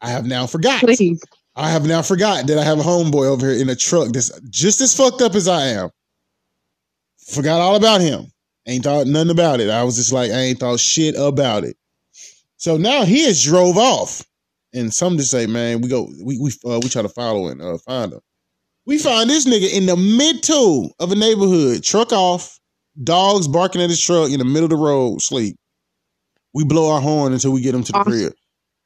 I 0.00 0.10
have 0.10 0.26
now 0.26 0.46
forgot. 0.46 0.78
Please. 0.78 1.20
I 1.56 1.70
have 1.70 1.84
now 1.86 2.02
forgot 2.02 2.46
that 2.46 2.56
I 2.56 2.62
have 2.62 2.78
a 2.78 2.82
homeboy 2.82 3.26
over 3.26 3.50
here 3.50 3.60
in 3.60 3.68
a 3.68 3.74
truck 3.74 4.12
that's 4.12 4.30
just 4.50 4.80
as 4.80 4.96
fucked 4.96 5.22
up 5.22 5.34
as 5.34 5.48
I 5.48 5.66
am. 5.66 5.90
Forgot 7.18 7.60
all 7.60 7.74
about 7.74 8.00
him. 8.00 8.26
Ain't 8.68 8.84
thought 8.84 9.08
nothing 9.08 9.30
about 9.30 9.58
it. 9.58 9.70
I 9.70 9.82
was 9.82 9.96
just 9.96 10.12
like, 10.12 10.30
I 10.30 10.38
ain't 10.38 10.60
thought 10.60 10.78
shit 10.78 11.16
about 11.18 11.64
it. 11.64 11.76
So 12.56 12.76
now 12.76 13.04
he 13.04 13.24
has 13.24 13.42
drove 13.42 13.76
off. 13.76 14.24
And 14.72 14.94
some 14.94 15.16
just 15.16 15.32
say, 15.32 15.46
man, 15.46 15.80
we 15.80 15.88
go, 15.88 16.08
we 16.22 16.38
we 16.38 16.52
uh, 16.64 16.78
we 16.80 16.88
try 16.88 17.02
to 17.02 17.08
follow 17.08 17.48
and 17.48 17.60
uh, 17.60 17.78
find 17.78 18.12
him. 18.12 18.20
We 18.86 18.98
find 18.98 19.28
this 19.28 19.46
nigga 19.46 19.72
in 19.72 19.86
the 19.86 19.96
middle 19.96 20.94
of 21.00 21.10
a 21.10 21.16
neighborhood, 21.16 21.82
truck 21.82 22.12
off, 22.12 22.60
dogs 23.02 23.48
barking 23.48 23.82
at 23.82 23.90
his 23.90 24.00
truck 24.00 24.30
in 24.30 24.38
the 24.38 24.44
middle 24.44 24.64
of 24.64 24.70
the 24.70 24.76
road, 24.76 25.20
sleep. 25.22 25.56
We 26.52 26.64
blow 26.64 26.92
our 26.92 27.00
horn 27.00 27.32
until 27.32 27.52
we 27.52 27.60
get 27.60 27.74
him 27.74 27.82
to 27.84 27.92
the 27.92 27.98
Awesome. 27.98 28.12
crib 28.12 28.32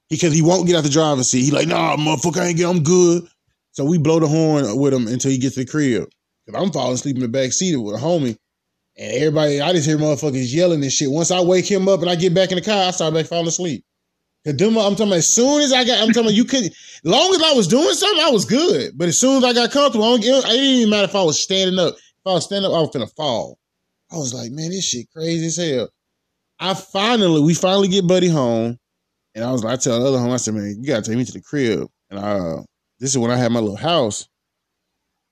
because 0.08 0.32
he 0.32 0.42
won't 0.42 0.66
get 0.66 0.76
out 0.76 0.84
the 0.84 0.90
driver's 0.90 1.28
seat. 1.28 1.42
He 1.42 1.50
like, 1.50 1.68
nah, 1.68 1.96
motherfucker, 1.96 2.40
I 2.40 2.46
ain't 2.46 2.56
get, 2.56 2.68
I'm 2.68 2.82
good. 2.82 3.28
So 3.72 3.84
we 3.84 3.98
blow 3.98 4.18
the 4.20 4.26
horn 4.26 4.76
with 4.78 4.94
him 4.94 5.06
until 5.06 5.30
he 5.30 5.38
gets 5.38 5.54
to 5.56 5.64
the 5.64 5.70
crib. 5.70 6.08
Cause 6.50 6.60
I'm 6.62 6.72
falling 6.72 6.94
asleep 6.94 7.16
in 7.16 7.22
the 7.22 7.28
back 7.28 7.52
seat 7.52 7.76
with 7.76 7.94
a 7.94 7.98
homie, 7.98 8.36
and 8.96 9.12
everybody, 9.16 9.60
I 9.60 9.72
just 9.72 9.86
hear 9.86 9.98
motherfuckers 9.98 10.52
yelling 10.52 10.82
and 10.82 10.92
shit. 10.92 11.10
Once 11.10 11.30
I 11.30 11.40
wake 11.42 11.70
him 11.70 11.88
up 11.88 12.00
and 12.00 12.08
I 12.08 12.16
get 12.16 12.34
back 12.34 12.50
in 12.50 12.56
the 12.56 12.64
car, 12.64 12.88
I 12.88 12.90
start 12.90 13.12
back 13.12 13.26
falling 13.26 13.46
asleep. 13.48 13.84
Cause 14.46 14.56
them, 14.56 14.78
I'm 14.78 14.92
talking 14.92 15.08
about 15.08 15.16
as 15.18 15.26
soon 15.26 15.60
as 15.60 15.72
I 15.74 15.84
got, 15.84 15.98
I'm 16.00 16.08
talking 16.08 16.22
about 16.22 16.34
you 16.34 16.44
could, 16.46 16.72
long 17.04 17.34
as 17.34 17.42
I 17.42 17.52
was 17.52 17.68
doing 17.68 17.92
something, 17.92 18.24
I 18.24 18.30
was 18.30 18.46
good. 18.46 18.92
But 18.96 19.08
as 19.08 19.18
soon 19.18 19.38
as 19.38 19.44
I 19.44 19.52
got 19.52 19.70
comfortable, 19.72 20.04
I 20.06 20.16
don't, 20.16 20.24
it 20.24 20.42
didn't 20.46 20.64
even 20.64 20.90
matter 20.90 21.04
if 21.04 21.14
I 21.14 21.22
was 21.22 21.38
standing 21.38 21.78
up. 21.78 21.94
If 21.96 22.26
I 22.26 22.30
was 22.30 22.44
standing 22.46 22.70
up, 22.70 22.76
I 22.76 22.80
was 22.80 22.90
gonna 22.92 23.06
fall. 23.08 23.57
I 24.10 24.16
was 24.16 24.32
like, 24.32 24.50
man, 24.50 24.70
this 24.70 24.84
shit 24.84 25.10
crazy 25.12 25.46
as 25.46 25.56
hell. 25.56 25.88
I 26.60 26.74
finally, 26.74 27.40
we 27.40 27.54
finally 27.54 27.88
get 27.88 28.06
Buddy 28.06 28.28
home. 28.28 28.78
And 29.34 29.44
I 29.44 29.52
was 29.52 29.62
like, 29.62 29.74
I 29.74 29.76
tell 29.76 30.00
the 30.00 30.06
other 30.06 30.18
home, 30.18 30.32
I 30.32 30.38
said, 30.38 30.54
man, 30.54 30.76
you 30.80 30.86
gotta 30.86 31.02
take 31.02 31.16
me 31.16 31.24
to 31.24 31.32
the 31.32 31.40
crib. 31.40 31.88
And 32.10 32.18
uh, 32.18 32.62
this 32.98 33.10
is 33.10 33.18
when 33.18 33.30
I 33.30 33.36
had 33.36 33.52
my 33.52 33.60
little 33.60 33.76
house. 33.76 34.28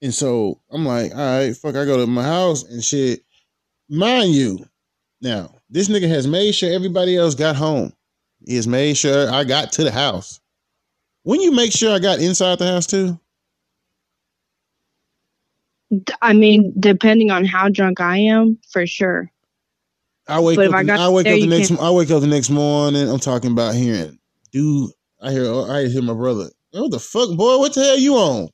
And 0.03 0.15
so 0.15 0.61
I'm 0.71 0.85
like, 0.85 1.13
all 1.13 1.19
right, 1.19 1.57
fuck, 1.57 1.75
I 1.75 1.85
go 1.85 1.97
to 1.99 2.07
my 2.07 2.23
house 2.23 2.65
and 2.65 2.85
shit. 2.85 3.23
Mind 3.89 4.33
you, 4.33 4.65
now 5.21 5.55
this 5.71 5.89
nigga 5.89 6.09
has 6.09 6.27
made 6.27 6.53
sure 6.53 6.73
everybody 6.73 7.17
else 7.17 7.35
got 7.35 7.57
home. 7.57 7.93
He 8.47 8.57
has 8.57 8.69
made 8.69 8.97
sure 8.97 9.31
I 9.31 9.45
got 9.45 9.73
to 9.73 9.85
the 9.85 9.91
house. 9.91 10.41
When 11.23 11.41
you 11.41 11.51
make 11.51 11.73
sure 11.73 11.93
I 11.93 11.99
got 11.99 12.21
inside 12.21 12.59
the 12.59 12.67
house 12.67 12.87
too, 12.87 13.19
I 16.23 16.33
mean, 16.33 16.75
depending 16.79 17.31
on 17.31 17.45
how 17.45 17.69
drunk 17.69 18.01
I 18.01 18.19
am, 18.19 18.59
for 18.71 18.87
sure. 18.87 19.31
I 20.29 20.41
wake 20.41 20.57
But 20.57 20.69
up. 20.69 20.75
I 20.75 20.83
got 20.85 20.99
I 21.01 21.09
wake 21.09 21.25
there, 21.25 21.35
up 21.35 21.41
the 21.41 21.47
next. 21.47 21.69
can't- 21.69 21.81
I 21.81 21.91
wake 21.93 22.11
up 22.11 22.21
the 22.21 22.27
next 22.27 22.51
morning. 22.51 23.09
I'm 23.09 23.21
talking 23.21 23.53
about 23.53 23.75
hearing, 23.75 24.19
dude. 24.53 24.91
I 25.21 25.31
hear. 25.33 25.45
Oh, 25.47 25.65
I 25.71 25.87
hear 25.89 26.03
my 26.03 26.15
brother. 26.15 26.51
What 26.73 26.91
the 26.91 26.99
fuck, 26.99 27.37
boy? 27.37 27.59
What 27.59 27.75
the 27.75 27.83
hell 27.85 27.99
you 27.99 28.15
on? 28.17 28.49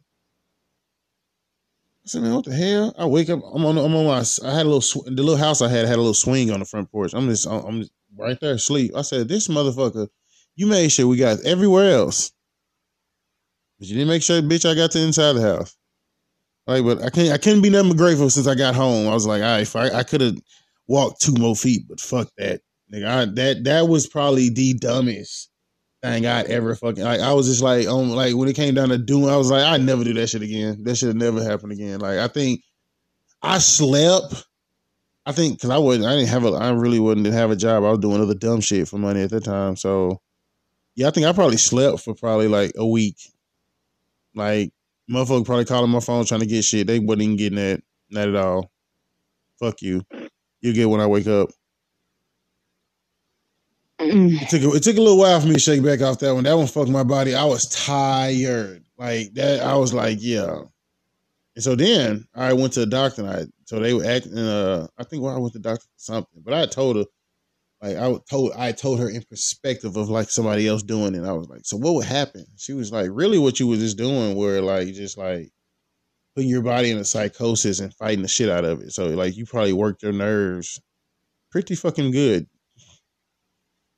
I 2.04 2.08
said, 2.08 2.22
man, 2.22 2.34
what 2.34 2.44
the 2.44 2.54
hell? 2.54 2.94
I 2.98 3.06
wake 3.06 3.30
up. 3.30 3.40
I'm 3.54 3.64
on. 3.64 3.78
I'm 3.78 3.94
on 3.96 4.06
my. 4.06 4.18
I 4.44 4.54
had 4.54 4.62
a 4.66 4.68
little. 4.68 4.80
Sw- 4.80 5.04
the 5.06 5.22
little 5.22 5.36
house 5.36 5.62
I 5.62 5.68
had 5.68 5.86
had 5.86 5.94
a 5.96 6.02
little 6.02 6.14
swing 6.14 6.50
on 6.50 6.60
the 6.60 6.66
front 6.66 6.90
porch. 6.90 7.12
I'm 7.14 7.28
just. 7.28 7.46
I'm 7.46 7.80
just 7.80 7.92
right 8.16 8.38
there 8.40 8.54
asleep. 8.54 8.92
I 8.96 9.02
said, 9.02 9.28
this 9.28 9.48
motherfucker. 9.48 10.08
You 10.56 10.66
made 10.66 10.92
sure 10.92 11.06
we 11.06 11.16
got 11.16 11.40
everywhere 11.44 11.92
else, 11.92 12.32
but 13.78 13.88
you 13.88 13.94
didn't 13.94 14.08
make 14.08 14.22
sure, 14.22 14.42
bitch. 14.42 14.70
I 14.70 14.74
got 14.74 14.90
to 14.92 15.00
inside 15.00 15.32
the 15.34 15.42
house. 15.42 15.74
Like, 16.66 16.84
but 16.84 17.02
I 17.02 17.10
can't. 17.10 17.32
I 17.32 17.38
couldn't 17.38 17.62
be 17.62 17.70
nothing 17.70 17.96
grateful 17.96 18.30
since 18.30 18.46
I 18.46 18.54
got 18.54 18.74
home. 18.74 19.08
I 19.08 19.14
was 19.14 19.26
like, 19.26 19.42
all 19.42 19.48
right, 19.48 19.76
I, 19.76 19.98
I 19.98 20.02
could 20.04 20.20
have 20.20 20.36
walked 20.86 21.20
two 21.22 21.34
more 21.34 21.56
feet, 21.56 21.82
but 21.88 22.00
fuck 22.00 22.28
that, 22.38 22.60
nigga. 22.92 23.06
I, 23.06 23.24
that 23.26 23.64
that 23.64 23.88
was 23.88 24.06
probably 24.06 24.50
the 24.50 24.74
dumbest 24.74 25.50
thing 26.02 26.26
I'd 26.26 26.46
ever 26.46 26.74
fucking. 26.76 27.04
Like, 27.04 27.20
I 27.20 27.32
was 27.32 27.48
just 27.48 27.62
like, 27.62 27.86
um, 27.88 28.10
like 28.10 28.34
when 28.36 28.48
it 28.48 28.56
came 28.56 28.74
down 28.74 28.90
to 28.90 28.98
doing, 28.98 29.30
I 29.30 29.36
was 29.36 29.50
like, 29.50 29.64
I'd 29.64 29.82
never 29.82 30.04
do 30.04 30.14
that 30.14 30.28
shit 30.28 30.42
again. 30.42 30.84
That 30.84 30.96
should 30.96 31.16
never 31.16 31.42
happen 31.42 31.70
again. 31.72 32.00
Like, 32.00 32.18
I 32.18 32.28
think 32.28 32.62
I 33.42 33.58
slept. 33.58 34.46
I 35.26 35.32
think 35.32 35.56
because 35.56 35.70
I 35.70 35.78
wasn't, 35.78 36.06
I 36.06 36.16
didn't 36.16 36.28
have 36.30 36.44
a, 36.44 36.50
I 36.50 36.70
really 36.70 37.00
wouldn't 37.00 37.26
have 37.28 37.50
a 37.50 37.56
job. 37.56 37.84
I 37.84 37.90
was 37.90 38.00
doing 38.00 38.20
other 38.20 38.34
dumb 38.34 38.60
shit 38.60 38.88
for 38.88 38.98
money 38.98 39.22
at 39.22 39.30
the 39.30 39.40
time. 39.40 39.76
So 39.76 40.20
Yeah, 40.94 41.08
I 41.08 41.10
think 41.10 41.26
I 41.26 41.32
probably 41.32 41.56
slept 41.56 42.00
for 42.00 42.14
probably 42.14 42.48
like 42.48 42.72
a 42.76 42.86
week. 42.86 43.16
Like 44.34 44.72
motherfucker 45.12 45.44
probably 45.44 45.64
calling 45.64 45.90
my 45.90 46.00
phone 46.00 46.24
trying 46.24 46.40
to 46.40 46.46
get 46.46 46.64
shit. 46.64 46.86
They 46.86 46.98
wasn't 46.98 47.22
even 47.22 47.36
getting 47.36 47.56
that. 47.56 47.82
Not 48.10 48.28
at 48.28 48.36
all. 48.36 48.70
Fuck 49.60 49.82
you. 49.82 50.02
You 50.60 50.72
get 50.72 50.88
when 50.88 51.00
I 51.00 51.06
wake 51.06 51.26
up. 51.26 51.50
Mm. 54.00 54.40
It 54.42 54.48
took 54.48 54.62
a, 54.62 54.76
it 54.76 54.82
took 54.82 54.96
a 54.96 55.00
little 55.00 55.18
while 55.18 55.40
for 55.40 55.46
me 55.46 55.54
to 55.54 55.60
shake 55.60 55.82
back 55.82 56.00
off 56.00 56.18
that 56.18 56.34
one. 56.34 56.44
That 56.44 56.56
one 56.56 56.66
fucked 56.66 56.90
my 56.90 57.04
body. 57.04 57.34
I 57.34 57.44
was 57.44 57.68
tired. 57.68 58.84
Like 58.98 59.34
that. 59.34 59.60
I 59.60 59.76
was 59.76 59.94
like, 59.94 60.18
yeah. 60.20 60.62
And 61.54 61.62
so 61.62 61.74
then 61.74 62.26
I 62.34 62.52
went 62.52 62.72
to 62.74 62.80
the 62.80 62.86
doctor. 62.86 63.22
And 63.22 63.30
I 63.30 63.44
so 63.64 63.78
they 63.78 63.94
were 63.94 64.04
acting. 64.04 64.36
Uh, 64.36 64.86
I 64.98 65.04
think 65.04 65.22
well, 65.22 65.34
I 65.34 65.38
went 65.38 65.52
to 65.52 65.58
the 65.58 65.68
doctor 65.68 65.84
for 65.84 65.98
something, 65.98 66.42
but 66.44 66.54
I 66.54 66.66
told 66.66 66.96
her, 66.96 67.04
like 67.82 67.96
I 67.96 68.14
told 68.30 68.52
I 68.56 68.72
told 68.72 69.00
her 69.00 69.10
in 69.10 69.22
perspective 69.28 69.96
of 69.96 70.08
like 70.08 70.30
somebody 70.30 70.68
else 70.68 70.82
doing 70.82 71.14
it. 71.14 71.24
I 71.24 71.32
was 71.32 71.48
like, 71.48 71.62
so 71.64 71.76
what 71.76 71.94
would 71.94 72.06
happen? 72.06 72.46
She 72.56 72.72
was 72.72 72.92
like, 72.92 73.08
really, 73.12 73.38
what 73.38 73.58
you 73.60 73.66
was 73.66 73.80
just 73.80 73.98
doing, 73.98 74.36
where 74.36 74.62
like 74.62 74.88
just 74.94 75.18
like 75.18 75.50
putting 76.34 76.50
your 76.50 76.62
body 76.62 76.90
in 76.90 76.98
a 76.98 77.04
psychosis 77.04 77.80
and 77.80 77.92
fighting 77.94 78.22
the 78.22 78.28
shit 78.28 78.48
out 78.48 78.64
of 78.64 78.80
it. 78.80 78.92
So 78.92 79.08
like 79.08 79.36
you 79.36 79.44
probably 79.46 79.72
worked 79.72 80.02
your 80.02 80.12
nerves 80.12 80.80
pretty 81.50 81.74
fucking 81.74 82.12
good 82.12 82.46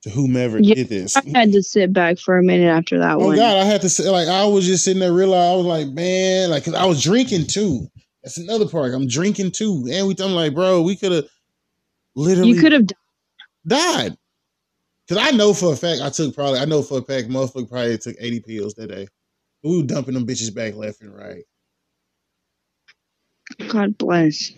to 0.03 0.11
whomever 0.11 0.59
Yeah, 0.59 0.75
did 0.75 0.89
this. 0.89 1.17
I 1.17 1.23
had 1.35 1.53
to 1.53 1.63
sit 1.63 1.93
back 1.93 2.19
for 2.19 2.39
a 2.39 2.43
minute 2.43 2.69
after 2.69 2.99
that 2.99 3.17
Oh 3.17 3.27
one. 3.27 3.37
God, 3.37 3.57
I 3.59 3.65
had 3.65 3.83
to 3.83 3.89
say 3.89 4.09
like 4.09 4.29
I 4.29 4.47
was 4.47 4.67
just 4.67 4.85
sitting 4.85 5.01
there 5.01 5.13
realize 5.13 5.53
I 5.53 5.57
was 5.57 5.67
like, 5.67 5.89
man, 5.89 6.51
like 6.51 6.65
'cause 6.65 6.75
I 6.75 6.87
was 6.87 7.03
drinking 7.03 7.47
too. 7.49 7.87
That's 8.23 8.39
another 8.39 8.67
part. 8.67 8.95
I'm 8.95 9.07
drinking 9.07 9.53
too. 9.53 9.87
And 9.91 10.09
we 10.09 10.15
I'm 10.19 10.33
like, 10.33 10.55
bro, 10.55 10.81
we 10.83 10.97
could 10.97 11.13
have 11.13 11.27
literally 12.17 12.53
You 12.55 12.61
could 12.63 12.73
have 12.73 12.87
died. 12.87 12.97
Cause 13.69 15.19
I 15.19 15.33
know 15.33 15.53
for 15.53 15.73
a 15.73 15.77
fact 15.77 16.01
I 16.01 16.09
took 16.11 16.35
probably 16.35 16.59
I 16.61 16.65
know 16.65 16.83
for 16.83 16.99
a 16.99 17.03
fact 17.03 17.29
motherfucker 17.29 17.69
probably 17.69 17.99
took 17.99 18.17
80 18.19 18.41
pills 18.41 18.75
that 18.75 18.89
day. 18.89 19.07
We 19.63 19.79
were 19.79 19.87
dumping 19.87 20.15
them 20.15 20.27
bitches 20.27 20.55
back 20.55 20.75
left 20.75 21.03
and 21.03 21.15
right. 21.15 21.45
God 23.69 23.97
bless. 23.99 24.53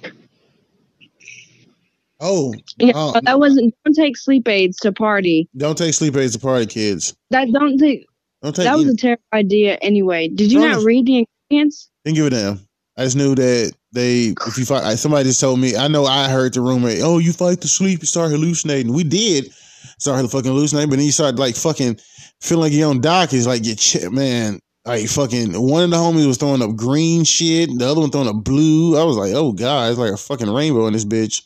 Oh, 2.20 2.54
Yeah, 2.78 2.92
uh, 2.96 3.12
but 3.12 3.24
that 3.24 3.38
wasn't. 3.38 3.74
Don't 3.84 3.94
take 3.94 4.16
sleep 4.16 4.48
aids 4.48 4.78
to 4.78 4.92
party. 4.92 5.48
don't 5.56 5.76
take 5.76 5.92
sleep 5.92 6.16
aids 6.16 6.32
to 6.32 6.38
party, 6.38 6.66
kids. 6.66 7.14
That 7.30 7.52
don't 7.52 7.78
take. 7.78 8.06
Don't 8.42 8.54
take 8.54 8.64
That 8.64 8.76
was 8.76 8.88
a 8.88 8.96
terrible 8.96 9.22
idea. 9.34 9.74
Anyway, 9.82 10.28
did 10.28 10.50
you 10.50 10.60
Don't 10.60 10.70
not 10.70 10.84
read 10.84 11.06
the 11.06 11.26
ingredients? 11.50 11.90
Didn't 12.04 12.16
give 12.16 12.26
a 12.26 12.30
damn. 12.30 12.60
I 12.96 13.04
just 13.04 13.16
knew 13.16 13.34
that 13.34 13.72
they, 13.96 14.34
if 14.46 14.58
you 14.58 14.64
fight, 14.64 14.96
somebody 14.96 15.24
just 15.24 15.40
told 15.40 15.58
me. 15.58 15.74
I 15.74 15.88
know 15.88 16.04
I 16.04 16.28
heard 16.28 16.54
the 16.54 16.60
rumor. 16.60 16.90
Oh, 16.98 17.18
you 17.18 17.32
fight 17.32 17.60
the 17.62 17.68
sleep, 17.68 18.00
you 18.00 18.06
start 18.06 18.30
hallucinating. 18.30 18.92
We 18.92 19.04
did 19.04 19.50
start 19.98 20.30
fucking 20.30 20.50
hallucinating, 20.50 20.90
but 20.90 20.96
then 20.96 21.06
you 21.06 21.12
start 21.12 21.36
like 21.36 21.56
fucking 21.56 21.98
feeling 22.40 22.62
like 22.62 22.72
you're 22.72 22.90
on 22.90 23.00
dock. 23.00 23.32
Is 23.32 23.46
like 23.46 23.64
your 23.64 23.76
ch- 23.76 24.10
man. 24.10 24.60
Like 24.84 25.08
fucking 25.08 25.52
one 25.54 25.82
of 25.82 25.90
the 25.90 25.96
homies 25.96 26.28
was 26.28 26.36
throwing 26.36 26.62
up 26.62 26.76
green 26.76 27.24
shit, 27.24 27.76
the 27.76 27.88
other 27.88 28.00
one 28.00 28.10
throwing 28.10 28.28
up 28.28 28.44
blue. 28.44 28.96
I 28.96 29.02
was 29.02 29.16
like, 29.16 29.32
oh 29.34 29.52
god, 29.52 29.90
it's 29.90 29.98
like 29.98 30.12
a 30.12 30.16
fucking 30.16 30.48
rainbow 30.48 30.86
in 30.86 30.92
this 30.92 31.04
bitch. 31.04 31.42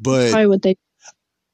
But 0.00 0.30
Probably 0.30 0.46
what 0.48 0.62
they. 0.62 0.76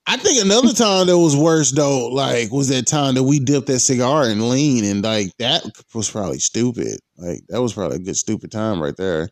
I 0.07 0.17
think 0.17 0.43
another 0.43 0.73
time 0.73 1.09
that 1.09 1.19
was 1.19 1.37
worse 1.37 1.73
though, 1.73 2.09
like 2.09 2.51
was 2.53 2.69
that 2.69 2.87
time 2.87 3.15
that 3.17 3.25
we 3.25 3.41
dipped 3.41 3.67
that 3.67 3.81
cigar 3.81 4.27
in 4.27 4.49
lean, 4.49 4.85
and 4.85 5.03
like 5.03 5.37
that 5.39 5.65
was 5.93 6.09
probably 6.11 6.39
stupid. 6.39 6.99
Like 7.19 7.41
that 7.49 7.61
was 7.61 7.75
probably 7.75 7.97
a 7.97 8.01
good 8.01 8.17
stupid 8.17 8.51
time 8.51 8.81
right 8.81 8.97
there. 8.97 9.29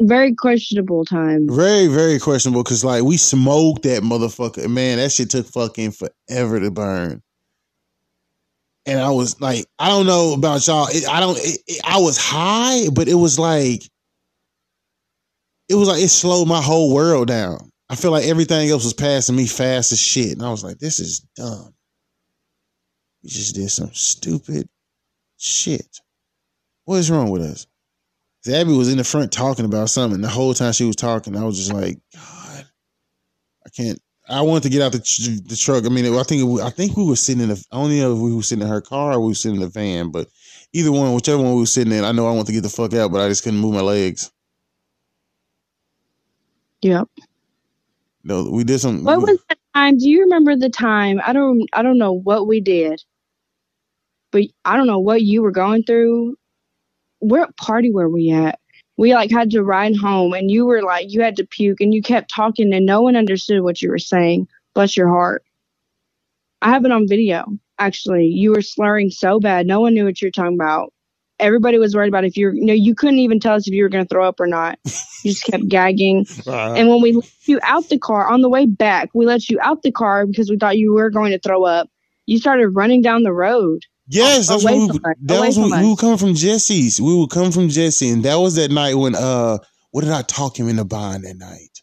Very 0.00 0.34
questionable 0.34 1.04
time. 1.04 1.46
Very, 1.48 1.86
very 1.86 2.18
questionable 2.18 2.62
because 2.62 2.84
like 2.84 3.02
we 3.02 3.16
smoked 3.16 3.84
that 3.84 4.02
motherfucker. 4.02 4.68
Man, 4.68 4.98
that 4.98 5.10
shit 5.12 5.30
took 5.30 5.46
fucking 5.46 5.92
forever 5.92 6.60
to 6.60 6.70
burn. 6.70 7.22
And 8.84 9.00
I 9.00 9.10
was 9.10 9.40
like, 9.40 9.66
I 9.78 9.88
don't 9.88 10.06
know 10.06 10.34
about 10.34 10.66
y'all. 10.66 10.86
It, 10.90 11.08
I 11.08 11.20
don't. 11.20 11.38
It, 11.38 11.60
it- 11.66 11.80
I 11.84 11.98
was 11.98 12.18
high, 12.18 12.88
but 12.92 13.08
it 13.08 13.14
was 13.14 13.38
like, 13.38 13.82
it 15.68 15.74
was 15.74 15.88
like 15.88 16.02
it 16.02 16.08
slowed 16.08 16.46
my 16.46 16.62
whole 16.62 16.94
world 16.94 17.28
down. 17.28 17.70
I 17.88 17.96
feel 17.96 18.10
like 18.10 18.26
everything 18.26 18.68
else 18.70 18.84
was 18.84 18.94
passing 18.94 19.36
me 19.36 19.46
fast 19.46 19.92
as 19.92 20.00
shit, 20.00 20.32
and 20.32 20.42
I 20.42 20.50
was 20.50 20.62
like, 20.62 20.78
this 20.78 21.00
is 21.00 21.20
dumb. 21.36 21.74
We 23.22 23.30
just 23.30 23.54
did 23.54 23.70
some 23.70 23.90
stupid 23.92 24.68
shit. 25.36 26.00
What 26.84 26.96
is 26.98 27.10
wrong 27.10 27.30
with 27.30 27.42
us? 27.42 27.66
Abby 28.48 28.72
was 28.74 28.90
in 28.90 28.98
the 28.98 29.04
front 29.04 29.32
talking 29.32 29.64
about 29.64 29.90
something. 29.90 30.20
The 30.20 30.28
whole 30.28 30.54
time 30.54 30.72
she 30.72 30.84
was 30.84 30.96
talking, 30.96 31.36
I 31.36 31.44
was 31.44 31.58
just 31.58 31.72
like, 31.72 31.98
God, 32.14 32.66
I 33.66 33.70
can't. 33.70 33.98
I 34.28 34.42
wanted 34.42 34.64
to 34.64 34.70
get 34.70 34.82
out 34.82 34.92
the, 34.92 35.00
tr- 35.00 35.42
the 35.48 35.56
truck. 35.56 35.86
I 35.86 35.88
mean, 35.90 36.06
I 36.14 36.22
think 36.24 36.42
it, 36.42 36.62
I 36.64 36.70
think 36.70 36.96
we 36.96 37.04
were 37.06 37.16
sitting 37.16 37.42
in 37.42 37.50
the. 37.50 37.64
I 37.72 37.76
don't 37.76 37.90
know 37.96 38.14
if 38.14 38.18
we 38.20 38.34
were 38.34 38.42
sitting 38.42 38.62
in 38.62 38.68
her 38.70 38.80
car 38.82 39.14
or 39.14 39.20
we 39.20 39.28
were 39.28 39.34
sitting 39.34 39.56
in 39.56 39.62
the 39.62 39.68
van, 39.68 40.10
but 40.10 40.28
either 40.72 40.92
one, 40.92 41.14
whichever 41.14 41.42
one 41.42 41.54
we 41.54 41.60
were 41.60 41.66
sitting 41.66 41.92
in, 41.92 42.04
I 42.04 42.12
know 42.12 42.28
I 42.28 42.32
want 42.32 42.46
to 42.48 42.52
get 42.54 42.62
the 42.62 42.68
fuck 42.70 42.94
out, 42.94 43.12
but 43.12 43.20
I 43.20 43.28
just 43.28 43.44
couldn't 43.44 43.60
move 43.60 43.74
my 43.74 43.82
legs. 43.82 44.30
Yep. 46.82 47.08
No, 48.24 48.50
we 48.50 48.64
did 48.64 48.80
some. 48.80 49.04
What 49.04 49.22
was 49.22 49.38
that 49.48 49.58
time? 49.74 49.98
Do 49.98 50.08
you 50.08 50.22
remember 50.22 50.56
the 50.56 50.70
time? 50.70 51.20
I 51.26 51.32
don't. 51.32 51.62
I 51.72 51.82
don't 51.82 51.98
know 51.98 52.12
what 52.12 52.46
we 52.46 52.60
did, 52.60 53.02
but 54.32 54.42
I 54.64 54.76
don't 54.76 54.86
know 54.88 55.00
what 55.00 55.22
you 55.22 55.42
were 55.42 55.52
going 55.52 55.84
through. 55.84 56.36
What 57.20 57.56
party 57.56 57.92
were 57.92 58.08
we 58.10 58.30
at? 58.30 58.58
We 58.98 59.14
like 59.14 59.30
had 59.30 59.50
to 59.52 59.62
ride 59.62 59.96
home, 59.96 60.34
and 60.34 60.50
you 60.50 60.66
were 60.66 60.82
like 60.82 61.06
you 61.12 61.22
had 61.22 61.36
to 61.36 61.46
puke, 61.46 61.80
and 61.80 61.94
you 61.94 62.02
kept 62.02 62.32
talking, 62.34 62.72
and 62.74 62.86
no 62.86 63.02
one 63.02 63.16
understood 63.16 63.62
what 63.62 63.82
you 63.82 63.90
were 63.90 63.98
saying. 63.98 64.48
Bless 64.74 64.96
your 64.96 65.08
heart. 65.08 65.42
I 66.62 66.70
have 66.70 66.84
it 66.84 66.92
on 66.92 67.06
video. 67.08 67.44
Actually, 67.78 68.26
you 68.26 68.50
were 68.52 68.62
slurring 68.62 69.10
so 69.10 69.38
bad, 69.38 69.66
no 69.66 69.80
one 69.80 69.94
knew 69.94 70.04
what 70.04 70.20
you 70.20 70.26
were 70.28 70.32
talking 70.32 70.54
about. 70.54 70.92
Everybody 71.38 71.78
was 71.78 71.94
worried 71.94 72.08
about 72.08 72.24
if 72.24 72.36
you 72.36 72.46
were. 72.46 72.52
No, 72.54 72.72
you 72.72 72.94
couldn't 72.94 73.20
even 73.20 73.38
tell 73.38 73.54
us 73.54 73.68
if 73.68 73.74
you 73.74 73.84
were 73.84 73.88
going 73.88 74.04
to 74.04 74.08
throw 74.08 74.26
up 74.26 74.40
or 74.40 74.46
not. 74.46 74.78
You 75.24 75.32
just 75.32 75.44
kept 75.44 75.68
gagging. 75.68 76.26
Uh, 76.46 76.74
And 76.74 76.88
when 76.88 77.02
we 77.02 77.12
let 77.12 77.24
you 77.46 77.58
out 77.62 77.88
the 77.88 77.98
car 77.98 78.28
on 78.30 78.40
the 78.40 78.48
way 78.48 78.66
back, 78.66 79.10
we 79.14 79.26
let 79.26 79.50
you 79.50 79.58
out 79.60 79.82
the 79.82 79.90
car 79.90 80.24
because 80.26 80.48
we 80.48 80.56
thought 80.56 80.78
you 80.78 80.94
were 80.94 81.10
going 81.10 81.32
to 81.32 81.40
throw 81.40 81.64
up. 81.64 81.90
You 82.26 82.38
started 82.38 82.68
running 82.70 83.02
down 83.02 83.24
the 83.24 83.32
road. 83.32 83.82
Yes, 84.08 84.48
that's 84.48 84.64
away 84.64 84.78
what 84.78 84.92
we, 84.92 84.98
that 85.22 85.38
away 85.38 85.46
was 85.48 85.58
we 85.58 85.88
would 85.88 85.98
come 85.98 86.18
from 86.18 86.34
Jesse's. 86.34 87.00
We 87.00 87.14
would 87.14 87.30
come 87.30 87.52
from 87.52 87.68
Jesse, 87.68 88.08
and 88.08 88.22
that 88.24 88.36
was 88.36 88.56
that 88.56 88.70
night 88.70 88.94
when 88.94 89.14
uh, 89.14 89.58
what 89.90 90.02
did 90.02 90.12
I 90.12 90.22
talk 90.22 90.58
him 90.58 90.68
into 90.68 90.84
buying 90.84 91.22
that 91.22 91.36
night? 91.36 91.80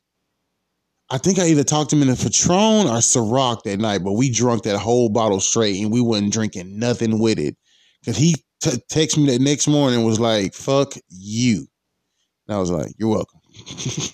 I 1.09 1.17
think 1.17 1.38
I 1.38 1.47
either 1.47 1.63
talked 1.63 1.93
him 1.93 2.01
into 2.01 2.15
Patron 2.15 2.88
or 2.88 2.97
Ciroc 2.97 3.63
that 3.63 3.80
night, 3.80 4.03
but 4.03 4.13
we 4.13 4.32
drunk 4.32 4.63
that 4.63 4.80
whole 4.80 5.09
bottle 5.09 5.39
straight, 5.39 5.82
and 5.82 5.91
we 5.91 6.01
wasn't 6.01 6.34
drinking 6.34 6.80
nothing 6.80 7.19
with 7.19 7.39
it. 7.39 7.55
Cause 8.05 8.17
he 8.17 8.36
t- 8.61 8.82
texted 8.91 9.17
me 9.17 9.32
that 9.32 9.41
next 9.41 9.67
morning 9.67 9.99
and 9.99 10.07
was 10.07 10.19
like, 10.19 10.53
"Fuck 10.53 10.93
you," 11.09 11.67
and 12.47 12.55
I 12.55 12.59
was 12.59 12.71
like, 12.71 12.93
"You're 12.97 13.09
welcome." 13.09 13.39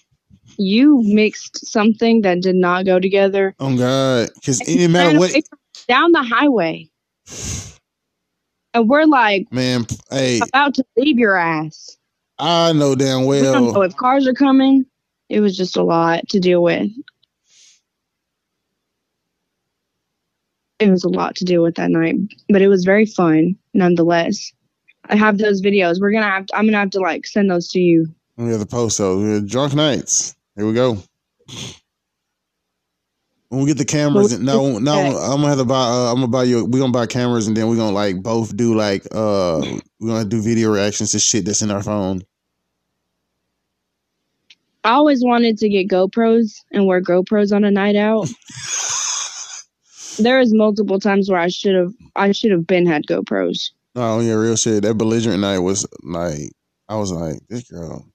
You 0.61 1.01
mixed 1.05 1.65
something 1.67 2.23
that 2.23 2.41
did 2.41 2.55
not 2.55 2.85
go 2.85 2.99
together. 2.99 3.55
Oh 3.59 3.77
God, 3.77 4.29
because 4.35 4.59
it 4.59 4.65
didn't 4.65 4.91
matter 4.91 5.17
what 5.17 5.33
down 5.87 6.11
the 6.11 6.21
highway. 6.21 6.89
And 8.73 8.87
we're 8.89 9.05
like 9.05 9.51
man. 9.51 9.85
Hey, 10.09 10.39
about 10.41 10.75
to 10.75 10.83
leave 10.97 11.17
your 11.17 11.35
ass. 11.35 11.97
I 12.37 12.71
know 12.73 12.95
damn 12.95 13.25
We 13.25 13.41
don't 13.41 13.65
know 13.65 13.71
well. 13.73 13.81
if 13.83 13.95
cars 13.95 14.27
are 14.27 14.33
coming. 14.33 14.85
It 15.29 15.41
was 15.41 15.55
just 15.55 15.77
a 15.77 15.83
lot 15.83 16.27
to 16.29 16.39
deal 16.39 16.63
with. 16.63 16.89
It 20.79 20.89
was 20.89 21.03
a 21.03 21.09
lot 21.09 21.35
to 21.35 21.45
deal 21.45 21.61
with 21.61 21.75
that 21.75 21.91
night, 21.91 22.15
but 22.47 22.61
it 22.61 22.67
was 22.69 22.85
very 22.85 23.05
fun 23.05 23.55
nonetheless. 23.73 24.51
I 25.09 25.15
have 25.15 25.37
those 25.37 25.61
videos. 25.61 25.99
We're 25.99 26.11
gonna 26.11 26.25
have 26.25 26.45
to, 26.47 26.55
I'm 26.55 26.65
gonna 26.65 26.77
have 26.77 26.91
to 26.91 26.99
like 26.99 27.25
send 27.27 27.51
those 27.51 27.67
to 27.69 27.79
you. 27.79 28.07
We 28.37 28.49
have 28.51 28.59
the 28.59 28.65
post 28.65 28.97
those. 28.97 29.43
Drunk 29.49 29.75
nights. 29.75 30.35
Here 30.55 30.65
we 30.65 30.73
go. 30.73 30.97
When 33.49 33.61
we 33.61 33.67
get 33.67 33.79
the 33.79 33.85
cameras, 33.85 34.39
no, 34.39 34.77
no, 34.77 34.99
okay. 34.99 35.09
I'm 35.09 35.41
gonna 35.41 35.47
have 35.47 35.57
to 35.57 35.65
buy. 35.65 35.87
Uh, 35.87 36.11
I'm 36.11 36.15
gonna 36.15 36.27
buy 36.27 36.43
you. 36.43 36.65
We 36.65 36.79
gonna 36.79 36.91
buy 36.91 37.07
cameras, 37.07 37.47
and 37.47 37.57
then 37.57 37.67
we 37.67 37.75
are 37.75 37.79
gonna 37.79 37.95
like 37.95 38.21
both 38.21 38.55
do 38.55 38.75
like 38.75 39.07
uh, 39.11 39.59
we 39.99 40.07
gonna 40.07 40.25
do 40.25 40.41
video 40.41 40.71
reactions 40.71 41.11
to 41.11 41.19
shit 41.19 41.45
that's 41.45 41.63
in 41.63 41.71
our 41.71 41.81
phone. 41.81 42.21
I 44.83 44.91
always 44.91 45.23
wanted 45.23 45.57
to 45.57 45.69
get 45.69 45.89
GoPros 45.89 46.53
and 46.71 46.85
wear 46.85 47.01
GoPros 47.01 47.53
on 47.53 47.63
a 47.63 47.71
night 47.71 47.95
out. 47.95 48.29
There 50.19 50.39
is 50.41 50.53
multiple 50.53 50.99
times 50.99 51.29
where 51.29 51.39
I 51.39 51.47
should 51.47 51.75
have 51.75 51.93
I 52.15 52.33
should 52.33 52.51
have 52.51 52.67
been 52.67 52.85
had 52.85 53.05
GoPros. 53.07 53.71
Oh 53.95 54.19
yeah, 54.19 54.33
real 54.33 54.57
shit. 54.57 54.83
That 54.83 54.95
belligerent 54.95 55.39
night 55.39 55.59
was 55.59 55.87
like, 56.03 56.51
I 56.89 56.97
was 56.97 57.11
like, 57.11 57.39
this 57.47 57.69
girl. 57.69 58.05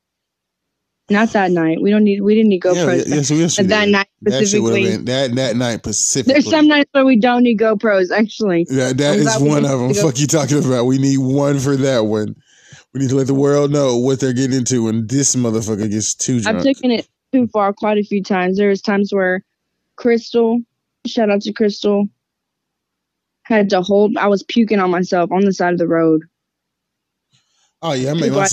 Not 1.11 1.33
that 1.35 1.51
night. 1.51 1.83
We 1.83 1.91
don't 1.91 2.05
need 2.05 2.23
we 2.23 2.35
didn't 2.35 2.49
need 2.49 2.63
GoPros. 2.63 3.07
yeah, 3.07 3.17
yes, 3.17 3.31
yes, 3.31 3.57
that 3.57 3.69
did. 3.69 3.93
night 3.93 4.07
That 4.23 4.33
specifically. 4.33 4.85
been 4.85 5.05
that 5.05 5.35
that 5.35 5.57
night 5.57 5.81
specifically. 5.81 6.33
There's 6.33 6.49
some 6.51 6.67
nights 6.67 6.89
where 6.93 7.05
we 7.05 7.19
don't 7.21 7.43
need 7.43 7.59
GoPros 7.59 8.11
actually. 8.11 8.67
Yeah, 8.71 8.93
that 8.95 9.15
I'm 9.15 9.21
is 9.21 9.39
one 9.39 9.65
of 9.67 9.79
them. 9.81 9.93
go- 9.93 10.03
Fuck 10.03 10.19
you 10.19 10.27
talking 10.27 10.65
about? 10.65 10.87
We 10.87 10.97
need 10.99 11.19
one 11.19 11.59
for 11.59 11.77
that 11.77 12.07
one. 12.07 12.35
We 12.95 13.01
need 13.01 13.11
to 13.11 13.17
let 13.17 13.27
the 13.27 13.35
world 13.35 13.71
know 13.71 13.99
what 13.99 14.21
they're 14.21 14.33
getting 14.33 14.57
into 14.57 14.85
when 14.85 15.07
this 15.07 15.37
motherfucker 15.37 15.91
gets 15.91 16.15
too 16.15 16.41
drunk. 16.41 16.59
I've 16.59 16.63
taken 16.65 16.91
it 16.91 17.07
too 17.33 17.49
far 17.49 17.73
quite 17.75 17.99
a 17.99 18.03
few 18.05 18.23
times. 18.23 18.57
There 18.57 18.69
was 18.71 18.81
times 18.81 19.13
where 19.13 19.45
Crystal, 19.97 20.61
shout 21.07 21.29
out 21.29 21.43
to 21.43 21.53
Crystal, 21.53 22.09
Had 23.43 23.69
to 23.71 23.83
hold. 23.83 24.17
I 24.17 24.29
was 24.29 24.43
puking 24.45 24.79
on 24.79 24.91
myself 24.91 25.31
on 25.33 25.45
the 25.45 25.53
side 25.53 25.73
of 25.75 25.79
the 25.79 25.89
road. 25.89 26.23
Oh 27.87 27.93
yeah, 27.93 28.11
I 28.11 28.15
mean, 28.15 28.23
People 28.23 28.39
my, 28.41 28.49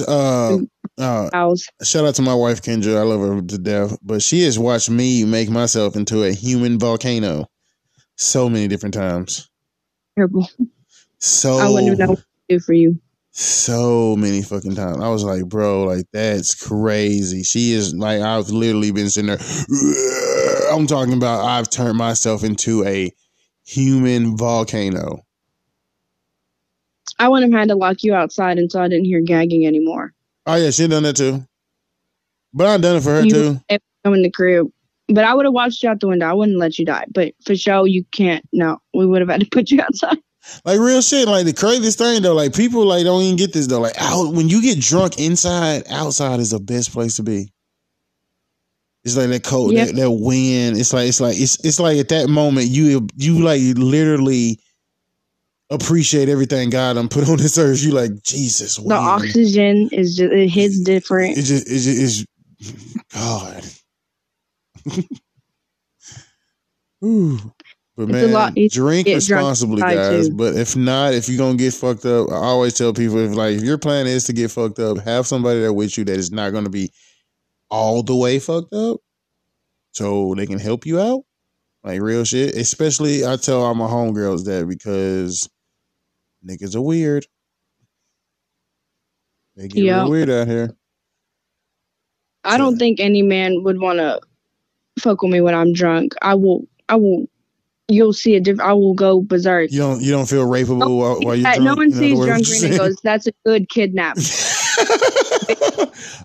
uh, 0.99 1.29
uh, 1.31 1.55
shout 1.81 2.05
out 2.05 2.15
to 2.15 2.21
my 2.21 2.33
wife 2.33 2.61
Kendra. 2.61 2.97
I 2.97 3.03
love 3.03 3.21
her 3.21 3.41
to 3.41 3.57
death, 3.57 3.97
but 4.03 4.21
she 4.21 4.43
has 4.43 4.59
watched 4.59 4.89
me 4.89 5.23
make 5.23 5.49
myself 5.49 5.95
into 5.95 6.23
a 6.23 6.33
human 6.33 6.77
volcano 6.77 7.49
so 8.17 8.49
many 8.49 8.67
different 8.67 8.93
times. 8.93 9.49
terrible. 10.15 10.49
So 11.19 11.57
I 11.59 11.69
wouldn't 11.69 11.97
know 11.97 12.17
do 12.49 12.59
for 12.59 12.73
you. 12.73 12.99
so 13.31 14.15
many 14.17 14.41
fucking 14.41 14.75
times. 14.75 14.97
I 15.01 15.07
was 15.07 15.23
like, 15.23 15.45
bro, 15.45 15.83
like 15.83 16.05
that's 16.11 16.53
crazy. 16.55 17.43
She 17.43 17.71
is 17.71 17.93
like, 17.93 18.21
I've 18.21 18.49
literally 18.49 18.91
been 18.91 19.09
sitting 19.09 19.27
there. 19.27 19.39
I'm 20.71 20.87
talking 20.87 21.13
about, 21.13 21.45
I've 21.45 21.69
turned 21.69 21.97
myself 21.97 22.43
into 22.43 22.83
a 22.85 23.11
human 23.65 24.35
volcano. 24.35 25.21
I 27.19 27.27
wouldn't 27.27 27.51
have 27.51 27.59
had 27.59 27.69
to 27.69 27.75
lock 27.75 28.03
you 28.03 28.13
outside 28.13 28.57
until 28.57 28.81
I 28.81 28.87
didn't 28.87 29.05
hear 29.05 29.21
gagging 29.21 29.65
anymore. 29.65 30.13
Oh 30.45 30.55
yeah, 30.55 30.71
she 30.71 30.87
done 30.87 31.03
that 31.03 31.15
too. 31.15 31.45
But 32.53 32.67
I 32.67 32.77
done 32.77 32.97
it 32.97 33.03
for 33.03 33.11
her 33.11 33.23
You- 33.23 33.29
too. 33.31 33.59
I'm 34.03 34.13
in 34.13 34.23
the 34.23 34.31
crib. 34.31 34.67
But 35.07 35.25
I 35.25 35.33
would 35.33 35.45
have 35.45 35.53
watched 35.53 35.83
you 35.83 35.89
out 35.89 35.99
the 35.99 36.07
window. 36.07 36.25
I 36.25 36.33
wouldn't 36.33 36.57
let 36.57 36.79
you 36.79 36.85
die. 36.85 37.05
But 37.13 37.33
for 37.45 37.55
sure, 37.55 37.85
you 37.85 38.05
can't. 38.11 38.45
No, 38.53 38.79
we 38.93 39.05
would 39.05 39.21
have 39.21 39.29
had 39.29 39.41
to 39.41 39.47
put 39.47 39.69
you 39.69 39.81
outside. 39.83 40.17
Like 40.65 40.79
real 40.79 41.01
shit. 41.01 41.27
Like 41.27 41.45
the 41.45 41.53
craziest 41.53 41.97
thing 41.99 42.21
though, 42.21 42.33
like 42.33 42.55
people 42.55 42.85
like 42.85 43.03
don't 43.03 43.21
even 43.21 43.35
get 43.37 43.53
this 43.53 43.67
though. 43.67 43.81
Like 43.81 43.95
out 43.99 44.33
when 44.33 44.47
you 44.49 44.61
get 44.61 44.79
drunk 44.79 45.19
inside, 45.19 45.83
outside 45.89 46.39
is 46.39 46.51
the 46.51 46.59
best 46.59 46.91
place 46.93 47.17
to 47.17 47.23
be. 47.23 47.51
It's 49.03 49.17
like 49.17 49.29
that 49.29 49.43
cold, 49.43 49.73
Yeah. 49.73 49.85
that, 49.85 49.95
that 49.95 50.11
wind. 50.11 50.77
It's 50.77 50.93
like 50.93 51.07
it's 51.09 51.19
like 51.19 51.35
it's 51.39 51.63
it's 51.65 51.79
like 51.79 51.97
at 51.97 52.09
that 52.09 52.29
moment 52.29 52.67
you 52.67 53.07
you 53.17 53.39
like 53.43 53.61
literally 53.75 54.59
appreciate 55.71 56.29
everything 56.29 56.69
God 56.69 56.93
done 56.93 57.07
put 57.09 57.27
on 57.27 57.37
this 57.37 57.57
earth. 57.57 57.81
You 57.83 57.91
like 57.91 58.21
Jesus. 58.23 58.77
The 58.77 58.93
oxygen 58.93 59.89
is 59.91 60.15
just 60.15 60.31
it 60.31 60.49
hits 60.49 60.79
different. 60.81 61.37
It 61.37 61.43
just 61.43 61.67
it 61.67 61.79
just 61.79 61.87
is 61.87 62.25
God. 63.13 63.65
Ooh. 67.03 67.39
But 67.97 68.03
It's 68.03 68.11
man, 68.13 68.31
lot 68.31 68.55
drink 68.69 69.07
responsibly, 69.07 69.81
guys. 69.81 70.29
too. 70.29 70.35
But 70.35 70.55
if 70.55 70.75
not, 70.75 71.13
if 71.13 71.27
you're 71.27 71.37
gonna 71.37 71.57
get 71.57 71.73
fucked 71.73 72.05
up, 72.05 72.29
I 72.31 72.35
always 72.35 72.73
tell 72.73 72.93
people 72.93 73.17
if 73.19 73.33
like 73.35 73.57
if 73.57 73.63
your 73.63 73.77
plan 73.77 74.07
is 74.07 74.23
to 74.25 74.33
get 74.33 74.51
fucked 74.51 74.79
up, 74.79 74.99
have 74.99 75.27
somebody 75.27 75.59
there 75.59 75.73
with 75.73 75.97
you 75.97 76.05
that 76.05 76.17
is 76.17 76.31
not 76.31 76.51
gonna 76.51 76.69
be 76.69 76.91
all 77.69 78.01
the 78.03 78.15
way 78.15 78.39
fucked 78.39 78.73
up, 78.73 79.01
so 79.91 80.33
they 80.35 80.47
can 80.47 80.59
help 80.59 80.85
you 80.85 80.99
out. 80.99 81.23
Like 81.83 82.01
real 82.01 82.23
shit. 82.23 82.55
Especially 82.55 83.25
I 83.25 83.35
tell 83.35 83.61
all 83.61 83.75
my 83.75 83.87
homegirls 83.87 84.45
that 84.45 84.67
because 84.69 85.49
niggas 86.45 86.75
are 86.75 86.81
weird. 86.81 87.25
They 89.55 89.67
get 89.67 89.83
Yeah. 89.83 90.01
real 90.01 90.11
weird 90.11 90.29
out 90.29 90.47
here. 90.47 90.75
I 92.43 92.57
don't 92.57 92.77
think 92.77 92.99
any 92.99 93.21
man 93.21 93.63
would 93.63 93.79
want 93.79 93.99
to 93.99 94.19
fuck 94.99 95.21
with 95.21 95.31
me 95.31 95.41
when 95.41 95.53
I'm 95.53 95.73
drunk. 95.73 96.15
I 96.21 96.35
will. 96.35 96.67
I 96.89 96.95
will. 96.95 97.27
You'll 97.87 98.13
see 98.13 98.35
a 98.35 98.39
different. 98.39 98.69
I 98.69 98.73
will 98.73 98.93
go 98.93 99.21
berserk. 99.21 99.71
You 99.71 99.79
don't 99.79 100.01
you 100.01 100.11
don't 100.11 100.27
feel 100.27 100.47
rapeable 100.47 100.83
oh, 100.83 100.95
while, 100.95 101.19
while 101.21 101.35
you're 101.35 101.43
drunk. 101.43 101.61
no 101.61 101.75
one 101.75 101.91
sees 101.91 102.17
drunk 102.17 102.47
green 102.47 102.65
and 102.65 102.77
goes, 102.79 102.95
"That's 103.03 103.27
a 103.27 103.33
good 103.45 103.69
kidnap." 103.69 104.17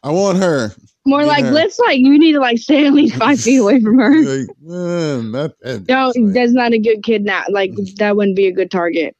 I 0.02 0.10
want 0.10 0.38
her. 0.38 0.72
More 1.04 1.24
like, 1.24 1.44
let's 1.44 1.78
like 1.78 2.00
you 2.00 2.18
need 2.18 2.32
to 2.32 2.40
like 2.40 2.58
stay 2.58 2.86
at 2.86 2.92
least 2.92 3.14
five 3.16 3.40
feet 3.40 3.58
away 3.58 3.80
from 3.80 3.98
her. 3.98 4.22
Like. 4.22 4.48
No, 4.60 6.12
that's 6.16 6.52
not 6.52 6.72
a 6.72 6.78
good 6.78 7.04
kidnap. 7.04 7.48
Like 7.48 7.70
mm. 7.72 7.94
that 7.96 8.16
wouldn't 8.16 8.36
be 8.36 8.46
a 8.46 8.52
good 8.52 8.70
target. 8.70 9.16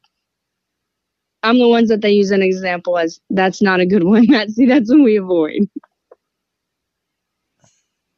I'm 1.47 1.59
the 1.59 1.69
ones 1.69 1.89
that 1.91 2.01
they 2.03 2.11
use 2.11 2.33
an 2.33 2.43
example 2.43 2.99
as 2.99 3.21
that's 3.31 3.63
not 3.63 3.81
a 3.81 3.87
good 3.87 4.05
one. 4.05 4.27
That's 4.31 4.55
see, 4.55 4.67
that's 4.67 4.91
what 4.91 5.03
we 5.05 5.17
avoid. 5.17 5.61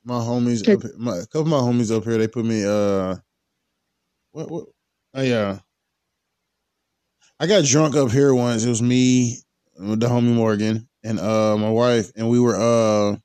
my 0.05 0.15
homies, 0.15 0.67
up, 0.67 0.83
my 0.99 1.19
a 1.19 1.27
couple 1.27 1.43
of 1.43 1.49
my 1.49 1.59
homies 1.59 1.95
up 1.95 2.05
here, 2.05 2.19
they 2.19 2.29
put 2.29 2.45
me. 2.45 2.65
Uh, 2.65 3.17
what? 4.33 4.51
What? 4.51 4.65
Oh 5.15 5.23
yeah. 5.23 5.59
I 7.41 7.47
got 7.47 7.65
drunk 7.65 7.97
up 7.97 8.11
here 8.11 8.35
once. 8.35 8.65
It 8.65 8.69
was 8.69 8.83
me, 8.83 9.39
with 9.79 10.01
the 10.01 10.09
homie 10.09 10.35
Morgan, 10.35 10.89
and 11.05 11.21
uh 11.21 11.57
my 11.57 11.71
wife, 11.71 12.11
and 12.17 12.29
we 12.29 12.41
were 12.41 12.57
uh, 12.57 13.17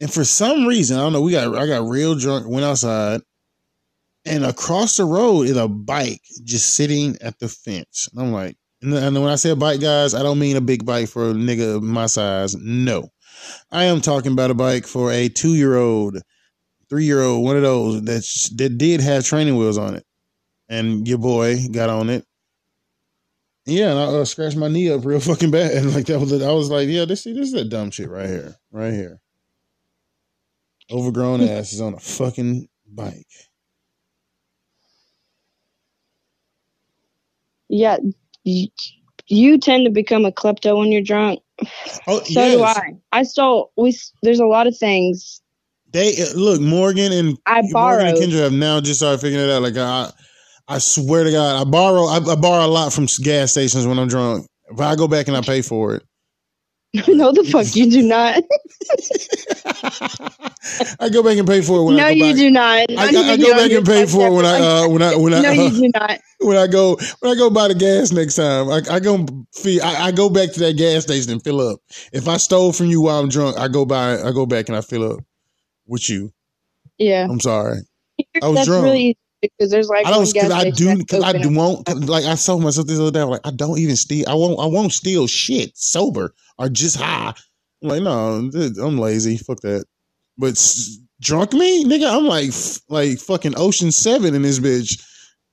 and 0.00 0.12
for 0.12 0.24
some 0.24 0.66
reason 0.66 0.98
I 0.98 1.02
don't 1.02 1.12
know, 1.12 1.22
we 1.22 1.32
got 1.32 1.56
I 1.56 1.66
got 1.66 1.88
real 1.88 2.14
drunk, 2.14 2.48
went 2.48 2.64
outside, 2.64 3.20
and 4.24 4.44
across 4.44 4.98
the 4.98 5.06
road 5.06 5.46
is 5.46 5.56
a 5.56 5.68
bike 5.68 6.22
just 6.44 6.74
sitting 6.74 7.16
at 7.22 7.38
the 7.38 7.48
fence. 7.48 8.08
And 8.12 8.22
I'm 8.22 8.32
like, 8.32 8.57
and 8.82 9.14
when 9.14 9.30
I 9.30 9.36
say 9.36 9.50
a 9.50 9.56
bike, 9.56 9.80
guys, 9.80 10.14
I 10.14 10.22
don't 10.22 10.38
mean 10.38 10.56
a 10.56 10.60
big 10.60 10.84
bike 10.84 11.08
for 11.08 11.30
a 11.30 11.34
nigga 11.34 11.82
my 11.82 12.06
size. 12.06 12.54
No, 12.56 13.10
I 13.70 13.84
am 13.84 14.00
talking 14.00 14.32
about 14.32 14.50
a 14.50 14.54
bike 14.54 14.86
for 14.86 15.10
a 15.10 15.28
two 15.28 15.54
year 15.54 15.76
old, 15.76 16.18
three 16.88 17.04
year 17.04 17.22
old, 17.22 17.44
one 17.44 17.56
of 17.56 17.62
those 17.62 18.02
that 18.02 18.24
that 18.56 18.78
did 18.78 19.00
have 19.00 19.24
training 19.24 19.56
wheels 19.56 19.78
on 19.78 19.96
it, 19.96 20.04
and 20.68 21.06
your 21.08 21.18
boy 21.18 21.68
got 21.72 21.90
on 21.90 22.08
it. 22.08 22.24
Yeah, 23.66 23.90
and 23.90 23.98
I 23.98 24.04
uh, 24.04 24.24
scratched 24.24 24.56
my 24.56 24.68
knee 24.68 24.90
up 24.90 25.04
real 25.04 25.20
fucking 25.20 25.50
bad, 25.50 25.72
and 25.72 25.92
like 25.94 26.06
that 26.06 26.18
was 26.20 26.32
I 26.32 26.52
was 26.52 26.70
like, 26.70 26.88
yeah, 26.88 27.04
this 27.04 27.24
see, 27.24 27.32
this 27.32 27.48
is 27.48 27.52
that 27.52 27.68
dumb 27.68 27.90
shit 27.90 28.08
right 28.08 28.28
here, 28.28 28.56
right 28.70 28.92
here. 28.92 29.20
Overgrown 30.90 31.42
ass 31.42 31.74
is 31.74 31.80
on 31.82 31.92
a 31.92 32.00
fucking 32.00 32.66
bike. 32.86 33.26
Yeah, 37.68 37.98
you, 38.44 38.68
you 39.28 39.58
tend 39.58 39.86
to 39.86 39.90
become 39.92 40.24
a 40.24 40.32
klepto 40.32 40.78
when 40.78 40.92
you're 40.92 41.02
drunk. 41.02 41.40
Oh, 42.08 42.22
So 42.24 42.48
do 42.48 42.62
I. 42.62 42.94
I 43.12 43.22
stole. 43.24 43.72
We 43.76 43.98
there's 44.22 44.40
a 44.40 44.46
lot 44.46 44.66
of 44.66 44.76
things 44.76 45.40
They 45.92 46.22
uh, 46.22 46.34
look 46.34 46.60
Morgan 46.60 47.12
and 47.12 47.38
I 47.46 47.62
Morgan 47.62 48.08
and 48.08 48.16
borrowed. 48.16 48.18
Kendra 48.18 48.44
have 48.44 48.52
now 48.52 48.80
just 48.80 49.00
started 49.00 49.20
figuring 49.20 49.48
it 49.48 49.52
out. 49.52 49.62
Like 49.62 49.76
I, 49.76 50.10
I 50.68 50.78
swear 50.78 51.24
to 51.24 51.32
God, 51.32 51.66
I 51.66 51.70
borrow 51.70 52.04
I, 52.06 52.18
I 52.18 52.36
borrow 52.36 52.66
a 52.66 52.68
lot 52.68 52.92
from 52.92 53.06
gas 53.22 53.52
stations 53.52 53.86
when 53.86 53.98
I'm 53.98 54.08
drunk. 54.08 54.46
But 54.76 54.86
I 54.86 54.96
go 54.96 55.08
back 55.08 55.28
and 55.28 55.36
I 55.36 55.42
pay 55.42 55.62
for 55.62 55.94
it. 55.96 56.04
no, 57.08 57.32
the 57.32 57.44
fuck 57.44 57.74
you 57.76 57.90
do 57.90 58.02
not. 58.02 58.42
I 61.00 61.08
go 61.08 61.22
back 61.22 61.38
and 61.38 61.46
pay 61.46 61.62
for 61.62 61.78
it 61.78 61.84
when 61.84 61.96
no, 61.96 62.04
I 62.04 62.18
go 62.18 62.26
you 62.26 62.34
do 62.34 62.50
not. 62.50 62.62
I, 62.62 62.86
I, 62.96 63.04
I 63.06 63.36
go 63.36 63.54
back 63.56 63.70
and 63.70 63.86
pay 63.86 64.06
for 64.06 64.26
it 64.26 64.32
when 64.32 64.44
I 64.44 64.58
uh, 64.58 64.88
when 64.88 65.02
I 65.02 65.16
when 65.16 65.34
I 65.34 65.40
no, 65.40 65.48
uh, 65.50 65.52
you 65.52 65.70
do 65.70 65.90
not. 65.94 66.20
when 66.40 66.56
I 66.56 66.66
go 66.66 66.96
when 67.20 67.32
I 67.32 67.34
go 67.36 67.50
buy 67.50 67.68
the 67.68 67.74
gas 67.74 68.12
next 68.12 68.36
time. 68.36 68.68
I, 68.70 68.82
I 68.90 69.00
go 69.00 69.26
fee, 69.52 69.80
I, 69.80 70.06
I 70.06 70.12
go 70.12 70.28
back 70.28 70.52
to 70.52 70.60
that 70.60 70.76
gas 70.76 71.04
station 71.04 71.32
and 71.32 71.42
fill 71.42 71.60
up. 71.60 71.80
If 72.12 72.28
I 72.28 72.36
stole 72.36 72.72
from 72.72 72.86
you 72.86 73.02
while 73.02 73.20
I'm 73.20 73.28
drunk, 73.28 73.56
I 73.56 73.68
go 73.68 73.84
by 73.84 74.20
I 74.20 74.32
go 74.32 74.46
back 74.46 74.68
and 74.68 74.76
I 74.76 74.80
fill 74.80 75.12
up 75.12 75.20
with 75.86 76.08
you. 76.08 76.32
Yeah, 76.98 77.26
I'm 77.28 77.40
sorry. 77.40 77.78
I 78.42 78.48
was 78.48 78.56
that's 78.56 78.66
drunk. 78.66 78.84
really 78.84 79.16
because 79.40 79.70
there's 79.70 79.88
like 79.88 80.06
I 80.06 80.10
don't. 80.10 80.32
Cause 80.34 80.50
I 80.50 80.70
do. 80.70 81.04
Cause 81.04 81.22
I 81.22 81.32
do 81.32 81.54
won't. 81.54 81.88
Like 82.08 82.24
I 82.24 82.34
told 82.34 82.62
myself 82.62 82.86
this 82.86 82.98
other 82.98 83.10
day. 83.10 83.20
I'm 83.20 83.28
like 83.28 83.46
I 83.46 83.50
don't 83.50 83.78
even 83.78 83.96
steal. 83.96 84.28
I 84.28 84.34
won't. 84.34 84.58
I 84.58 84.66
won't 84.66 84.92
steal 84.92 85.26
shit 85.26 85.76
sober 85.76 86.34
or 86.58 86.68
just 86.68 86.96
high. 86.96 87.34
I'm 87.82 87.88
like 87.88 88.02
no, 88.02 88.50
dude, 88.50 88.78
I'm 88.78 88.98
lazy. 88.98 89.36
Fuck 89.36 89.60
that. 89.60 89.84
But 90.38 90.56
drunk 91.20 91.52
me, 91.52 91.84
nigga. 91.84 92.16
I'm 92.16 92.26
like 92.26 92.48
f- 92.48 92.80
like 92.88 93.18
fucking 93.18 93.54
Ocean 93.56 93.92
Seven 93.92 94.34
in 94.34 94.42
this 94.42 94.58
bitch. 94.60 95.02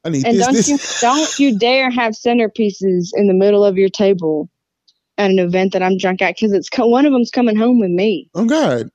I 0.04 0.10
need 0.10 0.26
And 0.26 0.38
this. 0.38 0.46
don't 0.46 0.54
this. 0.54 0.68
you 0.68 0.80
don't 1.02 1.40
you 1.40 1.60
dare 1.60 1.92
have 1.92 2.14
centerpieces 2.14 3.10
in 3.16 3.28
the 3.28 3.34
middle 3.34 3.64
of 3.66 3.78
your 3.78 3.90
table 3.90 4.50
at 5.18 5.32
an 5.32 5.40
event 5.40 5.74
that 5.74 5.84
I'm 5.84 5.98
drunk 5.98 6.22
at 6.22 6.36
because 6.36 6.54
it's 6.54 6.70
co- 6.70 6.88
one 6.88 7.06
of 7.06 7.14
them's 7.14 7.32
coming 7.32 7.56
home 7.56 7.80
with 7.80 7.92
me. 7.92 8.30
Oh 8.36 8.46
God, 8.46 8.90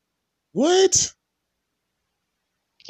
what? 0.52 1.12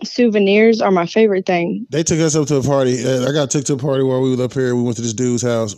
Souvenirs 0.05 0.81
are 0.81 0.91
my 0.91 1.07
favorite 1.07 1.47
thing. 1.47 1.87
They 1.91 2.03
took 2.03 2.21
us 2.21 2.35
up 2.37 2.49
to 2.49 2.57
a 2.57 2.63
party. 2.63 3.05
Uh, 3.05 3.29
I 3.29 3.33
got 3.33 3.51
took 3.51 3.65
to 3.67 3.75
a 3.75 3.79
party 3.79 4.03
while 4.03 4.23
we 4.23 4.31
was 4.31 4.41
up 4.41 4.55
here. 4.55 4.75
We 4.75 4.83
went 4.83 4.97
to 4.97 5.03
this 5.03 5.15
dude's 5.15 5.43
house. 5.43 5.77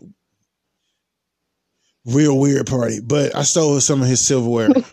Real 2.05 2.39
weird 2.39 2.67
party, 2.67 2.99
but 3.01 3.35
I 3.37 3.43
stole 3.43 3.79
some 3.81 4.03
of 4.03 4.09
his 4.09 4.21
silverware. 4.27 4.71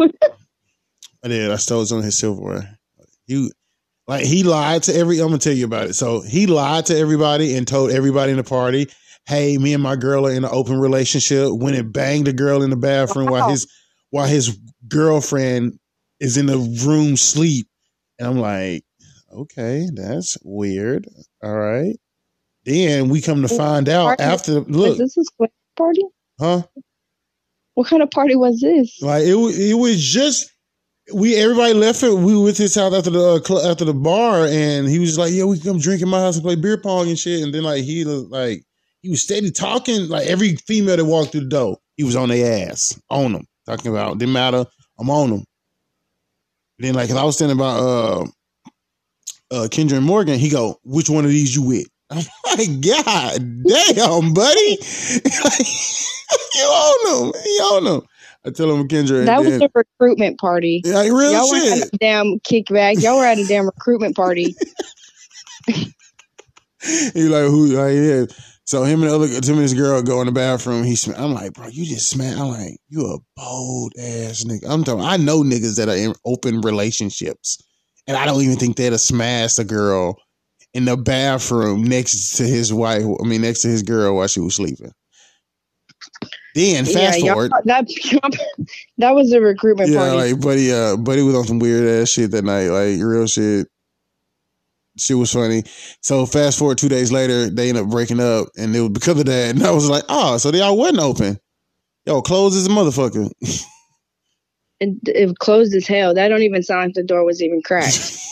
I 1.24 1.28
did. 1.28 1.52
I 1.52 1.56
stole 1.56 1.86
some 1.86 1.98
of 2.00 2.04
his 2.04 2.20
silverware. 2.20 2.78
You 3.26 3.52
like 4.08 4.26
he 4.26 4.44
lied 4.44 4.84
to 4.84 4.96
every. 4.96 5.20
I'm 5.20 5.28
gonna 5.28 5.40
tell 5.40 5.54
you 5.54 5.66
about 5.66 5.88
it. 5.88 5.94
So 5.96 6.22
he 6.22 6.46
lied 6.46 6.86
to 6.88 6.98
everybody 6.98 7.56
and 7.58 7.68
told 7.68 7.92
everybody 7.92 8.32
in 8.32 8.38
the 8.38 8.44
party, 8.44 8.90
"Hey, 9.28 9.58
me 9.58 9.74
and 9.74 9.82
my 9.82 9.96
girl 9.96 10.28
are 10.28 10.32
in 10.32 10.44
an 10.44 10.52
open 10.54 10.80
relationship." 10.80 11.50
Went 11.52 11.78
and 11.78 11.92
banged 11.92 12.28
a 12.28 12.34
girl 12.34 12.62
in 12.62 12.70
the 12.70 12.76
bathroom 12.78 13.28
while 13.28 13.50
his 13.50 13.68
while 14.12 14.28
his 14.28 14.58
girlfriend 14.88 15.80
is 16.20 16.38
in 16.38 16.46
the 16.46 16.58
room 16.86 17.18
sleep. 17.18 17.68
And 18.20 18.28
I'm 18.28 18.38
like, 18.40 18.84
okay, 19.32 19.88
that's 19.94 20.38
weird. 20.44 21.08
All 21.44 21.58
right. 21.58 21.96
Then 22.66 23.10
we 23.10 23.22
come 23.22 23.42
to 23.42 23.48
find 23.48 23.88
out 23.90 24.18
Party- 24.18 24.24
after. 24.24 24.52
Look, 24.62 24.98
this 24.98 25.18
is 25.18 25.18
a 25.18 25.24
square 25.26 25.50
party? 25.78 26.04
huh? 26.40 26.64
What 27.80 27.88
kind 27.88 28.04
of 28.04 28.12
party 28.12 28.36
was 28.36 28.60
this? 28.60 29.02
Like 29.02 29.24
it, 29.24 29.36
it 29.36 29.76
was 29.76 30.04
just 30.04 30.52
we 31.14 31.38
everybody 31.38 31.74
left 31.74 32.04
it. 32.04 32.14
We 32.14 32.34
to 32.52 32.62
his 32.62 32.76
house 32.76 32.94
after 32.94 33.10
the 33.10 33.42
uh, 33.50 33.72
after 33.72 33.86
the 33.86 33.94
bar, 33.94 34.48
and 34.48 34.86
he 34.86 35.00
was 35.00 35.18
like, 35.18 35.32
"Yeah, 35.32 35.46
we 35.46 35.62
come 35.62 35.80
drink 35.80 36.02
in 36.02 36.10
my 36.10 36.20
house 36.20 36.36
and 36.36 36.44
play 36.44 36.56
beer 36.56 36.78
pong 36.78 37.08
and 37.08 37.18
shit." 37.18 37.42
And 37.42 37.54
then 37.54 37.64
like 37.64 37.86
he 37.86 38.04
like 38.04 38.66
he 39.02 39.10
was 39.10 39.24
steady 39.24 39.50
talking. 39.50 40.10
Like 40.10 40.28
every 40.28 40.58
female 40.58 40.98
that 40.98 41.06
walked 41.06 41.32
through 41.32 41.46
the 41.46 41.48
door, 41.48 41.78
he 41.96 42.04
was 42.04 42.18
on 42.18 42.28
their 42.28 42.70
ass, 42.70 43.02
on 43.10 43.32
them, 43.32 43.48
talking 43.66 43.94
about 43.94 44.18
didn't 44.18 44.34
matter. 44.34 44.66
I'm 45.00 45.10
on 45.10 45.30
them. 45.30 45.46
Then 46.80 46.96
like, 46.96 47.10
I 47.12 47.24
was 47.24 47.38
standing 47.38 47.58
about 47.58 47.80
uh, 47.80 48.22
uh, 49.52 49.68
Kendra 49.70 49.96
and 49.96 50.06
Morgan. 50.06 50.38
He 50.38 50.50
go, 50.50 50.82
which 50.84 51.10
one 51.10 51.24
of 51.24 51.32
these 51.32 51.56
you 51.56 51.62
with? 51.62 51.88
I'm 52.12 52.26
like, 52.58 52.82
God 52.82 53.64
damn, 53.64 54.34
buddy, 54.34 54.78
you 56.56 56.66
on 56.66 57.32
them, 57.32 57.42
you 57.46 57.62
on 57.62 57.84
them. 57.84 58.02
I 58.46 58.50
tell 58.52 58.72
him 58.74 58.88
Kendra. 58.88 59.26
That 59.26 59.44
was 59.44 59.62
a 59.62 59.70
recruitment 59.76 60.40
party. 60.40 60.82
like 60.86 61.12
real 61.12 61.32
Y'all 61.32 61.50
were 61.50 61.60
shit. 61.60 61.84
at 61.84 61.88
a 61.94 61.98
damn 62.00 62.40
kickback. 62.40 63.02
Y'all 63.04 63.18
were 63.18 63.26
at 63.26 63.38
a 63.38 63.46
damn 63.46 63.66
recruitment 63.66 64.16
party. 64.16 64.56
he 65.68 67.24
like 67.28 67.46
who 67.46 67.68
like 67.68 67.94
yeah. 67.96 68.26
So 68.66 68.84
him 68.84 69.02
and 69.02 69.12
the 69.12 69.16
other 69.16 69.28
him 69.28 69.36
and 69.56 69.64
this 69.64 69.74
girl 69.74 70.02
go 70.02 70.22
in 70.22 70.28
the 70.28 70.32
bathroom. 70.32 70.84
He 70.84 70.96
sm- 70.96 71.14
I'm 71.18 71.34
like, 71.34 71.54
bro, 71.54 71.68
you 71.68 71.86
just 71.86 72.10
smack. 72.10 72.38
I'm 72.38 72.48
like, 72.48 72.78
you 72.88 73.06
a 73.06 73.20
bold 73.36 73.94
ass 74.00 74.46
nigga. 74.46 74.70
I'm 74.70 74.84
talking. 74.84 75.04
I 75.04 75.18
know 75.18 75.44
niggas 75.44 75.76
that 75.78 75.90
are 75.90 75.96
in 75.96 76.14
open 76.26 76.62
relationships, 76.62 77.62
and 78.08 78.16
I 78.16 78.26
don't 78.26 78.42
even 78.42 78.58
think 78.58 78.78
they'd 78.78 78.94
have 78.94 79.02
smashed 79.02 79.60
a 79.60 79.64
girl 79.64 80.18
in 80.74 80.86
the 80.86 80.98
bathroom 80.98 81.84
next 81.84 82.38
to 82.38 82.44
his 82.44 82.74
wife. 82.74 83.04
I 83.04 83.28
mean, 83.28 83.42
next 83.42 83.62
to 83.64 83.68
his 83.70 83.84
girl 83.84 84.16
while 84.18 84.28
she 84.28 84.40
was 84.40 84.56
sleeping. 84.56 84.92
Then 86.56 86.86
fast 86.86 87.20
yeah, 87.20 87.34
forward. 87.34 87.52
that 87.66 87.88
that 88.98 89.12
was 89.16 89.32
a 89.32 89.40
recruitment 89.40 89.92
Yeah, 89.92 89.98
party. 90.12 90.34
like 90.34 90.42
buddy, 90.42 90.72
uh, 90.72 90.98
buddy 90.98 91.22
was 91.22 91.36
on 91.36 91.46
some 91.46 91.60
weird 91.60 91.88
ass 91.88 92.10
shit 92.10 92.32
that 92.32 92.44
night, 92.44 92.68
like 92.70 93.02
real 93.02 93.28
shit. 93.28 93.68
Shit 94.98 95.18
was 95.18 95.32
funny. 95.32 95.64
So 96.02 96.26
fast 96.26 96.60
forward 96.60 96.78
two 96.78 96.90
days 96.90 97.12
later, 97.12 97.50
they 97.50 97.70
ended 97.70 97.86
up 97.86 97.90
breaking 97.90 98.20
up, 98.20 98.50
and 98.58 98.76
it 98.76 98.82
was 98.82 98.90
because 98.90 99.20
of 99.20 99.26
that. 99.28 99.56
And 99.56 99.64
I 99.64 99.72
was 99.72 99.90
like, 99.90 100.04
oh, 100.10 100.38
so 100.38 100.52
they 100.52 100.62
all 100.62 100.78
wasn't 100.78 101.00
open. 101.00 101.40
Yo, 102.06 102.22
closed 102.22 102.58
as 102.58 102.66
a 102.66 102.70
motherfucker. 102.70 103.30
it, 104.80 104.98
it 105.06 105.40
closed 105.40 105.74
as 105.76 105.88
hell. 105.88 106.14
That 106.14 106.30
don't 106.30 106.42
even 106.44 106.64
sound 106.64 106.88
like 106.88 106.94
the 106.96 107.04
door 107.04 107.24
was 107.26 107.42
even 107.42 107.62
cracked. 107.64 108.18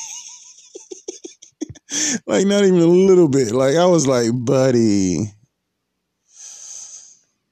like 2.25 2.45
not 2.45 2.63
even 2.63 2.79
a 2.79 2.85
little 2.85 3.27
bit. 3.27 3.51
Like 3.51 3.75
I 3.75 3.85
was 3.85 4.07
like, 4.07 4.29
buddy. 4.33 5.31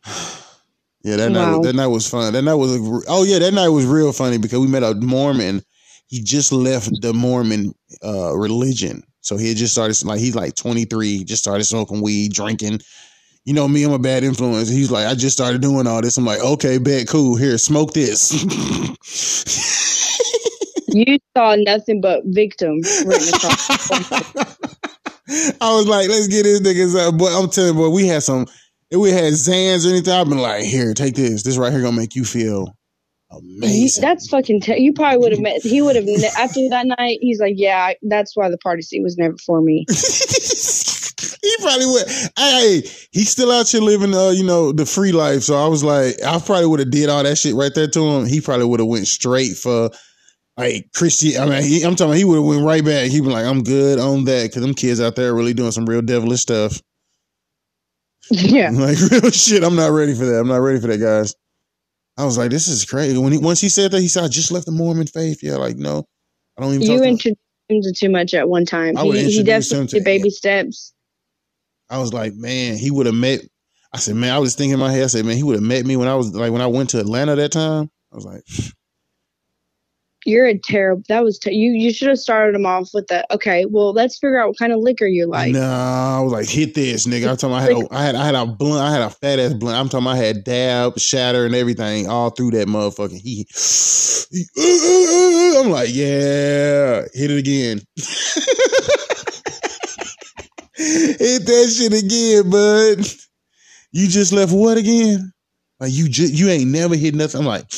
Yeah, 1.03 1.17
that 1.17 1.29
night 1.29 1.61
that 1.61 1.75
night 1.75 1.85
was 1.85 2.09
fun. 2.09 2.33
That 2.33 2.41
night 2.41 2.55
was 2.55 2.77
a, 2.77 3.01
oh 3.07 3.23
yeah, 3.25 3.37
that 3.37 3.53
night 3.53 3.69
was 3.69 3.85
real 3.85 4.11
funny 4.11 4.39
because 4.39 4.57
we 4.57 4.65
met 4.65 4.81
a 4.81 4.95
Mormon. 4.95 5.61
He 6.07 6.23
just 6.23 6.51
left 6.51 6.89
the 6.99 7.13
Mormon 7.13 7.75
uh, 8.03 8.35
religion, 8.35 9.03
so 9.21 9.37
he 9.37 9.49
had 9.49 9.57
just 9.57 9.73
started 9.73 10.03
like 10.03 10.19
he's 10.19 10.33
like 10.33 10.55
twenty 10.55 10.85
three, 10.85 11.23
just 11.23 11.43
started 11.43 11.65
smoking 11.65 12.01
weed, 12.01 12.33
drinking. 12.33 12.79
You 13.43 13.53
know 13.53 13.67
me, 13.67 13.83
I'm 13.83 13.91
a 13.91 13.99
bad 13.99 14.23
influence. 14.23 14.67
He's 14.67 14.89
like, 14.89 15.05
I 15.05 15.13
just 15.13 15.37
started 15.37 15.61
doing 15.61 15.85
all 15.85 16.01
this. 16.01 16.17
I'm 16.17 16.25
like, 16.25 16.41
okay, 16.41 16.79
bet, 16.79 17.07
cool. 17.07 17.35
Here, 17.35 17.59
smoke 17.59 17.93
this. 17.93 18.31
you 20.95 21.17
saw 21.35 21.55
nothing 21.57 21.99
but 21.99 22.21
victim 22.25 22.77
written 23.05 23.33
across. 23.33 23.89
I 25.61 25.73
was 25.73 25.87
like, 25.87 26.07
let's 26.07 26.27
get 26.27 26.43
this 26.43 26.61
niggas 26.61 26.95
up. 26.95 27.17
Boy, 27.17 27.27
I'm 27.27 27.49
telling 27.49 27.75
you, 27.75 27.81
boy, 27.81 27.89
we 27.89 28.07
had 28.07 28.23
some, 28.23 28.45
if 28.89 28.99
we 28.99 29.09
had 29.09 29.33
Xans 29.33 29.85
or 29.85 29.89
anything, 29.89 30.13
I've 30.13 30.29
been 30.29 30.37
like, 30.37 30.63
here, 30.63 30.93
take 30.93 31.15
this. 31.15 31.43
This 31.43 31.57
right 31.57 31.71
here 31.71 31.81
gonna 31.81 31.97
make 31.97 32.15
you 32.15 32.23
feel 32.23 32.73
amazing. 33.31 34.01
that's 34.01 34.29
fucking. 34.29 34.61
Te- 34.61 34.81
you 34.81 34.93
probably 34.93 35.17
would 35.17 35.31
have 35.31 35.41
met. 35.41 35.61
He 35.61 35.81
would 35.81 35.95
have 35.95 36.05
ne- 36.05 36.29
after 36.37 36.61
that 36.69 36.85
night. 36.85 37.17
He's 37.21 37.39
like, 37.39 37.55
yeah, 37.57 37.93
that's 38.03 38.35
why 38.35 38.49
the 38.49 38.57
party 38.59 38.83
seat 38.83 39.01
was 39.01 39.17
never 39.17 39.35
for 39.45 39.61
me. 39.61 39.85
he 39.89 41.57
probably 41.59 41.87
would. 41.87 42.07
Hey, 42.37 42.83
he's 43.11 43.31
still 43.31 43.51
out 43.51 43.67
here 43.67 43.81
living, 43.81 44.13
uh, 44.13 44.29
you 44.29 44.43
know, 44.43 44.71
the 44.71 44.85
free 44.85 45.11
life. 45.11 45.43
So 45.43 45.55
I 45.55 45.67
was 45.67 45.83
like, 45.83 46.15
I 46.23 46.39
probably 46.39 46.67
would 46.67 46.79
have 46.79 46.91
did 46.91 47.09
all 47.09 47.23
that 47.23 47.37
shit 47.37 47.55
right 47.55 47.73
there 47.73 47.87
to 47.87 48.07
him. 48.07 48.25
He 48.25 48.39
probably 48.39 48.65
would 48.65 48.79
have 48.79 48.87
went 48.87 49.07
straight 49.07 49.57
for 49.57 49.89
like 50.57 50.89
Christian. 50.93 51.41
I 51.41 51.45
mean, 51.45 51.63
he, 51.63 51.83
I'm 51.83 51.95
talking. 51.95 52.15
He 52.15 52.25
would 52.25 52.37
have 52.37 52.45
went 52.45 52.63
right 52.63 52.83
back. 52.83 53.09
He'd 53.09 53.21
be 53.21 53.27
like, 53.27 53.45
I'm 53.45 53.63
good 53.63 53.99
on 53.99 54.25
that 54.25 54.43
because 54.43 54.61
them 54.61 54.73
kids 54.73 55.01
out 55.01 55.15
there 55.15 55.31
are 55.31 55.35
really 55.35 55.53
doing 55.53 55.71
some 55.71 55.85
real 55.85 56.01
devilish 56.01 56.41
stuff. 56.41 56.81
yeah, 58.31 58.69
Like 58.73 58.97
real 59.11 59.31
shit. 59.31 59.63
I'm 59.63 59.75
not 59.75 59.91
ready 59.91 60.15
for 60.15 60.25
that. 60.25 60.39
I'm 60.39 60.47
not 60.47 60.57
ready 60.57 60.79
for 60.79 60.87
that, 60.87 60.99
guys. 60.99 61.35
I 62.17 62.23
was 62.23 62.37
like, 62.37 62.49
this 62.49 62.67
is 62.67 62.85
crazy. 62.85 63.17
When 63.17 63.33
he 63.33 63.37
once 63.37 63.59
he 63.59 63.69
said 63.69 63.91
that, 63.91 64.01
he 64.01 64.07
said, 64.07 64.23
I 64.23 64.27
just 64.29 64.51
left 64.51 64.65
the 64.65 64.71
Mormon 64.71 65.07
faith. 65.07 65.39
Yeah, 65.43 65.55
like 65.55 65.75
no, 65.75 66.05
I 66.57 66.61
don't 66.61 66.73
even. 66.73 66.87
you 66.87 67.03
introduced 67.03 67.37
him 67.69 67.81
to 67.81 67.93
too 67.93 68.09
much 68.09 68.33
at 68.33 68.47
one 68.47 68.65
time. 68.65 68.97
I 68.97 69.03
would 69.03 69.17
He, 69.17 69.31
he 69.31 69.43
definitely 69.43 69.99
baby 70.01 70.29
steps. 70.29 70.93
I 71.89 71.99
was 71.99 72.13
like, 72.13 72.33
man, 72.35 72.77
he 72.77 72.89
would 72.89 73.05
have 73.05 73.15
met. 73.15 73.41
I 73.93 73.97
said, 73.97 74.15
man, 74.15 74.33
I 74.33 74.39
was 74.39 74.55
thinking 74.55 74.73
in 74.73 74.79
my 74.79 74.91
head. 74.91 75.03
I 75.03 75.07
said, 75.07 75.25
man, 75.25 75.37
he 75.37 75.43
would 75.43 75.55
have 75.55 75.63
met 75.63 75.85
me 75.85 75.97
when 75.97 76.07
I 76.07 76.15
was 76.15 76.33
like 76.33 76.51
when 76.51 76.61
I 76.61 76.67
went 76.67 76.91
to 76.91 76.99
Atlanta 76.99 77.35
that 77.35 77.51
time. 77.51 77.89
I 78.11 78.15
was 78.15 78.25
like, 78.25 78.43
You're 80.25 80.47
a 80.47 80.57
terrible. 80.57 81.03
That 81.07 81.23
was 81.23 81.37
te- 81.37 81.53
you. 81.53 81.71
You 81.71 81.93
should 81.93 82.07
have 82.07 82.17
started 82.17 82.55
him 82.55 82.65
off 82.65 82.89
with 82.93 83.05
the 83.07 83.31
okay. 83.33 83.65
Well, 83.65 83.93
let's 83.93 84.17
figure 84.17 84.39
out 84.39 84.49
what 84.49 84.57
kind 84.57 84.73
of 84.73 84.79
liquor 84.79 85.05
you 85.05 85.27
like. 85.27 85.53
nah. 85.53 86.17
I 86.17 86.21
was 86.21 86.31
like, 86.31 86.49
hit 86.49 86.73
this, 86.73 87.05
nigga. 87.05 87.29
I'm 87.29 87.37
talking. 87.37 87.55
I 87.55 87.61
had, 87.61 87.71
a, 87.71 87.87
I 87.91 88.03
had, 88.03 88.15
I 88.15 88.25
had 88.25 88.35
a 88.35 88.45
blunt. 88.47 88.81
I 88.81 88.91
had 88.91 89.01
a 89.01 89.11
fat 89.11 89.37
ass 89.37 89.53
blunt. 89.53 89.77
I'm 89.77 89.87
talking. 89.87 90.07
I 90.07 90.17
had 90.17 90.43
dab, 90.43 90.97
shatter, 90.97 91.45
and 91.45 91.53
everything 91.53 92.09
all 92.09 92.31
through 92.31 92.51
that 92.51 92.67
motherfucker. 92.67 93.11
He, 93.11 93.45
he 94.31 94.45
uh, 94.57 94.61
uh, 94.61 95.59
uh, 95.59 95.63
I'm 95.63 95.69
like, 95.69 95.89
yeah, 95.91 97.03
hit 97.13 97.29
it 97.31 97.37
again. 97.37 97.81
hit 100.75 101.45
that 101.45 101.73
shit 101.77 101.93
again, 101.93 102.49
bud. 102.49 103.05
You 103.91 104.07
just 104.07 104.33
left 104.33 104.51
what 104.51 104.77
again? 104.77 105.31
Like 105.79 105.93
you 105.93 106.09
just 106.09 106.33
you 106.33 106.49
ain't 106.49 106.71
never 106.71 106.95
hit 106.95 107.13
nothing. 107.15 107.41
I'm 107.41 107.47
like, 107.47 107.71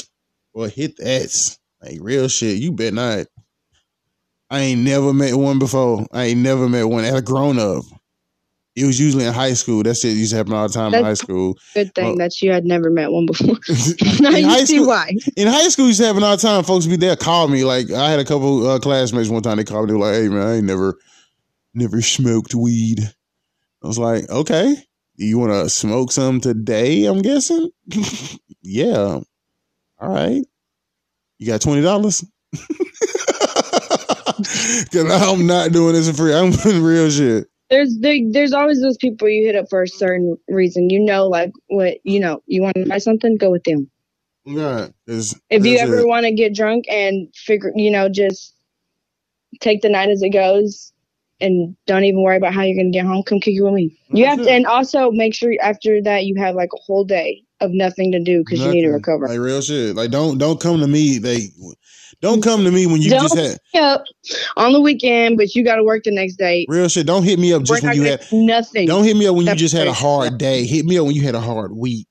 well, 0.53 0.69
hit 0.69 0.95
that. 0.97 1.57
Like 1.81 1.97
real 2.01 2.27
shit. 2.27 2.57
You 2.57 2.71
bet 2.71 2.93
not. 2.93 3.27
I 4.49 4.59
ain't 4.59 4.81
never 4.81 5.13
met 5.13 5.35
one 5.35 5.59
before. 5.59 6.05
I 6.11 6.25
ain't 6.25 6.39
never 6.39 6.69
met 6.69 6.85
one 6.87 7.03
as 7.03 7.13
a 7.15 7.21
grown 7.21 7.59
up. 7.59 7.83
It 8.77 8.85
was 8.85 8.99
usually 8.99 9.25
in 9.25 9.33
high 9.33 9.53
school. 9.53 9.81
That 9.83 9.95
shit 9.97 10.15
used 10.15 10.31
to 10.31 10.37
happen 10.37 10.53
all 10.53 10.67
the 10.67 10.73
time 10.73 10.93
in 10.93 11.03
high 11.03 11.15
school. 11.15 11.57
Good 11.73 11.95
thing 11.95 12.05
Well- 12.05 12.17
that 12.17 12.41
you 12.41 12.51
had 12.51 12.63
never 12.63 12.89
met 12.91 13.11
one 13.11 13.25
before. 13.25 13.47
now 14.21 14.29
you 14.29 14.65
see 14.65 14.75
school, 14.77 14.87
why. 14.87 15.11
in 15.35 15.47
high 15.47 15.67
school, 15.69 15.87
used 15.87 15.99
to 15.99 16.05
happen 16.05 16.23
all 16.23 16.37
the 16.37 16.41
time. 16.41 16.63
Folks 16.63 16.85
be 16.85 16.95
there, 16.95 17.15
call 17.15 17.47
me. 17.47 17.63
Like 17.63 17.91
I 17.91 18.09
had 18.09 18.19
a 18.19 18.25
couple 18.25 18.67
uh, 18.67 18.79
classmates 18.79 19.29
one 19.29 19.41
time. 19.41 19.57
They 19.57 19.63
called 19.63 19.87
me. 19.87 19.93
They 19.93 19.97
were 19.97 20.05
like, 20.05 20.13
"Hey 20.15 20.29
man, 20.29 20.47
I 20.47 20.55
ain't 20.57 20.65
never, 20.65 20.95
never 21.73 22.01
smoked 22.03 22.53
weed." 22.53 22.99
I 23.83 23.87
was 23.87 23.97
like, 23.97 24.29
"Okay, 24.29 24.75
you 25.15 25.39
want 25.39 25.53
to 25.53 25.69
smoke 25.69 26.11
some 26.11 26.39
today?" 26.39 27.05
I'm 27.05 27.23
guessing. 27.23 27.69
yeah. 28.61 29.19
All 29.99 30.09
right. 30.09 30.43
You 31.39 31.47
got 31.47 31.61
twenty 31.61 31.81
dollars? 31.81 32.23
Because 34.37 35.11
I'm 35.11 35.47
not 35.47 35.71
doing 35.71 35.93
this 35.93 36.09
for 36.09 36.15
free. 36.15 36.33
I'm 36.33 36.51
doing 36.51 36.83
real 36.83 37.09
shit. 37.09 37.47
There's 37.69 37.97
there, 37.99 38.17
there's 38.31 38.53
always 38.53 38.81
those 38.81 38.97
people 38.97 39.27
you 39.27 39.45
hit 39.45 39.55
up 39.55 39.65
for 39.69 39.83
a 39.83 39.87
certain 39.87 40.37
reason. 40.47 40.89
You 40.89 40.99
know, 40.99 41.27
like 41.27 41.51
what 41.67 41.97
you 42.03 42.19
know. 42.19 42.41
You 42.45 42.61
want 42.61 42.75
to 42.75 42.85
buy 42.85 42.99
something, 42.99 43.37
go 43.37 43.51
with 43.51 43.63
them. 43.63 43.89
Yeah. 44.45 44.87
If 45.07 45.65
you 45.65 45.77
ever 45.77 46.07
want 46.07 46.25
to 46.25 46.31
get 46.31 46.55
drunk 46.55 46.85
and 46.89 47.33
figure, 47.35 47.71
you 47.75 47.91
know, 47.91 48.07
just 48.07 48.55
take 49.59 49.81
the 49.81 49.89
night 49.89 50.09
as 50.09 50.21
it 50.21 50.29
goes, 50.29 50.93
and 51.41 51.75
don't 51.85 52.05
even 52.05 52.23
worry 52.23 52.37
about 52.37 52.53
how 52.53 52.61
you're 52.61 52.77
gonna 52.77 52.91
get 52.91 53.05
home. 53.05 53.23
Come 53.23 53.39
kick 53.39 53.55
it 53.57 53.63
with 53.63 53.73
me. 53.73 53.99
You 54.09 54.23
That's 54.25 54.37
have 54.37 54.45
to, 54.45 54.51
it. 54.51 54.55
and 54.55 54.65
also 54.65 55.11
make 55.11 55.33
sure 55.33 55.53
after 55.61 56.01
that 56.03 56.25
you 56.25 56.35
have 56.37 56.55
like 56.55 56.69
a 56.73 56.79
whole 56.85 57.03
day 57.03 57.43
of 57.61 57.71
nothing 57.71 58.11
to 58.11 58.19
do 58.19 58.39
because 58.43 58.63
you 58.63 58.71
need 58.71 58.83
to 58.83 58.89
recover. 58.89 59.27
Like 59.27 59.39
real 59.39 59.61
shit. 59.61 59.95
Like 59.95 60.11
don't 60.11 60.37
don't 60.37 60.59
come 60.59 60.79
to 60.79 60.87
me. 60.87 61.17
They 61.17 61.47
don't 62.21 62.41
come 62.43 62.63
to 62.63 62.71
me 62.71 62.85
when 62.87 63.01
you 63.01 63.09
Don't- 63.11 63.21
just 63.23 63.35
had 63.37 63.57
Yep, 63.73 64.05
on 64.57 64.73
the 64.73 64.81
weekend, 64.81 65.37
but 65.37 65.53
you 65.53 65.63
got 65.63 65.75
to 65.75 65.83
work 65.83 66.03
the 66.03 66.11
next 66.11 66.35
day. 66.37 66.65
real 66.69 66.87
shit. 66.87 67.05
Don't 67.05 67.23
hit 67.23 67.37
me 67.37 67.53
up 67.53 67.59
We're 67.61 67.75
just 67.75 67.83
when 67.83 67.95
you 67.95 68.03
had. 68.03 68.25
nothing. 68.31 68.87
Don't 68.87 69.03
hit 69.03 69.15
me 69.17 69.27
up 69.27 69.35
when 69.35 69.45
you 69.45 69.55
just 69.55 69.75
had 69.75 69.87
a 69.87 69.93
hard 69.93 70.37
day. 70.37 70.65
Hit 70.65 70.85
me 70.85 70.97
up 70.97 71.05
when 71.05 71.15
you 71.15 71.21
had 71.23 71.35
a 71.35 71.41
hard 71.41 71.73
week. 71.73 72.07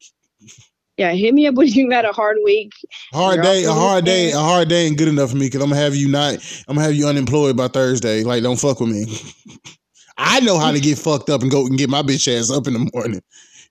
Yeah, 0.96 1.12
hit 1.12 1.34
me 1.34 1.46
up 1.46 1.54
when 1.56 1.68
you 1.68 1.90
had 1.90 2.04
a 2.06 2.12
hard 2.12 2.38
week. 2.44 2.72
Hard 3.12 3.42
day, 3.42 3.64
a 3.64 3.72
hard 3.72 4.04
day, 4.04 4.30
a 4.32 4.38
hard 4.38 4.68
day 4.68 4.86
ain't 4.86 4.96
good 4.96 5.08
enough 5.08 5.30
for 5.30 5.36
me 5.36 5.46
because 5.46 5.60
I'm 5.62 5.68
gonna 5.68 5.80
have 5.80 5.94
you 5.94 6.08
not. 6.08 6.34
I'm 6.68 6.76
gonna 6.76 6.86
have 6.86 6.94
you 6.94 7.06
unemployed 7.06 7.56
by 7.56 7.68
Thursday. 7.68 8.22
Like, 8.24 8.42
don't 8.42 8.58
fuck 8.58 8.80
with 8.80 8.90
me. 8.90 9.06
I 10.18 10.40
know 10.40 10.58
how 10.58 10.72
to 10.72 10.80
get 10.80 10.98
fucked 10.98 11.28
up 11.28 11.42
and 11.42 11.50
go 11.50 11.66
and 11.66 11.76
get 11.76 11.90
my 11.90 12.00
bitch 12.02 12.28
ass 12.34 12.50
up 12.50 12.66
in 12.66 12.72
the 12.72 12.90
morning. 12.94 13.20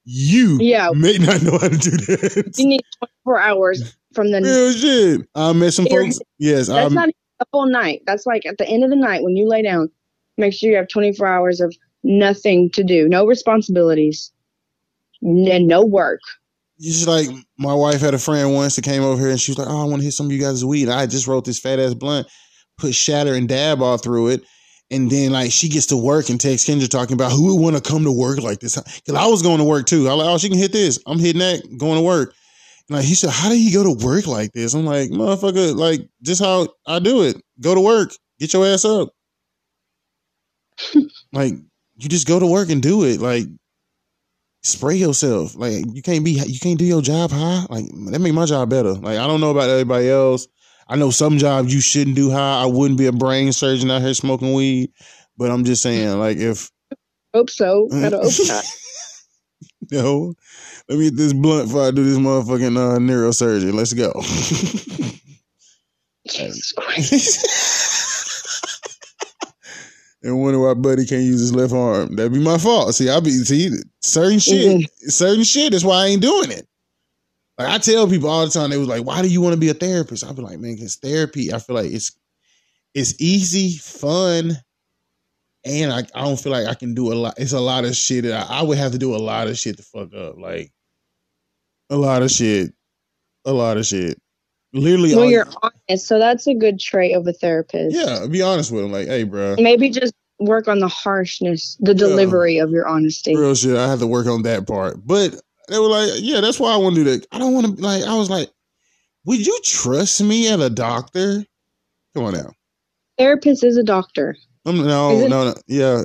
You 0.06 0.58
Yeah. 0.62 0.92
may 0.94 1.18
not 1.18 1.42
know 1.42 1.52
how 1.58 1.68
to 1.68 1.78
do 1.78 1.92
that. 1.92 2.54
You 2.58 2.68
need 2.68 2.82
24 3.26 3.40
hours 3.42 3.96
from 4.14 4.32
the. 4.32 4.42
Real 4.42 4.72
shit. 4.72 5.28
I 5.36 5.52
met 5.54 5.74
some 5.74 5.88
folks. 5.88 6.20
Yes, 6.38 6.68
That's 6.68 6.88
I'm, 6.88 6.94
not 6.94 7.10
a 7.40 7.46
full 7.52 7.66
night. 7.66 8.02
That's 8.06 8.26
like 8.26 8.46
at 8.46 8.58
the 8.58 8.68
end 8.68 8.84
of 8.84 8.90
the 8.90 8.96
night 8.96 9.24
when 9.24 9.36
you 9.36 9.48
lay 9.48 9.62
down. 9.64 9.90
Make 10.38 10.54
sure 10.54 10.70
you 10.70 10.76
have 10.78 10.88
24 10.90 11.26
hours 11.28 11.62
of 11.62 11.74
nothing 12.04 12.70
to 12.72 12.84
do, 12.84 13.08
no 13.10 13.26
responsibilities, 13.26 14.32
and 15.22 15.68
no 15.68 15.84
work. 15.86 16.20
It's 16.78 17.04
just 17.04 17.08
like 17.08 17.28
my 17.58 17.74
wife 17.74 18.02
had 18.02 18.14
a 18.14 18.20
friend 18.20 18.54
once 18.54 18.76
that 18.76 18.84
came 18.84 19.02
over 19.02 19.20
here 19.20 19.30
and 19.32 19.40
she 19.40 19.52
was 19.52 19.58
like, 19.58 19.70
"Oh, 19.70 19.82
I 19.82 19.86
want 19.86 20.02
to 20.02 20.04
hit 20.04 20.12
some 20.14 20.26
of 20.26 20.32
you 20.34 20.40
guys' 20.42 20.66
weed." 20.66 20.90
I 20.90 21.06
just 21.08 21.26
wrote 21.26 21.46
this 21.46 21.58
fat 21.60 21.80
ass 21.80 21.94
blunt, 21.94 22.28
put 22.78 22.94
shatter 22.94 23.34
and 23.34 23.48
dab 23.48 23.82
all 23.82 23.98
through 23.98 24.28
it, 24.28 24.44
And 24.92 25.10
then 25.10 25.32
like 25.32 25.52
she 25.52 25.68
gets 25.68 25.88
to 25.88 25.98
work 25.98 26.30
and 26.30 26.40
takes 26.40 26.66
Kendra 26.66 26.88
talking 26.88 27.16
about 27.16 27.32
who 27.32 27.56
would 27.56 27.62
want 27.62 27.76
to 27.76 27.82
come 27.82 28.04
to 28.04 28.12
work 28.12 28.40
like 28.42 28.60
this. 28.60 28.76
Cause 28.76 29.16
I 29.16 29.28
was 29.28 29.42
going 29.42 29.58
to 29.58 29.64
work 29.64 29.88
too. 29.88 30.08
I 30.08 30.14
like, 30.14 30.28
oh, 30.28 30.38
she 30.38 30.50
can 30.50 30.60
hit 30.60 30.72
this. 30.72 31.00
I'm 31.08 31.20
hitting 31.20 31.40
that, 31.40 31.64
going 31.78 31.96
to 31.96 32.04
work. 32.04 32.34
And 32.90 32.98
like 32.98 33.06
he 33.06 33.16
said, 33.16 33.32
how 33.32 33.50
did 33.50 33.58
he 33.58 33.72
go 33.72 33.84
to 33.84 34.06
work 34.06 34.28
like 34.28 34.52
this? 34.52 34.76
I'm 34.76 34.86
like, 34.86 35.10
motherfucker, 35.10 35.76
like 35.76 36.02
just 36.22 36.42
how 36.42 36.68
I 36.86 37.00
do 37.00 37.24
it. 37.24 37.42
Go 37.60 37.74
to 37.74 37.82
work, 37.82 38.12
get 38.40 38.54
your 38.54 38.66
ass 38.66 38.86
up. 38.86 39.10
like 41.34 41.54
you 41.96 42.10
just 42.10 42.28
go 42.28 42.40
to 42.40 42.46
work 42.46 42.70
and 42.70 42.82
do 42.82 43.06
it. 43.06 43.20
Like 43.20 43.46
spray 44.62 44.98
yourself. 44.98 45.56
Like 45.56 45.84
you 45.94 46.04
can't 46.04 46.24
be, 46.24 46.32
you 46.32 46.60
can't 46.60 46.78
do 46.78 46.86
your 46.86 47.02
job 47.02 47.32
high. 47.32 47.66
Like 47.70 47.86
that 48.12 48.20
make 48.20 48.34
my 48.34 48.46
job 48.46 48.70
better. 48.70 48.94
Like 48.94 49.18
I 49.18 49.26
don't 49.26 49.42
know 49.42 49.52
about 49.52 49.70
everybody 49.70 50.10
else. 50.10 50.48
I 50.88 50.96
know 50.96 51.10
some 51.10 51.38
jobs 51.38 51.74
you 51.74 51.82
shouldn't 51.82 52.16
do 52.16 52.30
high. 52.30 52.62
I 52.62 52.66
wouldn't 52.66 53.00
be 53.00 53.08
a 53.08 53.12
brain 53.12 53.52
surgeon 53.52 53.90
out 53.90 54.02
here 54.02 54.14
smoking 54.14 54.54
weed, 54.54 54.92
but 55.38 55.50
I'm 55.50 55.64
just 55.64 55.82
saying, 55.82 56.20
like, 56.20 56.38
if 56.38 56.70
hope 57.34 57.50
so, 57.50 57.88
hope 57.92 58.12
not. 58.12 58.66
no, 59.92 60.34
let 60.90 61.00
me 61.00 61.06
get 61.06 61.18
this 61.18 61.34
blunt 61.34 61.68
before 61.68 61.88
I 61.88 61.92
do 61.92 62.04
this 62.04 62.18
motherfucking 62.18 62.78
uh, 62.78 63.00
neurosurgery. 63.00 63.74
Let's 63.74 63.94
go. 63.94 64.14
Jesus 66.28 66.72
Christ. 66.74 67.46
and 70.24 70.42
wonder 70.42 70.60
why 70.60 70.74
Buddy 70.74 71.06
can't 71.06 71.24
use 71.24 71.40
his 71.40 71.56
left 71.56 71.74
arm. 71.74 72.16
That'd 72.16 72.34
be 72.34 72.40
my 72.40 72.58
fault. 72.58 72.94
See, 72.96 73.10
I 73.10 73.20
be 73.20 73.32
see 73.32 73.72
certain 74.02 74.40
shit, 74.40 74.68
mm-hmm. 74.68 75.10
certain 75.10 75.44
shit. 75.44 75.72
That's 75.72 75.84
why 75.84 76.04
I 76.04 76.08
ain't 76.08 76.22
doing 76.22 76.52
it. 76.52 76.68
Like 77.58 77.70
I 77.70 77.78
tell 77.78 78.08
people 78.08 78.30
all 78.30 78.46
the 78.46 78.52
time, 78.52 78.70
they 78.70 78.78
was 78.78 78.88
like, 78.88 79.06
"Why 79.06 79.22
do 79.22 79.30
you 79.30 79.40
want 79.42 79.54
to 79.54 79.60
be 79.60 79.70
a 79.70 79.74
therapist?" 79.74 80.26
I'd 80.26 80.36
be 80.36 80.42
like, 80.42 80.60
"Man, 80.60 80.76
because 80.76 80.98
therapy, 80.98 81.54
I 81.54 81.60
feel 81.60 81.76
like 81.76 81.92
it's 81.92 82.12
it's 82.94 83.20
easy, 83.20 83.78
fun, 83.78 84.58
and 85.66 85.92
I, 85.92 86.00
I 86.14 86.22
don't 86.24 86.40
feel 86.40 86.52
like 86.52 86.68
I 86.68 86.74
can 86.74 86.94
do 86.94 87.12
a 87.12 87.16
lot. 87.16 87.36
It's 87.38 87.54
a 87.54 87.60
lot 87.60 87.86
of 87.86 87.96
shit 87.96 88.24
that 88.26 88.50
I, 88.50 88.60
I 88.60 88.62
would 88.62 88.78
have 88.78 88.92
to 88.92 88.98
do 88.98 89.16
a 89.16 89.18
lot 89.18 89.48
of 89.48 89.58
shit 89.58 89.78
to 89.78 89.84
fuck 89.84 90.14
up, 90.14 90.38
like 90.38 90.72
a 91.90 91.96
lot 91.96 92.24
of 92.24 92.32
shit, 92.32 92.74
a 93.46 93.54
lot 93.54 93.78
of 93.78 93.86
shit. 93.86 94.20
Literally, 94.74 95.16
well, 95.16 95.26
you're 95.26 95.48
honest, 95.64 96.08
so 96.08 96.20
that's 96.20 96.48
a 96.48 96.54
good 96.54 96.80
trait 96.80 97.16
of 97.16 97.26
a 97.26 97.32
therapist. 97.34 97.96
Yeah, 97.96 98.28
be 98.28 98.42
honest 98.42 98.72
with 98.72 98.84
them, 98.84 98.92
like, 98.92 99.08
"Hey, 99.08 99.24
bro, 99.24 99.56
maybe 99.58 99.90
just 99.90 100.14
work 100.40 100.68
on 100.68 100.80
the 100.80 100.90
harshness, 100.90 101.78
the 101.80 101.94
delivery 101.94 102.58
yeah, 102.58 102.64
of 102.64 102.72
your 102.72 102.86
honesty." 102.86 103.36
Real 103.36 103.56
shit. 103.56 103.78
I 103.78 103.88
have 103.88 104.00
to 104.00 104.08
work 104.08 104.28
on 104.28 104.42
that 104.42 104.68
part, 104.68 104.98
but 105.06 105.42
they 105.70 105.80
were 105.80 105.88
like, 105.88 106.10
yeah, 106.16 106.42
that's 106.42 106.60
why 106.60 106.74
I 106.74 106.78
want 106.78 106.96
to 106.96 107.04
do 107.04 107.12
that. 107.12 107.28
I 107.32 107.40
don't 107.40 107.54
want 107.54 107.78
to 107.78 107.84
like. 107.84 108.04
I 108.04 108.16
was 108.16 108.30
like, 108.30 108.50
would 109.26 109.46
you 109.46 109.60
trust 109.64 110.22
me 110.22 110.48
as 110.48 110.60
a 110.60 110.70
doctor? 110.70 111.46
Come 112.14 112.26
on 112.26 112.34
now. 112.34 112.52
Therapist 113.18 113.64
is 113.64 113.78
a 113.78 113.84
doctor. 113.84 114.36
Um, 114.66 114.78
no, 114.78 115.28
no, 115.28 115.46
no, 115.46 115.54
yeah, 115.68 116.02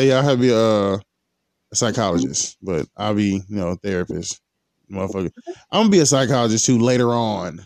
yeah. 0.00 0.18
I 0.18 0.22
have 0.22 0.36
to 0.36 0.40
be 0.40 0.50
a, 0.50 0.94
a 0.94 1.00
psychologist, 1.74 2.56
but 2.60 2.86
I'll 2.96 3.14
be, 3.14 3.42
you 3.48 3.56
know, 3.56 3.68
a 3.68 3.76
therapist, 3.76 4.40
motherfucker. 4.90 5.30
I'm 5.70 5.82
gonna 5.82 5.90
be 5.90 6.00
a 6.00 6.06
psychologist 6.06 6.66
too 6.66 6.78
later 6.78 7.12
on. 7.12 7.64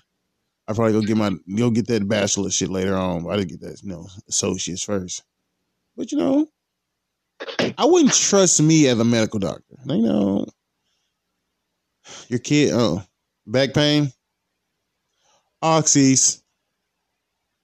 I 0.69 0.73
probably 0.73 0.93
go 0.93 1.01
get 1.03 1.17
my 1.17 1.33
go 1.57 1.71
get 1.71 1.87
that 1.89 2.09
bachelor 2.09 2.51
shit 2.51 2.71
later 2.71 2.95
on. 2.95 3.29
I 3.31 3.37
didn't 3.37 3.51
get 3.51 3.61
that, 3.63 3.83
you 3.83 3.91
know, 3.91 4.07
associates 4.29 4.83
first. 4.83 5.23
But 5.97 6.13
you 6.13 6.19
know, 6.19 6.47
I 7.79 7.85
wouldn't 7.85 8.15
trust 8.15 8.61
me 8.63 8.87
as 8.89 8.99
a 8.99 9.05
medical 9.05 9.39
doctor. 9.39 9.77
You 9.87 10.03
know, 10.03 10.47
your 12.29 12.39
kid, 12.39 12.71
oh, 12.75 13.03
back 13.47 13.75
pain, 13.75 14.13
oxys, 15.63 16.43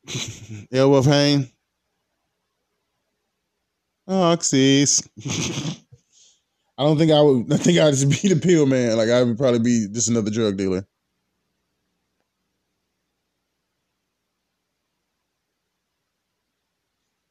elbow 0.73 1.03
pain, 1.03 1.51
oxys. 4.09 5.07
I 6.79 6.85
don't 6.85 6.97
think 6.97 7.13
I 7.13 7.21
would. 7.21 7.53
I 7.53 7.59
think 7.59 7.79
I'd 7.79 7.91
just 7.91 8.09
be 8.23 8.33
the 8.33 8.41
pill 8.41 8.65
man. 8.65 8.97
Like 8.97 9.11
I 9.11 9.23
would 9.23 9.37
probably 9.37 9.59
be 9.59 9.87
just 9.93 10.09
another 10.09 10.31
drug 10.31 10.57
dealer. 10.57 10.87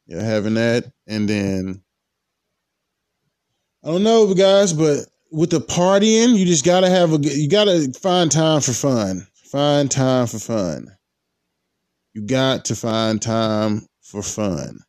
Yeah, 0.06 0.22
having 0.22 0.54
that, 0.56 0.92
and 1.08 1.28
then 1.28 1.84
I 3.84 3.88
don't 3.88 4.04
know, 4.04 4.34
guys, 4.34 4.74
but 4.74 5.00
with 5.32 5.52
the 5.52 5.62
partying, 5.62 6.38
you 6.38 6.46
just 6.46 6.66
gotta 6.66 6.90
have 6.90 7.14
a 7.14 7.18
you 7.18 7.50
gotta 7.50 7.92
find 7.94 8.32
time 8.32 8.62
for 8.62 8.74
fun. 8.74 9.28
Find 9.52 9.90
time 9.90 10.28
for 10.28 10.40
fun. 10.40 10.88
You 12.14 12.22
got 12.26 12.66
to 12.66 12.76
find 12.76 13.22
time 13.22 13.88
for 14.02 14.22
fun. 14.22 14.80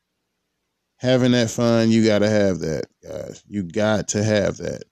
Having 0.99 1.33
that 1.33 1.51
fun, 1.51 1.91
you 1.91 2.05
gotta 2.05 2.29
have 2.29 2.61
that, 2.61 2.87
guys. 3.03 3.43
You 3.47 3.63
got 3.63 4.09
to 4.09 4.23
have 4.23 4.59
that. 4.59 4.83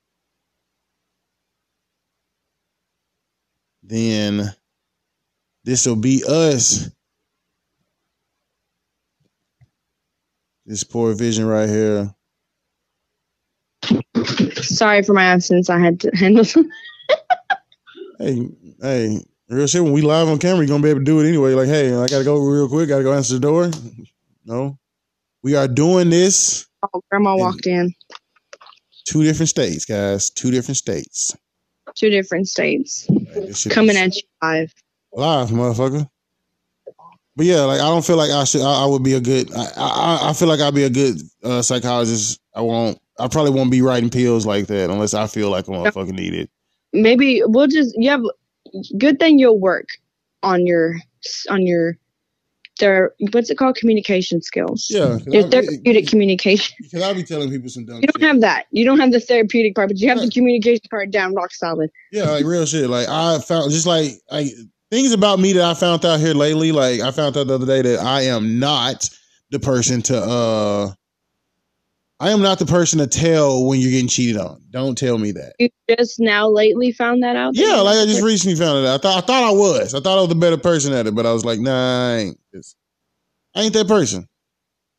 Then 3.83 4.55
this 5.65 5.87
will 5.87 5.97
be 5.97 6.23
us. 6.27 6.91
This 10.67 10.85
poor 10.85 11.15
vision 11.15 11.47
right 11.47 11.69
here 11.69 12.15
Sorry 14.63 15.03
for 15.03 15.13
my 15.13 15.25
absence. 15.25 15.71
I 15.71 15.79
had 15.79 16.01
to 16.01 16.11
handle. 16.15 16.45
hey, 18.19 18.49
hey, 18.81 19.21
real 19.49 19.67
shit. 19.67 19.83
When 19.83 19.93
we 19.93 20.03
live 20.03 20.29
on 20.29 20.39
camera, 20.39 20.61
you're 20.61 20.69
gonna 20.69 20.83
be 20.83 20.91
able 20.91 21.01
to 21.01 21.05
do 21.05 21.21
it 21.21 21.29
anyway. 21.29 21.55
Like, 21.55 21.69
hey, 21.69 21.95
I 21.95 22.07
gotta 22.07 22.25
go 22.25 22.39
real 22.39 22.69
quick. 22.69 22.89
Gotta 22.89 23.05
go 23.05 23.13
answer 23.13 23.35
the 23.35 23.41
door. 23.41 23.71
No, 24.45 24.79
we 25.43 25.55
are 25.57 25.69
doing 25.69 26.11
this. 26.11 26.67
Oh, 26.83 27.03
grandma 27.11 27.37
walked 27.37 27.67
in. 27.67 27.95
Two 29.05 29.25
different 29.25 29.49
states, 29.49 29.85
guys. 29.85 30.31
Two 30.31 30.51
different 30.51 30.77
states. 30.77 31.35
Two 31.95 32.11
different 32.11 32.49
states. 32.49 33.09
Coming 33.71 33.97
at 33.97 34.15
you 34.15 34.23
live. 34.43 34.73
Live, 35.13 35.49
motherfucker. 35.49 36.09
But 37.35 37.47
yeah, 37.47 37.63
like 37.63 37.81
I 37.81 37.85
don't 37.85 38.05
feel 38.05 38.17
like 38.17 38.31
I 38.31 38.45
should. 38.45 38.63
I, 38.63 38.83
I 38.83 38.87
would 38.87 39.03
be 39.05 39.15
a 39.15 39.21
good. 39.21 39.51
I, 39.55 39.67
I, 39.77 40.31
I 40.31 40.33
feel 40.33 40.49
like 40.49 40.61
I'd 40.61 40.75
be 40.75 40.85
a 40.85 40.91
good 40.91 41.21
uh, 41.43 41.63
psychologist. 41.63 42.41
I 42.55 42.61
won't. 42.63 42.99
I 43.19 43.29
probably 43.29 43.53
won't 43.53 43.71
be 43.71 43.83
writing 43.83 44.11
pills 44.11 44.47
like 44.47 44.67
that 44.69 44.91
unless 44.91 45.15
I 45.15 45.27
feel 45.27 45.51
like 45.51 45.67
i'm 45.69 45.75
a 45.75 45.85
motherfucker 45.85 46.13
need 46.13 46.35
it. 46.35 46.51
Maybe 46.93 47.43
we'll 47.45 47.67
just 47.67 47.95
you 47.99 48.11
have 48.11 48.23
good 48.99 49.19
thing 49.19 49.39
you'll 49.39 49.59
work 49.59 49.89
on 50.43 50.67
your 50.67 50.97
on 51.51 51.67
your 51.67 51.97
their 52.79 53.13
what's 53.33 53.51
it 53.51 53.59
called 53.59 53.77
communication 53.77 54.41
skills. 54.41 54.87
Yeah, 54.89 55.19
your 55.27 55.49
therapeutic 55.49 56.07
communication. 56.09 56.77
Because 56.83 57.03
I'll 57.03 57.15
be 57.15 57.23
telling 57.23 57.51
people 57.51 57.69
some 57.69 57.85
dumb. 57.85 57.97
You 57.97 58.09
don't 58.09 58.21
shit. 58.21 58.29
have 58.29 58.41
that. 58.41 58.67
You 58.71 58.85
don't 58.85 59.01
have 59.01 59.13
the 59.13 59.21
therapeutic 59.21 59.75
part, 59.75 59.89
but 59.89 59.99
you 59.99 60.09
have 60.09 60.21
the 60.21 60.31
communication 60.31 60.85
part 60.91 61.11
down 61.11 61.35
rock 61.35 61.53
solid. 61.53 61.91
Yeah, 62.13 62.31
like 62.31 62.45
real 62.45 62.65
shit. 62.67 62.89
Like 62.89 63.09
I 63.09 63.39
found 63.41 63.73
just 63.73 63.87
like 63.87 64.13
I 64.31 64.51
things 64.91 65.13
about 65.13 65.39
me 65.39 65.53
that 65.55 65.65
I 65.65 65.75
found 65.75 66.05
out 66.05 66.21
here 66.21 66.35
lately. 66.35 66.73
Like 66.73 67.01
I 67.01 67.11
found 67.11 67.37
out 67.37 67.47
the 67.47 67.55
other 67.55 67.67
day 67.67 67.83
that 67.83 68.01
I 68.01 68.23
am 68.23 68.59
not 68.59 69.11
the 69.51 69.59
person 69.59 70.03
to 70.03 70.19
uh 70.19 70.93
I 72.21 72.31
am 72.31 72.43
not 72.43 72.59
the 72.59 72.67
person 72.67 72.99
to 72.99 73.07
tell 73.07 73.65
when 73.65 73.81
you're 73.81 73.93
getting 73.93 74.09
cheated 74.09 74.39
on. 74.39 74.61
Don't 74.71 74.99
tell 74.99 75.19
me 75.19 75.31
that. 75.33 75.53
You 75.61 75.69
just 75.97 76.19
now 76.19 76.49
lately 76.49 76.91
found 76.91 77.23
that 77.23 77.37
out? 77.37 77.55
Yeah, 77.55 77.77
like 77.77 77.97
I 77.97 78.07
just 78.07 78.23
recently 78.23 78.57
found 78.57 78.85
it 78.85 78.89
out. 78.89 78.95
I 78.95 78.99
thought 78.99 79.25
I 79.25 79.27
thought 79.27 79.43
I 79.45 79.53
was. 79.53 79.95
I 79.95 80.01
thought 80.01 80.19
I 80.19 80.21
was 80.23 80.29
the 80.29 80.35
better 80.35 80.57
person 80.57 80.93
at 80.93 81.07
it, 81.07 81.15
but 81.15 81.27
I 81.27 81.33
was 81.33 81.45
like, 81.45 81.61
nah, 81.61 82.09
I 82.09 82.17
ain't. 82.17 82.39
I 83.55 83.63
ain't 83.63 83.75
that 83.75 83.87
person. 83.87 84.29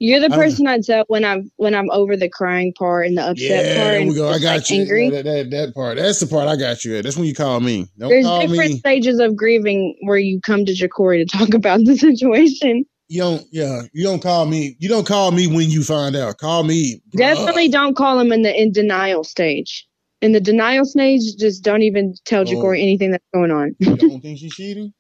You're 0.02 0.22
the 0.22 0.30
person 0.30 0.66
I, 0.66 0.78
would 0.78 0.86
tell 0.86 1.04
when 1.10 1.26
I'm 1.26 1.52
when 1.58 1.76
I'm 1.76 1.90
over 1.92 2.16
the 2.16 2.30
crying 2.30 2.72
part 2.74 3.06
and 3.08 3.18
the 3.18 3.22
upset 3.24 3.66
yeah, 3.66 3.84
part. 3.84 4.02
Yeah, 4.02 4.08
we 4.08 4.16
go. 4.16 4.30
I 4.30 4.40
got 4.40 4.56
like 4.56 4.70
you. 4.70 4.82
Angry. 4.82 5.10
That, 5.10 5.26
that, 5.26 5.52
that 5.52 5.76
part. 5.76 5.98
That's 5.98 6.22
the 6.22 6.28
part 6.28 6.48
I 6.48 6.56
got 6.56 6.86
you 6.86 6.96
at. 6.96 7.04
That's 7.04 7.18
when 7.18 7.26
you 7.26 7.36
call 7.36 7.60
me. 7.60 7.86
Don't 7.98 8.08
There's 8.08 8.26
call 8.26 8.40
different 8.40 8.72
me. 8.72 8.78
stages 8.78 9.20
of 9.20 9.36
grieving 9.36 9.98
where 10.04 10.18
you 10.18 10.40
come 10.40 10.64
to 10.64 10.72
Jacory 10.72 11.18
to 11.18 11.38
talk 11.38 11.54
about 11.54 11.82
the 11.84 11.98
situation 11.98 12.86
you 13.10 13.22
don't 13.22 13.44
yeah 13.52 13.82
you 13.92 14.04
don't 14.04 14.22
call 14.22 14.46
me 14.46 14.78
you 14.80 14.88
don't 14.88 15.08
call 15.08 15.32
me 15.32 15.48
when 15.48 15.70
you 15.70 15.84
find 15.84 16.16
out. 16.16 16.38
Call 16.38 16.64
me. 16.64 17.02
Definitely 17.16 17.68
uh, 17.68 17.72
don't 17.72 17.98
call 17.98 18.20
him 18.20 18.32
in 18.32 18.44
the 18.44 18.56
in 18.56 18.72
denial 18.72 19.24
stage. 19.24 19.86
In 20.22 20.32
the 20.32 20.40
denial 20.40 20.86
stage 20.86 21.22
just 21.38 21.64
don't 21.64 21.82
even 21.82 22.14
tell 22.26 22.46
oh, 22.48 22.70
anything 22.72 23.12
that's 23.12 23.26
going 23.34 23.52
on. 23.52 23.76
You 23.80 23.96
don't 23.98 24.22
think 24.22 24.40
she's 24.40 24.54
cheating? 24.54 24.94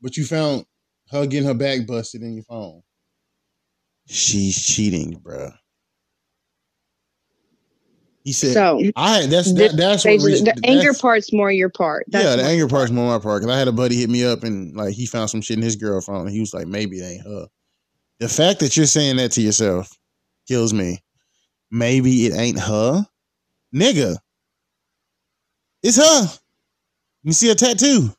But 0.00 0.16
you 0.16 0.24
found 0.24 0.64
her 1.10 1.26
getting 1.26 1.46
her 1.46 1.54
back 1.54 1.86
busted 1.86 2.22
in 2.22 2.34
your 2.34 2.44
phone. 2.44 2.82
She's 4.08 4.64
cheating 4.64 5.20
bruh 5.20 5.52
he 8.26 8.32
said, 8.32 8.54
"So 8.54 8.82
I 8.96 9.24
that's 9.26 9.52
that, 9.52 9.76
that's 9.76 10.04
what 10.04 10.20
re- 10.20 10.40
the 10.40 10.60
anger 10.64 10.92
part's 10.92 11.32
more 11.32 11.48
your 11.48 11.68
part. 11.68 12.06
That's 12.08 12.24
yeah, 12.24 12.34
the 12.34 12.42
anger 12.42 12.66
part's 12.66 12.90
more 12.90 13.16
my 13.16 13.22
part 13.22 13.40
because 13.40 13.54
I 13.54 13.56
had 13.56 13.68
a 13.68 13.72
buddy 13.72 13.94
hit 13.94 14.10
me 14.10 14.24
up 14.24 14.42
and 14.42 14.74
like 14.74 14.94
he 14.94 15.06
found 15.06 15.30
some 15.30 15.40
shit 15.40 15.58
in 15.58 15.62
his 15.62 15.76
girl 15.76 16.00
phone 16.00 16.22
and 16.22 16.30
he 16.30 16.40
was 16.40 16.52
like, 16.52 16.66
maybe 16.66 16.96
it 16.96 17.04
ain't 17.04 17.24
her. 17.24 17.46
The 18.18 18.28
fact 18.28 18.58
that 18.60 18.76
you're 18.76 18.86
saying 18.86 19.18
that 19.18 19.30
to 19.32 19.42
yourself 19.42 19.96
kills 20.48 20.74
me. 20.74 20.98
Maybe 21.70 22.26
it 22.26 22.34
ain't 22.36 22.58
her, 22.58 23.06
nigga. 23.72 24.16
It's 25.84 25.96
her. 25.96 26.38
You 27.22 27.32
see 27.32 27.50
a 27.50 27.54
tattoo. 27.54 28.10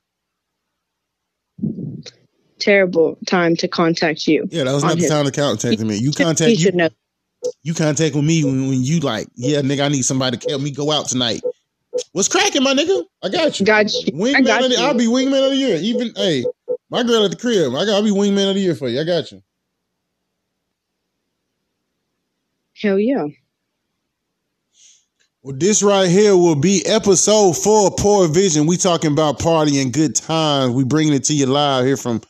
terrible 2.59 3.17
time 3.27 3.57
to 3.57 3.67
contact 3.67 4.25
you. 4.25 4.47
Yeah, 4.51 4.63
that 4.63 4.73
was 4.73 4.85
not 4.85 4.97
the 4.97 5.09
time 5.09 5.25
to 5.25 5.33
contact 5.33 5.81
me. 5.81 5.97
You 5.97 6.01
You 6.05 6.11
contact 6.13 6.49
you, 6.49 6.57
should 6.57 6.75
know. 6.75 6.89
You 7.63 7.73
contact 7.73 8.15
with 8.15 8.25
me 8.25 8.43
when, 8.43 8.69
when 8.69 8.83
you 8.83 8.99
like, 8.99 9.27
yeah, 9.35 9.61
nigga, 9.61 9.85
I 9.85 9.89
need 9.89 10.03
somebody 10.03 10.37
to 10.37 10.49
help 10.49 10.61
me 10.61 10.71
go 10.71 10.91
out 10.91 11.07
tonight. 11.07 11.41
What's 12.11 12.27
cracking, 12.27 12.63
my 12.63 12.73
nigga? 12.73 13.03
I 13.23 13.29
got 13.29 13.59
you. 13.59 13.65
Got 13.65 13.91
you. 13.93 14.11
Wingman 14.13 14.45
got 14.45 14.61
the. 14.61 14.77
I'll 14.79 14.93
be 14.93 15.07
wingman 15.07 15.43
of 15.43 15.51
the 15.51 15.57
year. 15.57 15.77
Even 15.77 16.11
hey, 16.15 16.45
my 16.89 17.03
girl 17.03 17.25
at 17.25 17.31
the 17.31 17.37
crib. 17.37 17.73
I 17.73 17.85
got 17.85 17.95
I'll 17.95 18.03
be 18.03 18.11
wingman 18.11 18.49
of 18.49 18.55
the 18.55 18.61
year 18.61 18.75
for 18.75 18.87
you. 18.87 19.01
I 19.01 19.03
got 19.03 19.31
you. 19.31 19.41
Hell 22.79 22.99
yeah. 22.99 23.25
Well, 25.41 25.55
this 25.57 25.81
right 25.81 26.09
here 26.09 26.35
will 26.35 26.55
be 26.55 26.85
episode 26.85 27.53
four 27.53 27.87
of 27.87 27.97
Poor 27.97 28.27
Vision. 28.27 28.67
We 28.67 28.77
talking 28.77 29.11
about 29.11 29.39
party 29.39 29.81
and 29.81 29.93
good 29.93 30.15
times. 30.15 30.73
We 30.73 30.83
bringing 30.83 31.13
it 31.13 31.23
to 31.25 31.33
you 31.33 31.45
live 31.45 31.85
here 31.85 31.97
from 31.97 32.21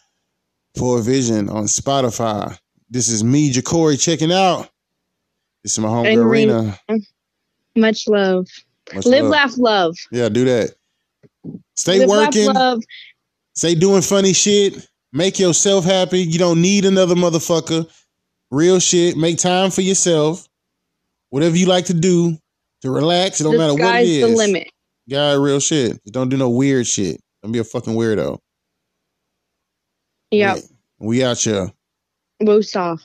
Poor 0.77 1.01
Vision 1.01 1.49
on 1.49 1.63
Spotify. 1.63 2.57
This 2.89 3.09
is 3.09 3.23
me, 3.23 3.51
Jacory, 3.51 3.99
checking 3.99 4.31
out. 4.31 4.69
This 5.63 5.73
is 5.73 5.79
my 5.79 5.89
homegirl, 5.89 6.29
Rena. 6.29 6.79
Much 7.75 8.07
love. 8.07 8.47
Much 8.93 9.05
Live, 9.05 9.23
love. 9.23 9.31
laugh, 9.31 9.57
love. 9.57 9.95
Yeah, 10.11 10.29
do 10.29 10.45
that. 10.45 10.75
Stay 11.75 11.99
Live, 11.99 12.09
working. 12.09 12.47
laugh, 12.47 12.55
love. 12.55 12.83
Stay 13.55 13.75
doing 13.75 14.01
funny 14.01 14.33
shit. 14.33 14.87
Make 15.13 15.39
yourself 15.39 15.83
happy. 15.85 16.19
You 16.19 16.39
don't 16.39 16.61
need 16.61 16.85
another 16.85 17.15
motherfucker. 17.15 17.89
Real 18.51 18.79
shit. 18.79 19.17
Make 19.17 19.37
time 19.37 19.71
for 19.71 19.81
yourself. 19.81 20.47
Whatever 21.29 21.57
you 21.57 21.65
like 21.65 21.85
to 21.85 21.93
do 21.93 22.37
to 22.81 22.91
relax. 22.91 23.41
It 23.41 23.43
don't 23.43 23.53
the 23.53 23.57
matter 23.59 23.73
what 23.73 23.81
sky's 23.81 24.21
the 24.21 24.27
limit. 24.27 24.69
Guy, 25.09 25.33
real 25.33 25.59
shit. 25.59 25.91
Just 26.03 26.13
don't 26.13 26.29
do 26.29 26.37
no 26.37 26.49
weird 26.49 26.87
shit. 26.87 27.21
Don't 27.41 27.51
be 27.51 27.59
a 27.59 27.63
fucking 27.63 27.93
weirdo. 27.93 28.39
Yep. 30.31 30.57
We, 30.99 31.07
we 31.07 31.23
out 31.23 31.39
here. 31.39 31.71
Woosah. 32.41 33.01